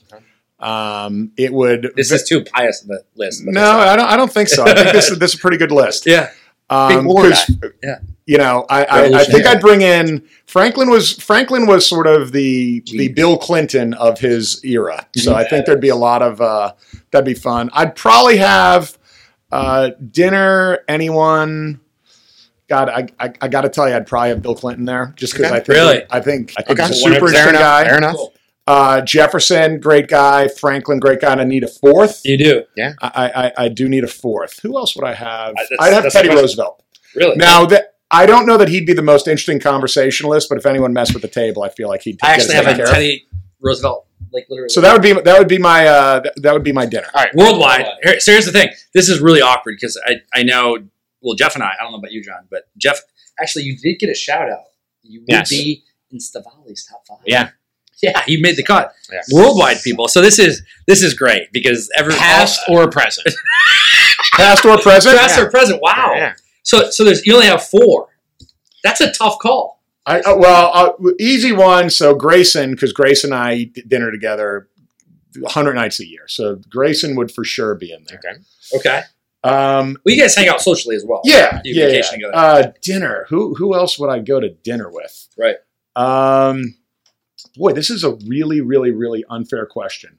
Um, 0.61 1.33
it 1.37 1.53
would. 1.53 1.93
this 1.97 2.13
is 2.13 2.23
too 2.29 2.45
pious 2.45 2.85
of 2.85 2.91
a 2.91 2.99
list. 3.17 3.43
no, 3.45 3.53
that's 3.61 3.69
all 3.69 3.79
right. 3.79 3.89
I 3.89 3.97
don't. 3.97 4.07
I 4.11 4.17
don't 4.17 4.33
think 4.33 4.49
so. 4.49 4.63
I 4.65 4.75
think 4.75 4.93
this 4.93 5.11
is 5.11 5.19
this 5.19 5.33
is 5.35 5.39
a 5.41 5.43
pretty 5.43 5.57
good 5.57 5.73
list. 5.73 6.07
Yeah, 6.13 6.31
Um, 6.73 7.05
war 7.07 7.29
'cause, 7.29 7.51
Yeah. 7.83 7.99
You 8.25 8.39
know, 8.39 8.65
I, 8.71 8.85
I, 8.85 9.05
I 9.21 9.25
think 9.25 9.47
I'd 9.47 9.61
bring 9.61 9.83
in 9.83 10.23
Franklin 10.47 10.89
was 10.89 11.13
Franklin 11.13 11.67
was 11.67 11.87
sort 11.87 12.07
of 12.07 12.31
the 12.31 12.81
the 12.87 13.09
Bill 13.09 13.37
Clinton 13.37 13.95
of 13.95 14.21
his 14.21 14.65
era. 14.65 15.07
So 15.17 15.35
I 15.35 15.43
think 15.45 15.67
there'd 15.67 15.81
be 15.81 15.89
a 15.89 15.97
lot 15.97 16.23
of 16.23 16.41
uh, 16.41 16.73
that'd 17.11 17.25
be 17.25 17.35
fun. 17.35 17.69
I'd 17.73 17.97
probably 17.97 18.37
have 18.37 18.97
uh, 19.51 19.91
dinner. 20.13 20.79
Anyone? 20.89 21.81
God, 22.69 22.89
I, 22.89 23.09
I, 23.19 23.33
I 23.41 23.49
got 23.49 23.63
to 23.63 23.69
tell 23.69 23.89
you, 23.89 23.95
I'd 23.97 24.07
probably 24.07 24.29
have 24.31 24.41
Bill 24.41 24.55
Clinton 24.55 24.85
there, 24.87 25.13
just 25.17 25.35
because 25.35 25.47
Okay. 25.47 25.57
I 25.57 25.59
think 25.59 25.69
Really? 25.69 26.03
I 26.11 26.21
think 26.21 26.55
I 26.57 26.63
think 26.63 26.79
Okay. 26.79 26.89
he's 26.89 26.97
a 26.99 27.01
super 27.03 27.27
interesting 27.27 27.53
guy. 27.55 27.85
Fair 27.85 27.99
enough. 27.99 28.17
Cool. 28.67 28.77
Uh, 28.77 29.01
Jefferson, 29.03 29.81
great 29.81 30.09
guy. 30.09 30.49
Franklin, 30.49 31.01
great 31.01 31.21
guy. 31.21 31.33
And 31.33 31.41
I 31.41 31.45
need 31.45 31.65
a 31.65 31.69
fourth. 31.69 32.21
you 32.25 32.39
do. 32.39 32.63
Yeah. 32.77 32.93
I, 33.01 33.53
I, 33.59 33.65
I 33.65 33.69
do 33.69 33.89
need 33.89 34.05
a 34.05 34.09
fourth. 34.09 34.61
Who 34.61 34.77
else 34.77 34.95
would 34.97 35.05
I 35.05 35.15
have? 35.15 35.55
Uh, 35.57 35.63
I'd 35.81 35.93
have 35.93 36.11
Teddy. 36.13 36.29
Roosevelt. 36.29 36.83
Really? 37.15 37.37
Now 37.37 37.67
that 37.67 37.95
I 38.11 38.27
don't 38.27 38.47
know 38.47 38.57
that 38.59 38.69
he'd 38.69 38.87
be 38.87 38.93
the 38.93 39.03
most 39.03 39.27
interesting 39.27 39.59
conversationalist, 39.61 40.49
but 40.49 40.59
if 40.59 40.67
anyone 40.67 40.93
messed 40.93 41.13
with 41.15 41.23
the 41.23 41.29
table, 41.29 41.63
I 41.63 41.69
feel 41.71 41.89
like 41.89 42.03
he'd. 42.03 42.19
I 42.23 42.29
get 42.29 42.41
actually 42.41 42.49
us 42.49 42.55
have 42.55 42.65
a 42.65 42.69
taken 42.71 42.77
care 42.77 42.87
of. 42.87 42.93
Teddy 42.95 43.27
Roosevelt, 43.61 44.07
like 44.33 44.47
literally. 44.49 44.69
So 44.69 44.81
that 44.81 44.93
would 44.93 45.03
be 45.03 45.13
that 45.13 45.39
would 45.39 45.49
be 45.49 45.59
my 45.59 45.87
uh, 45.87 46.21
that, 46.21 46.33
that 46.43 46.53
would 46.53 46.63
be 46.65 46.73
my 46.73 46.87
dinner. 46.87 47.09
All 47.15 47.23
right. 47.25 47.35
worldwide. 47.35 47.87
Worldwide. 47.87 48.23
So 48.23 48.33
here's 48.33 48.47
the 48.47 48.53
thing. 48.53 48.69
This 48.95 49.09
is 49.09 49.21
really 49.21 49.41
awkward 49.43 49.77
because 49.81 50.01
I, 50.07 50.17
I 50.35 50.43
know, 50.43 50.79
well, 51.21 51.35
Jeff 51.35 51.55
and 51.55 51.65
I, 51.65 51.73
I 51.79 51.83
don't 51.83 51.93
know 51.93 51.99
about 51.99 52.13
you, 52.13 52.23
John, 52.23 52.47
but 52.51 52.63
Jeff, 52.77 53.01
actually, 53.41 53.65
you 53.65 53.77
did 53.77 53.99
get 53.99 54.09
a 54.11 54.15
shout 54.15 54.51
out. 54.51 54.65
You 55.03 55.21
would 55.21 55.29
Yes. 55.29 55.51
be 55.51 55.83
in 56.11 56.19
Stavali's 56.19 56.87
top 56.89 57.03
five. 57.09 57.19
Yeah. 57.27 57.51
Yeah, 58.09 58.23
he 58.27 58.41
made 58.41 58.57
the 58.57 58.65
cut. 58.65 58.93
Yeah. 59.13 59.21
Worldwide 59.33 59.81
people. 59.83 60.09
So 60.09 60.21
this 60.21 60.39
is 60.41 60.63
this 60.89 61.03
is 61.05 61.15
great 61.15 61.53
because 61.53 61.89
every 61.97 62.15
Past 62.15 62.61
all, 62.69 62.79
or 62.81 62.91
present? 62.91 63.29
Past 64.35 64.65
or 64.65 64.77
present? 64.79 65.17
past 65.19 65.39
or 65.39 65.49
present. 65.51 65.81
Wow. 65.81 66.13
Yeah. 66.17 66.35
So 66.65 66.91
so 66.91 67.05
there's 67.05 67.25
you 67.27 67.35
only 67.35 67.47
have 67.47 67.63
four. 67.63 68.09
That's 68.83 69.01
a 69.01 69.13
tough 69.13 69.39
call. 69.39 69.81
I, 70.05 70.19
uh, 70.21 70.37
well, 70.37 70.71
uh, 70.75 70.93
easy 71.21 71.53
one. 71.53 71.89
So 71.91 72.13
Grayson, 72.15 72.73
because 72.73 72.93
Grayson 72.93 73.33
and 73.33 73.41
I 73.41 73.55
eat 73.55 73.89
dinner 73.89 74.11
together, 74.11 74.69
hundred 75.47 75.75
nights 75.75 76.01
a 76.01 76.07
year. 76.07 76.27
So 76.27 76.57
Grayson 76.69 77.15
would 77.15 77.31
for 77.31 77.45
sure 77.45 77.77
be 77.77 77.93
in 77.93 78.05
there. 78.09 78.19
Okay. 78.19 78.79
Okay. 78.79 79.03
Um, 79.45 79.97
Well, 80.05 80.15
you 80.15 80.21
guys 80.21 80.35
hang 80.35 80.49
out 80.49 80.61
socially 80.61 80.97
as 80.97 81.05
well. 81.07 81.21
yeah, 81.25 81.61
You 81.65 81.75
yeah, 81.75 81.87
vacation 81.87 82.19
yeah. 82.21 82.27
together. 82.29 82.37
Uh, 82.69 82.73
dinner. 82.83 83.27
Who 83.29 83.55
who 83.55 83.75
else 83.77 83.97
would 84.01 84.11
I 84.11 84.19
go 84.19 84.41
to 84.41 84.49
dinner 84.49 84.91
with? 84.91 85.29
Right. 85.39 85.57
Um, 85.95 86.75
boy, 87.55 87.73
this 87.73 87.91
is 87.91 88.05
a 88.05 88.13
really, 88.27 88.61
really, 88.61 88.91
really 88.91 89.25
unfair 89.29 89.67
question. 89.67 90.19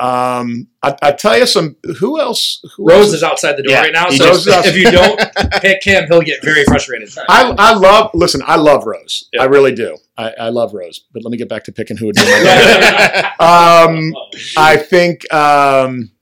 Um, 0.00 0.68
I, 0.80 0.94
I 1.02 1.10
tell 1.12 1.36
you 1.36 1.44
some. 1.44 1.74
Who 1.98 2.20
else? 2.20 2.64
Who 2.76 2.86
Rose 2.88 3.06
else? 3.06 3.14
is 3.14 3.22
outside 3.24 3.56
the 3.56 3.64
door 3.64 3.72
Yeah, 3.72 3.80
right 3.80 3.92
now. 3.92 4.08
So 4.10 4.26
just- 4.32 4.46
if 4.68 4.76
you 4.76 4.88
don't 4.92 5.20
pick 5.60 5.82
him, 5.82 6.06
he'll 6.08 6.20
get 6.22 6.40
very 6.44 6.62
frustrated. 6.64 7.10
I, 7.28 7.52
I 7.58 7.74
love. 7.74 8.12
Listen, 8.14 8.40
I 8.46 8.54
love 8.56 8.86
Rose. 8.86 9.28
Yeah. 9.32 9.42
I 9.42 9.46
really 9.46 9.74
do. 9.74 9.96
I, 10.16 10.30
I 10.40 10.48
love 10.50 10.72
Rose. 10.72 11.00
But 11.12 11.24
let 11.24 11.32
me 11.32 11.36
get 11.36 11.48
back 11.48 11.64
to 11.64 11.72
picking 11.72 11.96
who 11.96 12.06
would 12.06 12.14
be 12.14 12.22
my. 12.22 13.32
Um, 13.40 14.14
I 14.56 14.76
think. 14.76 15.32
Um, 15.34 16.12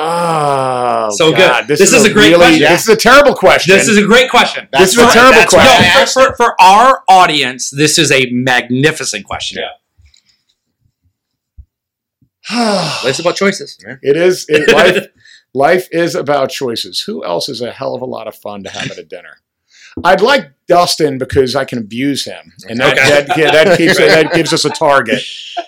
oh, 0.00 1.10
So 1.12 1.30
good. 1.30 1.38
God, 1.38 1.68
This 1.68 1.80
is 1.80 2.04
a 2.04 2.12
great 2.12 2.30
really, 2.30 2.36
question. 2.36 2.62
This 2.62 2.82
is 2.82 2.88
a 2.88 2.96
terrible 2.96 3.34
question. 3.34 3.76
This 3.76 3.88
is 3.88 3.98
a 3.98 4.04
great 4.04 4.30
question. 4.30 4.68
This 4.72 4.96
is 4.96 4.98
a 4.98 5.10
terrible 5.12 5.44
question. 5.48 5.84
No, 5.94 6.06
for, 6.06 6.30
for, 6.30 6.36
for 6.36 6.60
our 6.60 7.02
audience, 7.08 7.70
this 7.70 7.98
is 7.98 8.10
a 8.10 8.26
magnificent 8.30 9.24
question. 9.24 9.62
Yeah. 9.62 9.68
Life's 13.04 13.18
about 13.20 13.36
choices. 13.36 13.78
it 14.02 14.16
is. 14.16 14.46
It, 14.48 14.72
life, 14.74 15.06
life 15.54 15.88
is 15.92 16.14
about 16.14 16.50
choices. 16.50 17.00
Who 17.00 17.24
else 17.24 17.48
is 17.48 17.60
a 17.60 17.70
hell 17.70 17.94
of 17.94 18.02
a 18.02 18.06
lot 18.06 18.26
of 18.26 18.34
fun 18.34 18.64
to 18.64 18.70
have 18.70 18.90
at 18.90 18.98
a 18.98 19.04
dinner? 19.04 19.36
I'd 20.04 20.20
like 20.20 20.52
Dustin 20.68 21.18
because 21.18 21.56
I 21.56 21.64
can 21.64 21.78
abuse 21.78 22.24
him, 22.24 22.52
and 22.68 22.78
that 22.80 22.96
Okay. 22.96 23.08
that, 23.10 23.36
yeah, 23.38 23.50
that 23.50 23.76
keeps 23.76 23.98
that 23.98 24.32
gives 24.32 24.52
us 24.52 24.64
a 24.64 24.70
target 24.70 25.22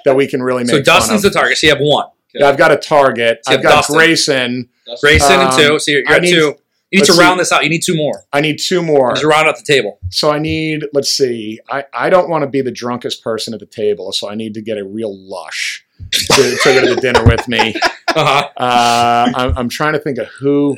that 0.04 0.14
we 0.14 0.26
can 0.26 0.42
really 0.42 0.62
make. 0.62 0.70
So 0.70 0.76
fun 0.76 0.84
Dustin's 0.84 1.22
the 1.22 1.30
target. 1.30 1.58
So 1.58 1.66
you 1.66 1.72
have 1.72 1.82
one. 1.82 2.06
Yeah, 2.34 2.48
I've 2.48 2.56
got 2.58 2.72
a 2.72 2.76
target. 2.76 3.40
So 3.44 3.52
I've 3.54 3.62
got 3.62 3.76
Dustin. 3.76 3.96
Grayson. 3.96 4.68
Grayson 5.00 5.32
and 5.32 5.50
Um, 5.50 5.56
two. 5.58 5.78
So 5.78 5.90
you're, 5.92 6.02
you're 6.08 6.20
need- 6.20 6.32
two. 6.32 6.54
You 6.90 6.98
need 7.00 7.06
to 7.06 7.12
see. 7.14 7.20
round 7.22 7.40
this 7.40 7.50
out. 7.50 7.64
You 7.64 7.70
need 7.70 7.82
two 7.82 7.94
more. 7.96 8.24
I 8.34 8.42
need 8.42 8.58
two 8.58 8.82
more. 8.82 9.12
Just 9.12 9.24
round 9.24 9.48
out 9.48 9.56
the 9.56 9.62
table. 9.64 9.98
So 10.10 10.30
I 10.30 10.38
need, 10.38 10.84
let's 10.92 11.08
see, 11.10 11.58
I, 11.70 11.84
I 11.94 12.10
don't 12.10 12.28
want 12.28 12.42
to 12.42 12.46
be 12.46 12.60
the 12.60 12.70
drunkest 12.70 13.24
person 13.24 13.54
at 13.54 13.60
the 13.60 13.66
table, 13.66 14.12
so 14.12 14.28
I 14.28 14.34
need 14.34 14.52
to 14.52 14.60
get 14.60 14.76
a 14.76 14.84
real 14.84 15.16
lush 15.18 15.86
to, 16.10 16.26
to 16.26 16.58
go 16.64 16.80
to 16.86 16.94
the 16.94 17.00
dinner 17.00 17.24
with 17.24 17.48
me. 17.48 17.74
Uh-huh. 18.14 18.46
Uh, 18.58 19.32
I'm, 19.34 19.56
I'm 19.56 19.68
trying 19.70 19.94
to 19.94 19.98
think 19.98 20.18
of 20.18 20.26
who 20.38 20.76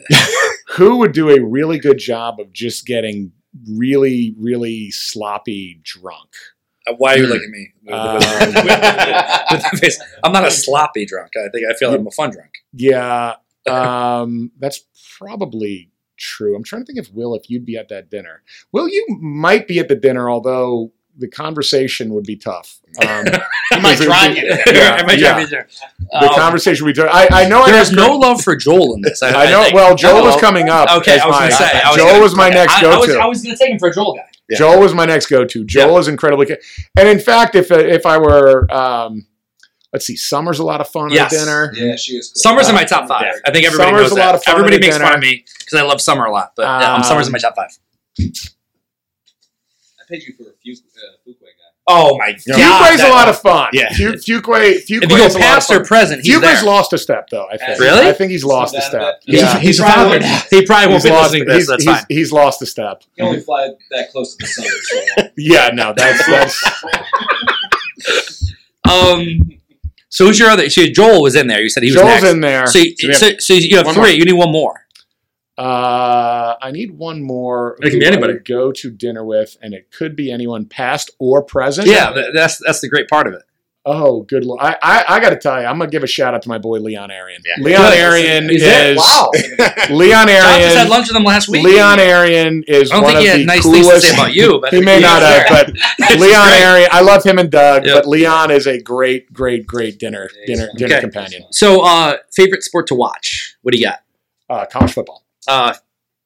who 0.77 0.99
would 0.99 1.11
do 1.11 1.31
a 1.31 1.41
really 1.43 1.81
good 1.81 1.99
job 1.99 2.39
of 2.39 2.53
just 2.53 2.87
getting 2.87 3.33
really, 3.69 4.37
really 4.39 4.93
sloppy 4.93 5.81
drunk. 5.83 6.29
Why 6.99 7.15
are 7.15 7.19
you 7.19 7.27
looking 7.27 7.45
at 7.45 7.51
me? 7.51 7.73
With- 7.85 7.95
Um? 7.95 8.21
I'm 10.23 10.33
not 10.33 10.47
a 10.47 10.51
sloppy 10.65 11.07
drunk. 11.07 11.33
I 11.37 11.49
think 11.51 11.67
I 11.69 11.75
feel 11.75 11.91
like 11.91 12.01
I'm 12.01 12.07
a 12.07 12.11
fun 12.11 12.31
drunk. 12.31 12.51
Yeah, 12.73 13.35
um, 13.69 14.53
that's 14.59 14.85
probably 15.19 15.91
true. 16.17 16.55
I'm 16.55 16.63
trying 16.65 16.83
to 16.83 16.87
think 16.87 16.99
if 16.99 17.13
Will, 17.13 17.35
if 17.35 17.49
you'd 17.51 17.65
be 17.67 17.77
at 17.77 17.89
that 17.89 18.11
dinner. 18.11 18.43
Will, 18.73 18.89
you 18.89 19.07
might 19.21 19.67
be 19.67 19.79
at 19.79 19.89
the 19.89 19.95
dinner, 19.97 20.29
although 20.31 20.93
the 21.17 21.29
conversation 21.29 22.13
would 22.13 22.25
be 22.25 22.37
tough. 22.37 22.81
Um, 23.07 23.25
He 23.73 23.81
might 23.81 23.99
drive 24.01 24.37
you. 24.37 24.45
Yeah, 24.67 24.97
I 25.01 25.03
might 25.07 25.19
yeah. 25.19 25.33
drive 25.35 25.41
you 25.43 25.47
there. 25.49 25.69
the 26.11 26.29
Um, 26.29 26.35
conversation 26.35 26.85
we 26.87 26.93
took. 26.93 27.09
I, 27.09 27.29
I 27.45 27.49
know 27.49 27.63
I 27.63 27.71
There's 27.71 27.89
asked 27.89 27.97
no 27.97 28.17
love 28.17 28.43
for 28.43 28.55
Joel 28.57 28.95
in 28.95 29.01
this. 29.01 29.23
I, 29.23 29.47
I 29.47 29.51
know. 29.51 29.63
think. 29.63 29.75
Well, 29.75 29.95
Joel 29.97 30.23
was 30.25 30.37
coming 30.41 30.69
up. 30.69 30.91
Okay, 30.99 31.19
I 31.19 31.27
was 31.27 31.39
going 31.39 31.51
to 31.51 31.57
say. 31.57 31.81
I 31.83 31.89
was 31.89 31.97
Joel 31.97 32.09
gonna- 32.11 32.21
was 32.23 32.37
my 32.37 32.47
okay, 32.49 32.55
next 32.57 32.75
I, 32.75 32.85
I 32.93 32.97
was, 32.99 33.07
go-to. 33.07 33.19
I 33.21 33.27
was 33.27 33.43
going 33.43 33.57
to 33.57 33.59
take 33.59 33.71
him 33.73 33.79
for 33.79 33.89
a 33.89 33.93
Joel 33.95 34.15
guy. 34.17 34.27
Yeah. 34.49 34.59
Joel 34.59 34.81
was 34.81 34.93
my 34.95 35.07
next 35.07 35.27
go-to. 35.29 35.65
Joel 35.65 35.99
is 35.99 36.09
incredibly, 36.09 36.47
ca- 36.47 36.57
and 36.99 37.09
in 37.09 37.19
fact, 37.19 37.55
if 37.55 37.71
if 37.71 38.05
I 38.05 38.19
were, 38.19 38.71
um, 38.71 39.27
let's 39.93 40.05
see, 40.07 40.17
Summer's 40.17 40.59
a 40.59 40.65
lot 40.65 40.81
of 40.83 40.89
fun 40.89 41.11
Yes. 41.11 41.33
at 41.33 41.39
dinner. 41.39 41.73
Yeah, 41.75 41.97
she 41.97 42.13
is 42.17 42.29
cool. 42.31 42.41
Summer's 42.43 42.69
in 42.69 42.75
my 42.75 42.85
top 42.85 43.09
five. 43.09 43.33
I 43.47 43.51
think 43.51 43.65
everybody 43.67 43.89
Summer's 43.91 44.03
knows 44.03 44.13
a 44.13 44.15
that. 44.17 44.27
lot 44.27 44.35
of 44.35 44.43
fun 44.45 44.55
everybody 44.57 44.77
at 44.77 44.81
makes 44.83 44.95
dinner. 44.97 45.07
fun 45.07 45.15
of 45.15 45.21
me 45.21 45.45
because 45.59 45.79
I 45.79 45.83
love 45.83 46.01
Summer 46.01 46.27
a 46.27 46.31
lot, 46.33 46.53
but 46.57 46.63
yeah, 46.65 46.91
um, 46.91 46.97
Um, 46.97 47.03
Summer's 47.05 47.27
in 47.27 47.33
my 47.33 47.39
top 47.39 47.57
five. 47.57 47.71
I 50.01 50.05
paid 50.09 50.23
you 50.25 50.35
for 50.37 50.43
a 50.51 50.53
few 50.63 50.75
uh, 50.75 50.77
Fuquay 50.77 51.24
guy. 51.24 51.24
Oh 51.87 52.17
my 52.17 52.33
god! 52.33 52.93
Fuquay's 52.95 53.03
a 53.03 53.09
lot 53.11 53.29
of 53.29 53.39
fun. 53.41 53.69
Yeah. 53.75 53.93
Fu- 53.93 54.13
Fuquay, 54.15 54.41
Fuquay 54.41 54.75
If 54.77 54.89
you 54.91 55.01
go 55.01 55.17
a 55.17 55.19
lot 55.27 55.35
of 55.35 55.41
past 55.41 55.69
fun. 55.69 55.83
or 55.83 55.85
present, 55.85 56.23
he's 56.25 56.35
Fuquay's 56.35 56.43
there. 56.61 56.65
lost 56.65 56.93
a 56.95 56.99
step, 56.99 57.29
though. 57.31 57.47
I 57.53 57.59
think. 57.59 57.79
Really? 57.79 58.07
I 58.09 58.13
think 58.15 58.31
he's 58.31 58.43
lost 58.45 58.75
a 58.75 58.81
step. 58.81 59.03
a. 59.03 59.13
Yeah. 59.27 59.59
He's, 59.59 59.63
He's 59.63 59.77
he 59.79 59.83
a 59.83 59.87
probably 59.87 60.19
father. 60.21 60.25
won't- 60.33 60.47
He 60.51 60.65
probably 60.67 60.87
won't 60.89 60.95
He's 60.95 61.03
be 61.05 61.11
lost, 61.11 61.23
listening 61.33 61.47
to 61.47 61.53
this. 61.53 61.57
he's, 61.59 61.67
That's 61.69 61.85
he's- 61.85 61.97
fine. 61.99 62.07
he's 62.09 62.33
lost 62.33 62.63
a 62.63 62.67
step. 62.67 63.03
You 63.03 63.09
can 63.17 63.27
only 63.27 63.41
fly 63.43 63.69
that 63.91 64.11
close 64.13 64.35
to 64.35 64.47
the 64.47 64.47
sun 64.47 64.67
so. 64.67 65.29
Yeah, 65.37 65.71
no, 65.75 65.93
that's 65.95 66.27
that's 66.27 66.65
Um, 68.89 69.39
so 70.09 70.27
who's 70.27 70.39
your 70.39 70.51
other? 70.51 70.69
So 70.71 70.87
Joel 70.87 71.23
was 71.23 71.35
in 71.37 71.47
there. 71.49 71.61
You 71.63 71.69
said 71.69 71.83
he 71.83 71.91
was 71.91 71.97
Joel's 72.01 72.23
next. 72.23 72.25
in 72.29 72.41
there. 72.41 72.67
So, 72.67 72.79
you, 72.79 72.95
So 72.97 73.09
have 73.09 73.17
so, 73.17 73.39
so 73.39 73.55
you 73.55 73.77
have 73.77 73.87
one 73.87 73.95
three. 73.95 74.03
more. 74.05 74.11
You 74.11 74.25
need 74.25 74.33
one 74.35 74.53
more. 74.53 74.84
Uh, 75.57 76.57
I 76.61 76.71
need 76.73 76.91
one 76.93 77.23
more. 77.23 77.77
It 77.81 77.91
can 77.91 78.01
be 78.01 78.07
anybody. 78.07 78.35
Go 78.39 78.73
to 78.73 78.91
dinner 78.91 79.25
with, 79.25 79.57
and 79.63 79.73
it 79.73 79.91
could 79.93 80.17
be 80.17 80.31
anyone 80.33 80.67
past 80.67 81.11
or 81.19 81.43
present. 81.43 81.87
Yeah, 81.89 82.13
that's 82.35 82.59
that's 82.65 82.81
the 82.81 82.89
great 82.89 83.09
part 83.09 83.27
of 83.27 83.35
it. 83.35 83.43
Oh, 83.87 84.23
good. 84.23 84.45
Lord. 84.47 84.61
I 84.63 84.77
I, 84.83 85.05
I 85.17 85.21
got 85.21 85.31
to 85.31 85.37
tell 85.37 85.61
you, 85.61 85.67
I'm 85.67 85.79
gonna 85.79 85.91
give 85.91 86.03
a 86.03 86.07
shout 86.07 86.33
out 86.35 86.41
to 86.43 86.49
my 86.49 86.57
boy 86.59 86.79
Leon 86.79 87.11
Arian. 87.11 87.43
Yeah. 87.45 87.63
Leon 87.63 87.83
Good. 87.83 87.99
Arian 87.99 88.51
Is 88.51 88.63
is? 88.63 88.97
Wow. 88.97 89.31
Leon 89.91 90.29
Arian. 90.29 90.43
John 90.43 90.61
just 90.61 90.77
had 90.77 90.89
lunch 90.89 91.09
with 91.09 91.17
him 91.19 91.25
last 91.25 91.49
week. 91.51 91.65
Leon 91.65 92.01
Arian 92.01 92.65
is 92.67 92.91
I 92.91 92.95
don't 92.95 93.05
one 93.05 93.13
think 93.13 93.23
he 93.23 93.39
had 93.39 93.47
nice 93.47 93.63
coolest. 93.63 93.91
things 93.91 94.03
to 94.05 94.09
say 94.09 94.15
about 94.15 94.35
you, 94.35 94.59
but 94.61 94.73
he 94.73 94.81
may 94.81 95.01
not 95.01 95.21
have, 95.23 95.47
but 95.51 95.69
Leon. 96.19 96.49
Arian. 96.55 96.89
I 96.93 97.03
love 97.03 97.23
him 97.25 97.39
and 97.39 97.51
Doug, 97.51 97.85
Yeah. 97.87 97.95
but 97.95 98.07
Leon 98.09 98.51
is 98.51 98.67
a 98.67 98.81
great, 98.81 99.31
great, 99.35 99.67
great 99.67 99.99
dinner 99.99 100.31
dinner 100.47 100.71
dinner 100.77 100.95
Okay. 100.95 101.01
companion. 101.03 101.45
So, 101.53 101.83
uh, 101.85 102.17
favorite 102.35 102.63
sport 102.63 102.87
to 102.87 102.95
watch? 102.95 103.55
What 103.63 103.73
do 103.75 103.79
you 103.79 103.85
got? 103.85 104.01
Uh, 104.49 104.65
college 104.65 104.93
football. 104.95 105.24
Uh, 105.49 105.75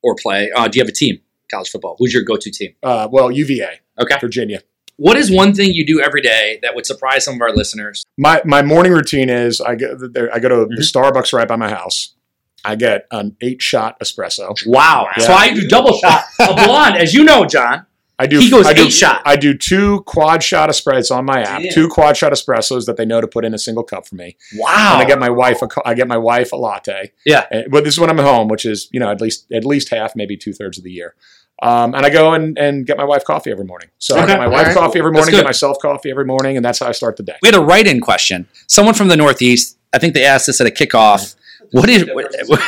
or 0.02 0.14
play? 0.14 0.50
Uh, 0.54 0.68
do 0.68 0.78
you 0.78 0.83
have 0.83 0.88
a 0.88 0.92
team? 0.92 1.20
College 1.50 1.70
football. 1.70 1.96
Who's 1.98 2.12
your 2.12 2.22
go-to 2.22 2.50
team? 2.50 2.74
Uh, 2.83 3.09
well, 3.11 3.31
UVA, 3.31 3.81
Okay. 4.00 4.16
Virginia. 4.20 4.62
What 4.96 5.16
is 5.16 5.31
one 5.31 5.54
thing 5.54 5.72
you 5.74 5.87
do 5.87 6.00
every 6.00 6.20
day 6.20 6.59
that 6.62 6.74
would 6.74 6.85
surprise 6.85 7.24
some 7.24 7.35
of 7.37 7.40
our 7.40 7.52
listeners? 7.54 8.04
My 8.16 8.42
my 8.44 8.62
morning 8.62 8.92
routine 8.92 9.31
is 9.31 9.61
I 9.61 9.76
go 9.76 9.96
there, 9.96 10.28
I 10.35 10.40
go 10.40 10.48
to 10.48 10.54
Mhm. 10.66 10.76
the 10.76 10.83
Starbucks 10.83 11.33
right 11.33 11.46
by 11.46 11.54
my 11.57 11.70
house. 11.70 12.14
I 12.64 12.74
get 12.74 13.07
an 13.12 13.37
eight 13.40 13.62
shot 13.62 14.00
espresso. 14.00 14.57
Wow. 14.66 15.07
Yeah. 15.16 15.24
So 15.26 15.33
I 15.33 15.54
do 15.54 15.68
double 15.68 15.96
shot. 15.98 16.24
A 16.40 16.54
blonde, 16.66 16.96
as 16.96 17.14
you 17.14 17.22
know, 17.22 17.44
John. 17.44 17.87
I 18.18 18.26
do. 18.26 18.40
He 18.40 18.50
goes 18.50 18.66
I 18.66 18.72
do, 18.72 18.85
eight 18.85 18.92
shot. 18.92 19.22
I 19.24 19.37
do 19.37 19.57
two 19.57 20.00
quad 20.02 20.42
shot 20.42 20.70
espressos 20.70 21.14
on 21.14 21.24
my 21.24 21.42
app. 21.42 21.62
Damn. 21.62 21.72
Two 21.72 21.88
quad 21.88 22.16
shot 22.16 22.33
espressos 22.33 22.87
that 22.87 22.96
they 22.96 23.04
know 23.04 23.20
to 23.20 23.28
put 23.28 23.44
in 23.44 23.54
a 23.54 23.59
single 23.59 23.85
cup 23.85 24.09
for 24.09 24.16
me. 24.16 24.37
Wow. 24.57 24.94
And 24.94 25.02
I 25.02 25.04
get 25.04 25.18
my 25.20 25.31
wife 25.31 25.62
a 25.62 25.68
co- 25.68 25.83
I 25.85 25.94
get 25.94 26.09
my 26.09 26.16
wife 26.18 26.52
a 26.52 26.57
latte. 26.57 27.12
Yeah. 27.24 27.46
And- 27.50 27.70
but 27.70 27.85
this 27.85 27.94
is 27.94 28.00
when 28.00 28.11
I'm 28.11 28.18
at 28.18 28.24
home, 28.26 28.48
which 28.48 28.64
is 28.66 28.88
you 28.92 28.98
know 29.00 29.11
at 29.11 29.20
least 29.20 29.46
at 29.52 29.64
least 29.64 29.90
half, 29.90 30.16
maybe 30.16 30.37
two 30.37 30.52
thirds 30.52 30.78
of 30.78 30.85
the 30.85 30.90
year. 30.90 31.14
Um, 31.61 31.94
and 31.94 32.07
I 32.07 32.11
go 32.11 32.35
and, 32.35 32.57
and 32.57 32.87
get 32.87 32.96
my 32.96 33.04
wife 33.04 33.24
coffee 33.24 33.50
every 33.50 33.64
morning. 33.64 33.88
So 33.98 34.16
I 34.16 34.26
get 34.26 34.38
my 34.38 34.46
wife 34.46 34.59
Alright. 34.68 34.76
coffee 34.76 35.00
every 35.00 35.11
morning, 35.11 35.33
good. 35.33 35.38
get 35.38 35.44
myself 35.44 35.76
coffee 35.83 36.09
every 36.09 36.24
morning, 36.24 36.57
and 36.57 36.64
that's 36.64 36.78
how 36.78 36.87
I 36.87 36.92
start 36.92 37.16
the 37.16 37.24
day. 37.24 37.35
we 37.42 37.48
had 37.48 37.57
a 37.57 37.61
write-in 37.61 38.00
question. 38.00 38.46
Someone 38.68 38.94
from 38.94 39.09
the 39.09 39.16
Northeast. 39.16 39.76
I 39.92 39.98
think 39.98 40.14
they 40.14 40.24
asked 40.24 40.48
us 40.48 40.61
at 40.61 40.68
a 40.68 40.70
kickoff. 40.70 41.35
What 41.72 41.88
is 41.88 42.04
what, 42.12 42.33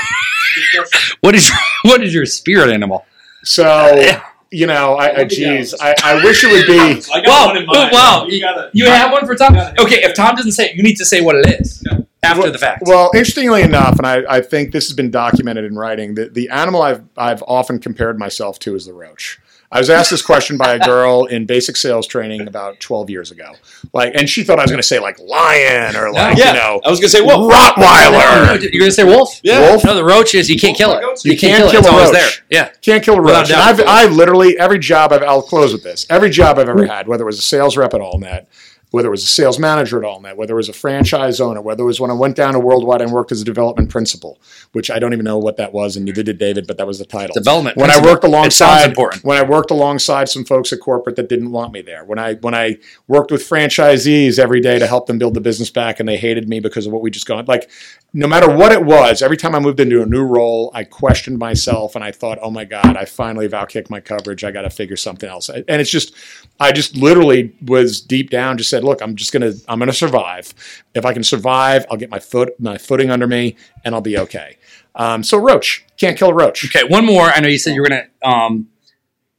what 1.21 1.35
is 1.35 1.51
what 1.85 2.03
is 2.03 2.13
your 2.13 2.27
spirit 2.27 2.71
animal? 2.71 3.07
So 3.45 3.65
you 4.51 4.67
know, 4.67 4.95
I, 4.95 5.21
I 5.21 5.25
geez, 5.25 5.75
I, 5.81 5.95
I 6.03 6.25
wish 6.25 6.43
it 6.45 6.51
would 6.53 6.67
be. 6.67 7.03
I 7.15 7.21
got 7.21 7.29
Wow. 7.29 7.47
one 7.49 7.57
in 7.59 7.67
mind. 7.67 7.91
Oh, 7.93 7.97
wow. 7.97 8.27
You 8.29 8.41
gotta, 8.41 8.71
You 8.73 8.87
have 8.87 9.13
one 9.13 9.25
for 9.27 9.35
Tom? 9.37 9.55
Okay, 9.79 10.03
if 10.03 10.15
Tom 10.15 10.35
doesn't 10.35 10.53
say 10.53 10.71
it, 10.71 10.77
you 10.77 10.83
need 10.83 10.97
to 10.97 11.05
say 11.05 11.21
what 11.21 11.37
it 11.37 11.61
is 11.61 11.87
after 12.23 12.51
the 12.51 12.59
fact. 12.59 12.83
Well, 12.87 13.11
interestingly 13.15 13.63
enough, 13.63 13.97
and 13.99 14.07
I, 14.07 14.23
I 14.29 14.41
think 14.41 14.73
this 14.73 14.89
has 14.89 14.97
been 14.97 15.11
documented 15.11 15.65
in 15.65 15.77
writing, 15.77 16.15
the, 16.15 16.29
the 16.29 16.49
animal 16.51 16.83
I've, 16.83 17.05
I've 17.17 17.43
often 17.47 17.79
compared 17.79 18.19
myself 18.19 18.59
to 18.61 18.75
is 18.75 18.87
the 18.87 18.93
roach. 18.95 19.39
I 19.73 19.79
was 19.79 19.89
asked 19.89 20.11
this 20.11 20.21
question 20.23 20.57
by 20.57 20.75
a 20.75 20.79
girl 20.81 21.27
in 21.27 21.47
basic 21.47 21.77
sales 21.77 22.07
training 22.09 22.49
about 22.49 22.81
12 22.81 23.09
years 23.09 23.31
ago. 23.31 23.53
Like, 23.93 24.15
and 24.17 24.29
she 24.29 24.43
thought 24.43 24.59
I 24.59 24.63
was 24.63 24.71
going 24.73 24.83
to 24.83 24.87
say 24.87 24.99
like 24.99 25.19
lion 25.21 25.95
or 25.95 26.11
like, 26.13 26.37
Yeah. 26.37 26.49
you 26.49 26.59
know, 26.59 26.81
I 26.85 26.91
was 26.91 26.99
gonna 26.99 27.09
say, 27.09 27.21
whoa. 27.21 27.49
Rottweiler. 27.49 28.61
You're 28.73 28.81
gonna 28.81 28.91
say 28.91 29.05
wolf? 29.05 29.41
Yeah. 29.43 29.71
Wolf. 29.71 29.85
No, 29.85 29.95
the 29.95 30.05
roach 30.05 30.35
is 30.35 30.49
you 30.49 30.59
can't 30.59 30.77
kill 30.77 30.93
it. 30.93 31.01
Wolf 31.03 31.25
You, 31.25 31.33
You 31.33 31.39
can't, 31.39 31.59
can't 31.63 31.71
kill 31.73 31.83
kill 31.83 31.99
It's 32.01 32.11
a 32.11 32.13
roach. 32.13 32.13
there. 32.13 32.31
Yeah. 32.51 32.69
Can't 32.83 33.05
kill 33.05 33.15
a 33.17 33.21
roach. 33.21 33.51
I've, 33.53 33.81
I 33.87 34.07
literally, 34.07 34.59
every 34.59 34.79
job 34.79 35.13
I've, 35.13 35.23
I'll 35.23 35.43
close 35.43 35.73
with 35.73 35.83
this. 35.85 36.05
Every 36.11 36.31
job 36.31 36.59
I've 36.59 36.69
ever 36.69 36.85
had, 36.87 37.07
whether 37.07 37.23
it 37.23 37.27
was 37.27 37.39
a 37.39 37.43
sales 37.43 37.77
rep 37.77 37.95
at 37.95 38.01
AllNet, 38.01 38.47
whether 38.91 39.09
it 39.09 39.13
was 39.13 39.23
a 39.23 39.29
sales 39.29 39.59
manager 39.59 39.99
at 39.99 40.05
AllNet, 40.05 40.37
whether 40.37 40.55
it 40.55 40.57
was 40.57 40.69
a 40.69 40.73
franchise 40.73 41.41
owner, 41.41 41.61
whether 41.61 41.83
it 41.83 41.87
was 41.87 42.01
when 42.01 42.11
I 42.11 42.15
went 42.15 42.37
down 42.37 42.55
to 42.55 42.61
Worldwide 42.61 43.01
and 43.01 43.13
worked 43.13 43.33
as 43.33 43.41
a 43.41 43.45
development 43.45 43.91
principal, 43.91 44.39
which 44.73 44.91
I 44.91 44.99
don't 44.99 45.13
even 45.13 45.25
know 45.25 45.39
what 45.39 45.57
that 45.59 45.73
was, 45.73 45.97
and 45.97 46.05
neither 46.05 46.23
did 46.23 46.39
David, 46.39 46.67
but 46.67 46.77
that 46.79 46.87
was 46.87 46.99
the 46.99 47.05
title. 47.05 47.35
Development. 47.35 47.77
when 47.77 47.91
I 47.91 47.95
principle. 47.95 48.13
worked 48.13 48.25
alongside 48.25 48.89
important. 48.89 49.25
when 49.25 49.39
I 49.39 49.43
worked 49.43 49.71
alongside 49.71 50.29
some 50.29 50.45
folks 50.45 50.73
at 50.73 50.81
corporate 50.81 51.17
that 51.17 51.29
didn't 51.29 51.53
want 51.53 51.73
me 51.73 51.83
there. 51.83 52.05
When 52.05 52.19
I 52.19 52.35
when 52.35 52.55
I 52.55 52.79
worked 53.09 53.31
with 53.31 53.49
franchisees 53.49 54.39
every 54.39 54.61
day 54.61 54.79
to 54.79 54.87
help 54.87 55.07
them 55.07 55.19
build 55.19 55.35
the 55.35 55.41
business 55.41 55.71
back 55.71 56.01
and 56.01 56.09
they 56.09 56.17
hated 56.17 56.49
me 56.49 56.61
because 56.61 56.87
of 56.87 56.93
what 56.93 57.03
we 57.03 57.11
just 57.11 57.27
gone 57.27 57.45
like 57.47 57.71
no 58.13 58.27
matter 58.27 58.51
what 58.51 58.73
it 58.73 58.85
was, 58.85 59.23
every 59.23 59.37
time 59.37 59.55
I 59.55 59.61
moved 59.61 59.79
into 59.79 60.03
a 60.03 60.07
new 60.07 60.25
role, 60.25 60.73
I 60.75 60.83
questioned 60.83 61.39
myself 61.39 61.95
and 61.95 62.05
I 62.05 62.11
thought, 62.11 62.39
"Oh 62.43 62.51
my 62.51 62.65
god, 62.65 62.97
I 62.97 63.05
finally 63.05 63.45
have 63.45 63.53
outkicked 63.53 63.89
my 63.89 64.01
coverage. 64.01 64.43
I 64.43 64.51
got 64.51 64.63
to 64.63 64.71
figure 64.71 64.97
something 64.97 65.29
else." 65.29 65.49
And 65.49 65.65
it's 65.69 65.91
just 65.91 66.13
I 66.59 66.73
just 66.73 66.97
literally 66.97 67.55
was 67.65 68.01
deep 68.01 68.31
down 68.31 68.59
just 68.59 68.69
said, 68.71 68.80
"Look, 68.83 69.03
I'm 69.03 69.17
just 69.17 69.33
to 69.33 69.55
I'm 69.69 69.79
to 69.81 69.93
survive. 69.93 70.55
If 70.95 71.05
I 71.05 71.13
can 71.13 71.23
survive, 71.23 71.87
I'll 71.91 71.97
get 71.97 72.11
my 72.11 72.19
foot 72.19 72.59
my 72.59 72.79
footing 72.79 73.11
under 73.11 73.27
me 73.27 73.57
and 73.85 73.95
I'll 73.95 74.01
be 74.01 74.19
okay." 74.19 74.57
Um, 74.95 75.23
so 75.23 75.39
roach 75.39 75.85
can't 75.97 76.19
kill 76.19 76.31
a 76.31 76.35
roach. 76.35 76.65
Okay, 76.65 76.87
one 76.89 77.07
more. 77.07 77.27
I 77.27 77.41
know 77.41 77.49
you 77.49 77.59
said 77.59 77.75
you 77.75 77.83
were 77.83 77.89
gonna 77.89 78.07
um 78.23 78.69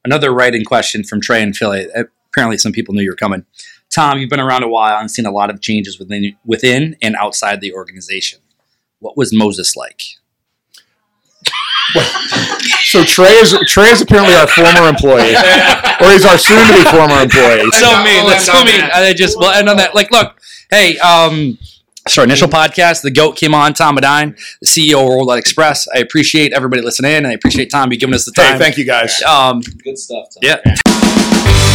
another 0.05 0.33
writing 0.33 0.63
question 0.63 1.03
from 1.03 1.21
Trey 1.21 1.41
and 1.41 1.55
Philly. 1.55 1.87
Apparently 2.29 2.57
some 2.57 2.71
people 2.71 2.93
knew 2.93 3.01
you 3.01 3.11
were 3.11 3.15
coming. 3.15 3.45
Tom, 3.93 4.19
you've 4.19 4.29
been 4.29 4.39
around 4.39 4.63
a 4.63 4.69
while 4.69 4.97
and 4.99 5.11
seen 5.11 5.25
a 5.25 5.31
lot 5.31 5.49
of 5.49 5.61
changes 5.61 5.99
within 5.99 6.35
within 6.45 6.95
and 7.01 7.15
outside 7.15 7.59
the 7.61 7.73
organization. 7.73 8.39
What 8.99 9.17
was 9.17 9.33
Moses 9.33 9.75
like? 9.75 10.03
So 12.83 13.03
Trey 13.03 13.31
is 13.33 13.57
Trey 13.67 13.89
is 13.89 14.01
apparently 14.01 14.33
our 14.35 14.47
former 14.47 14.87
employee, 14.87 15.35
or 15.35 16.11
he's 16.11 16.25
our 16.25 16.37
soon-to-be 16.37 16.83
former 16.89 17.21
employee. 17.21 17.69
so 17.71 18.03
mean. 18.03 18.27
That's 18.27 18.45
so 18.45 18.53
mean. 18.63 18.77
that. 18.79 18.91
I 18.93 19.13
just 19.13 19.37
well 19.37 19.51
end 19.51 19.69
on 19.69 19.77
that. 19.77 19.93
Like, 19.95 20.11
look, 20.11 20.39
hey, 20.69 20.97
um, 20.99 21.57
so 22.07 22.21
our 22.21 22.25
initial 22.25 22.47
podcast, 22.47 23.01
the 23.01 23.11
goat 23.11 23.35
came 23.37 23.53
on, 23.53 23.73
Tom 23.73 23.95
Madden, 23.95 24.35
the 24.61 24.67
CEO 24.67 25.01
of 25.01 25.07
Worldwide 25.09 25.39
Express. 25.39 25.87
I 25.95 25.99
appreciate 25.99 26.51
everybody 26.53 26.81
listening 26.81 27.11
in. 27.11 27.17
And 27.19 27.27
I 27.27 27.33
appreciate 27.33 27.69
Tom 27.69 27.91
you 27.91 27.97
giving 27.99 28.15
us 28.15 28.25
the 28.25 28.33
Hey, 28.35 28.49
time. 28.51 28.59
thank 28.59 28.77
you 28.77 28.85
guys. 28.85 29.21
Um, 29.23 29.61
Good 29.61 29.97
stuff. 29.97 30.27
Tom. 30.33 30.41
yeah. 30.41 31.67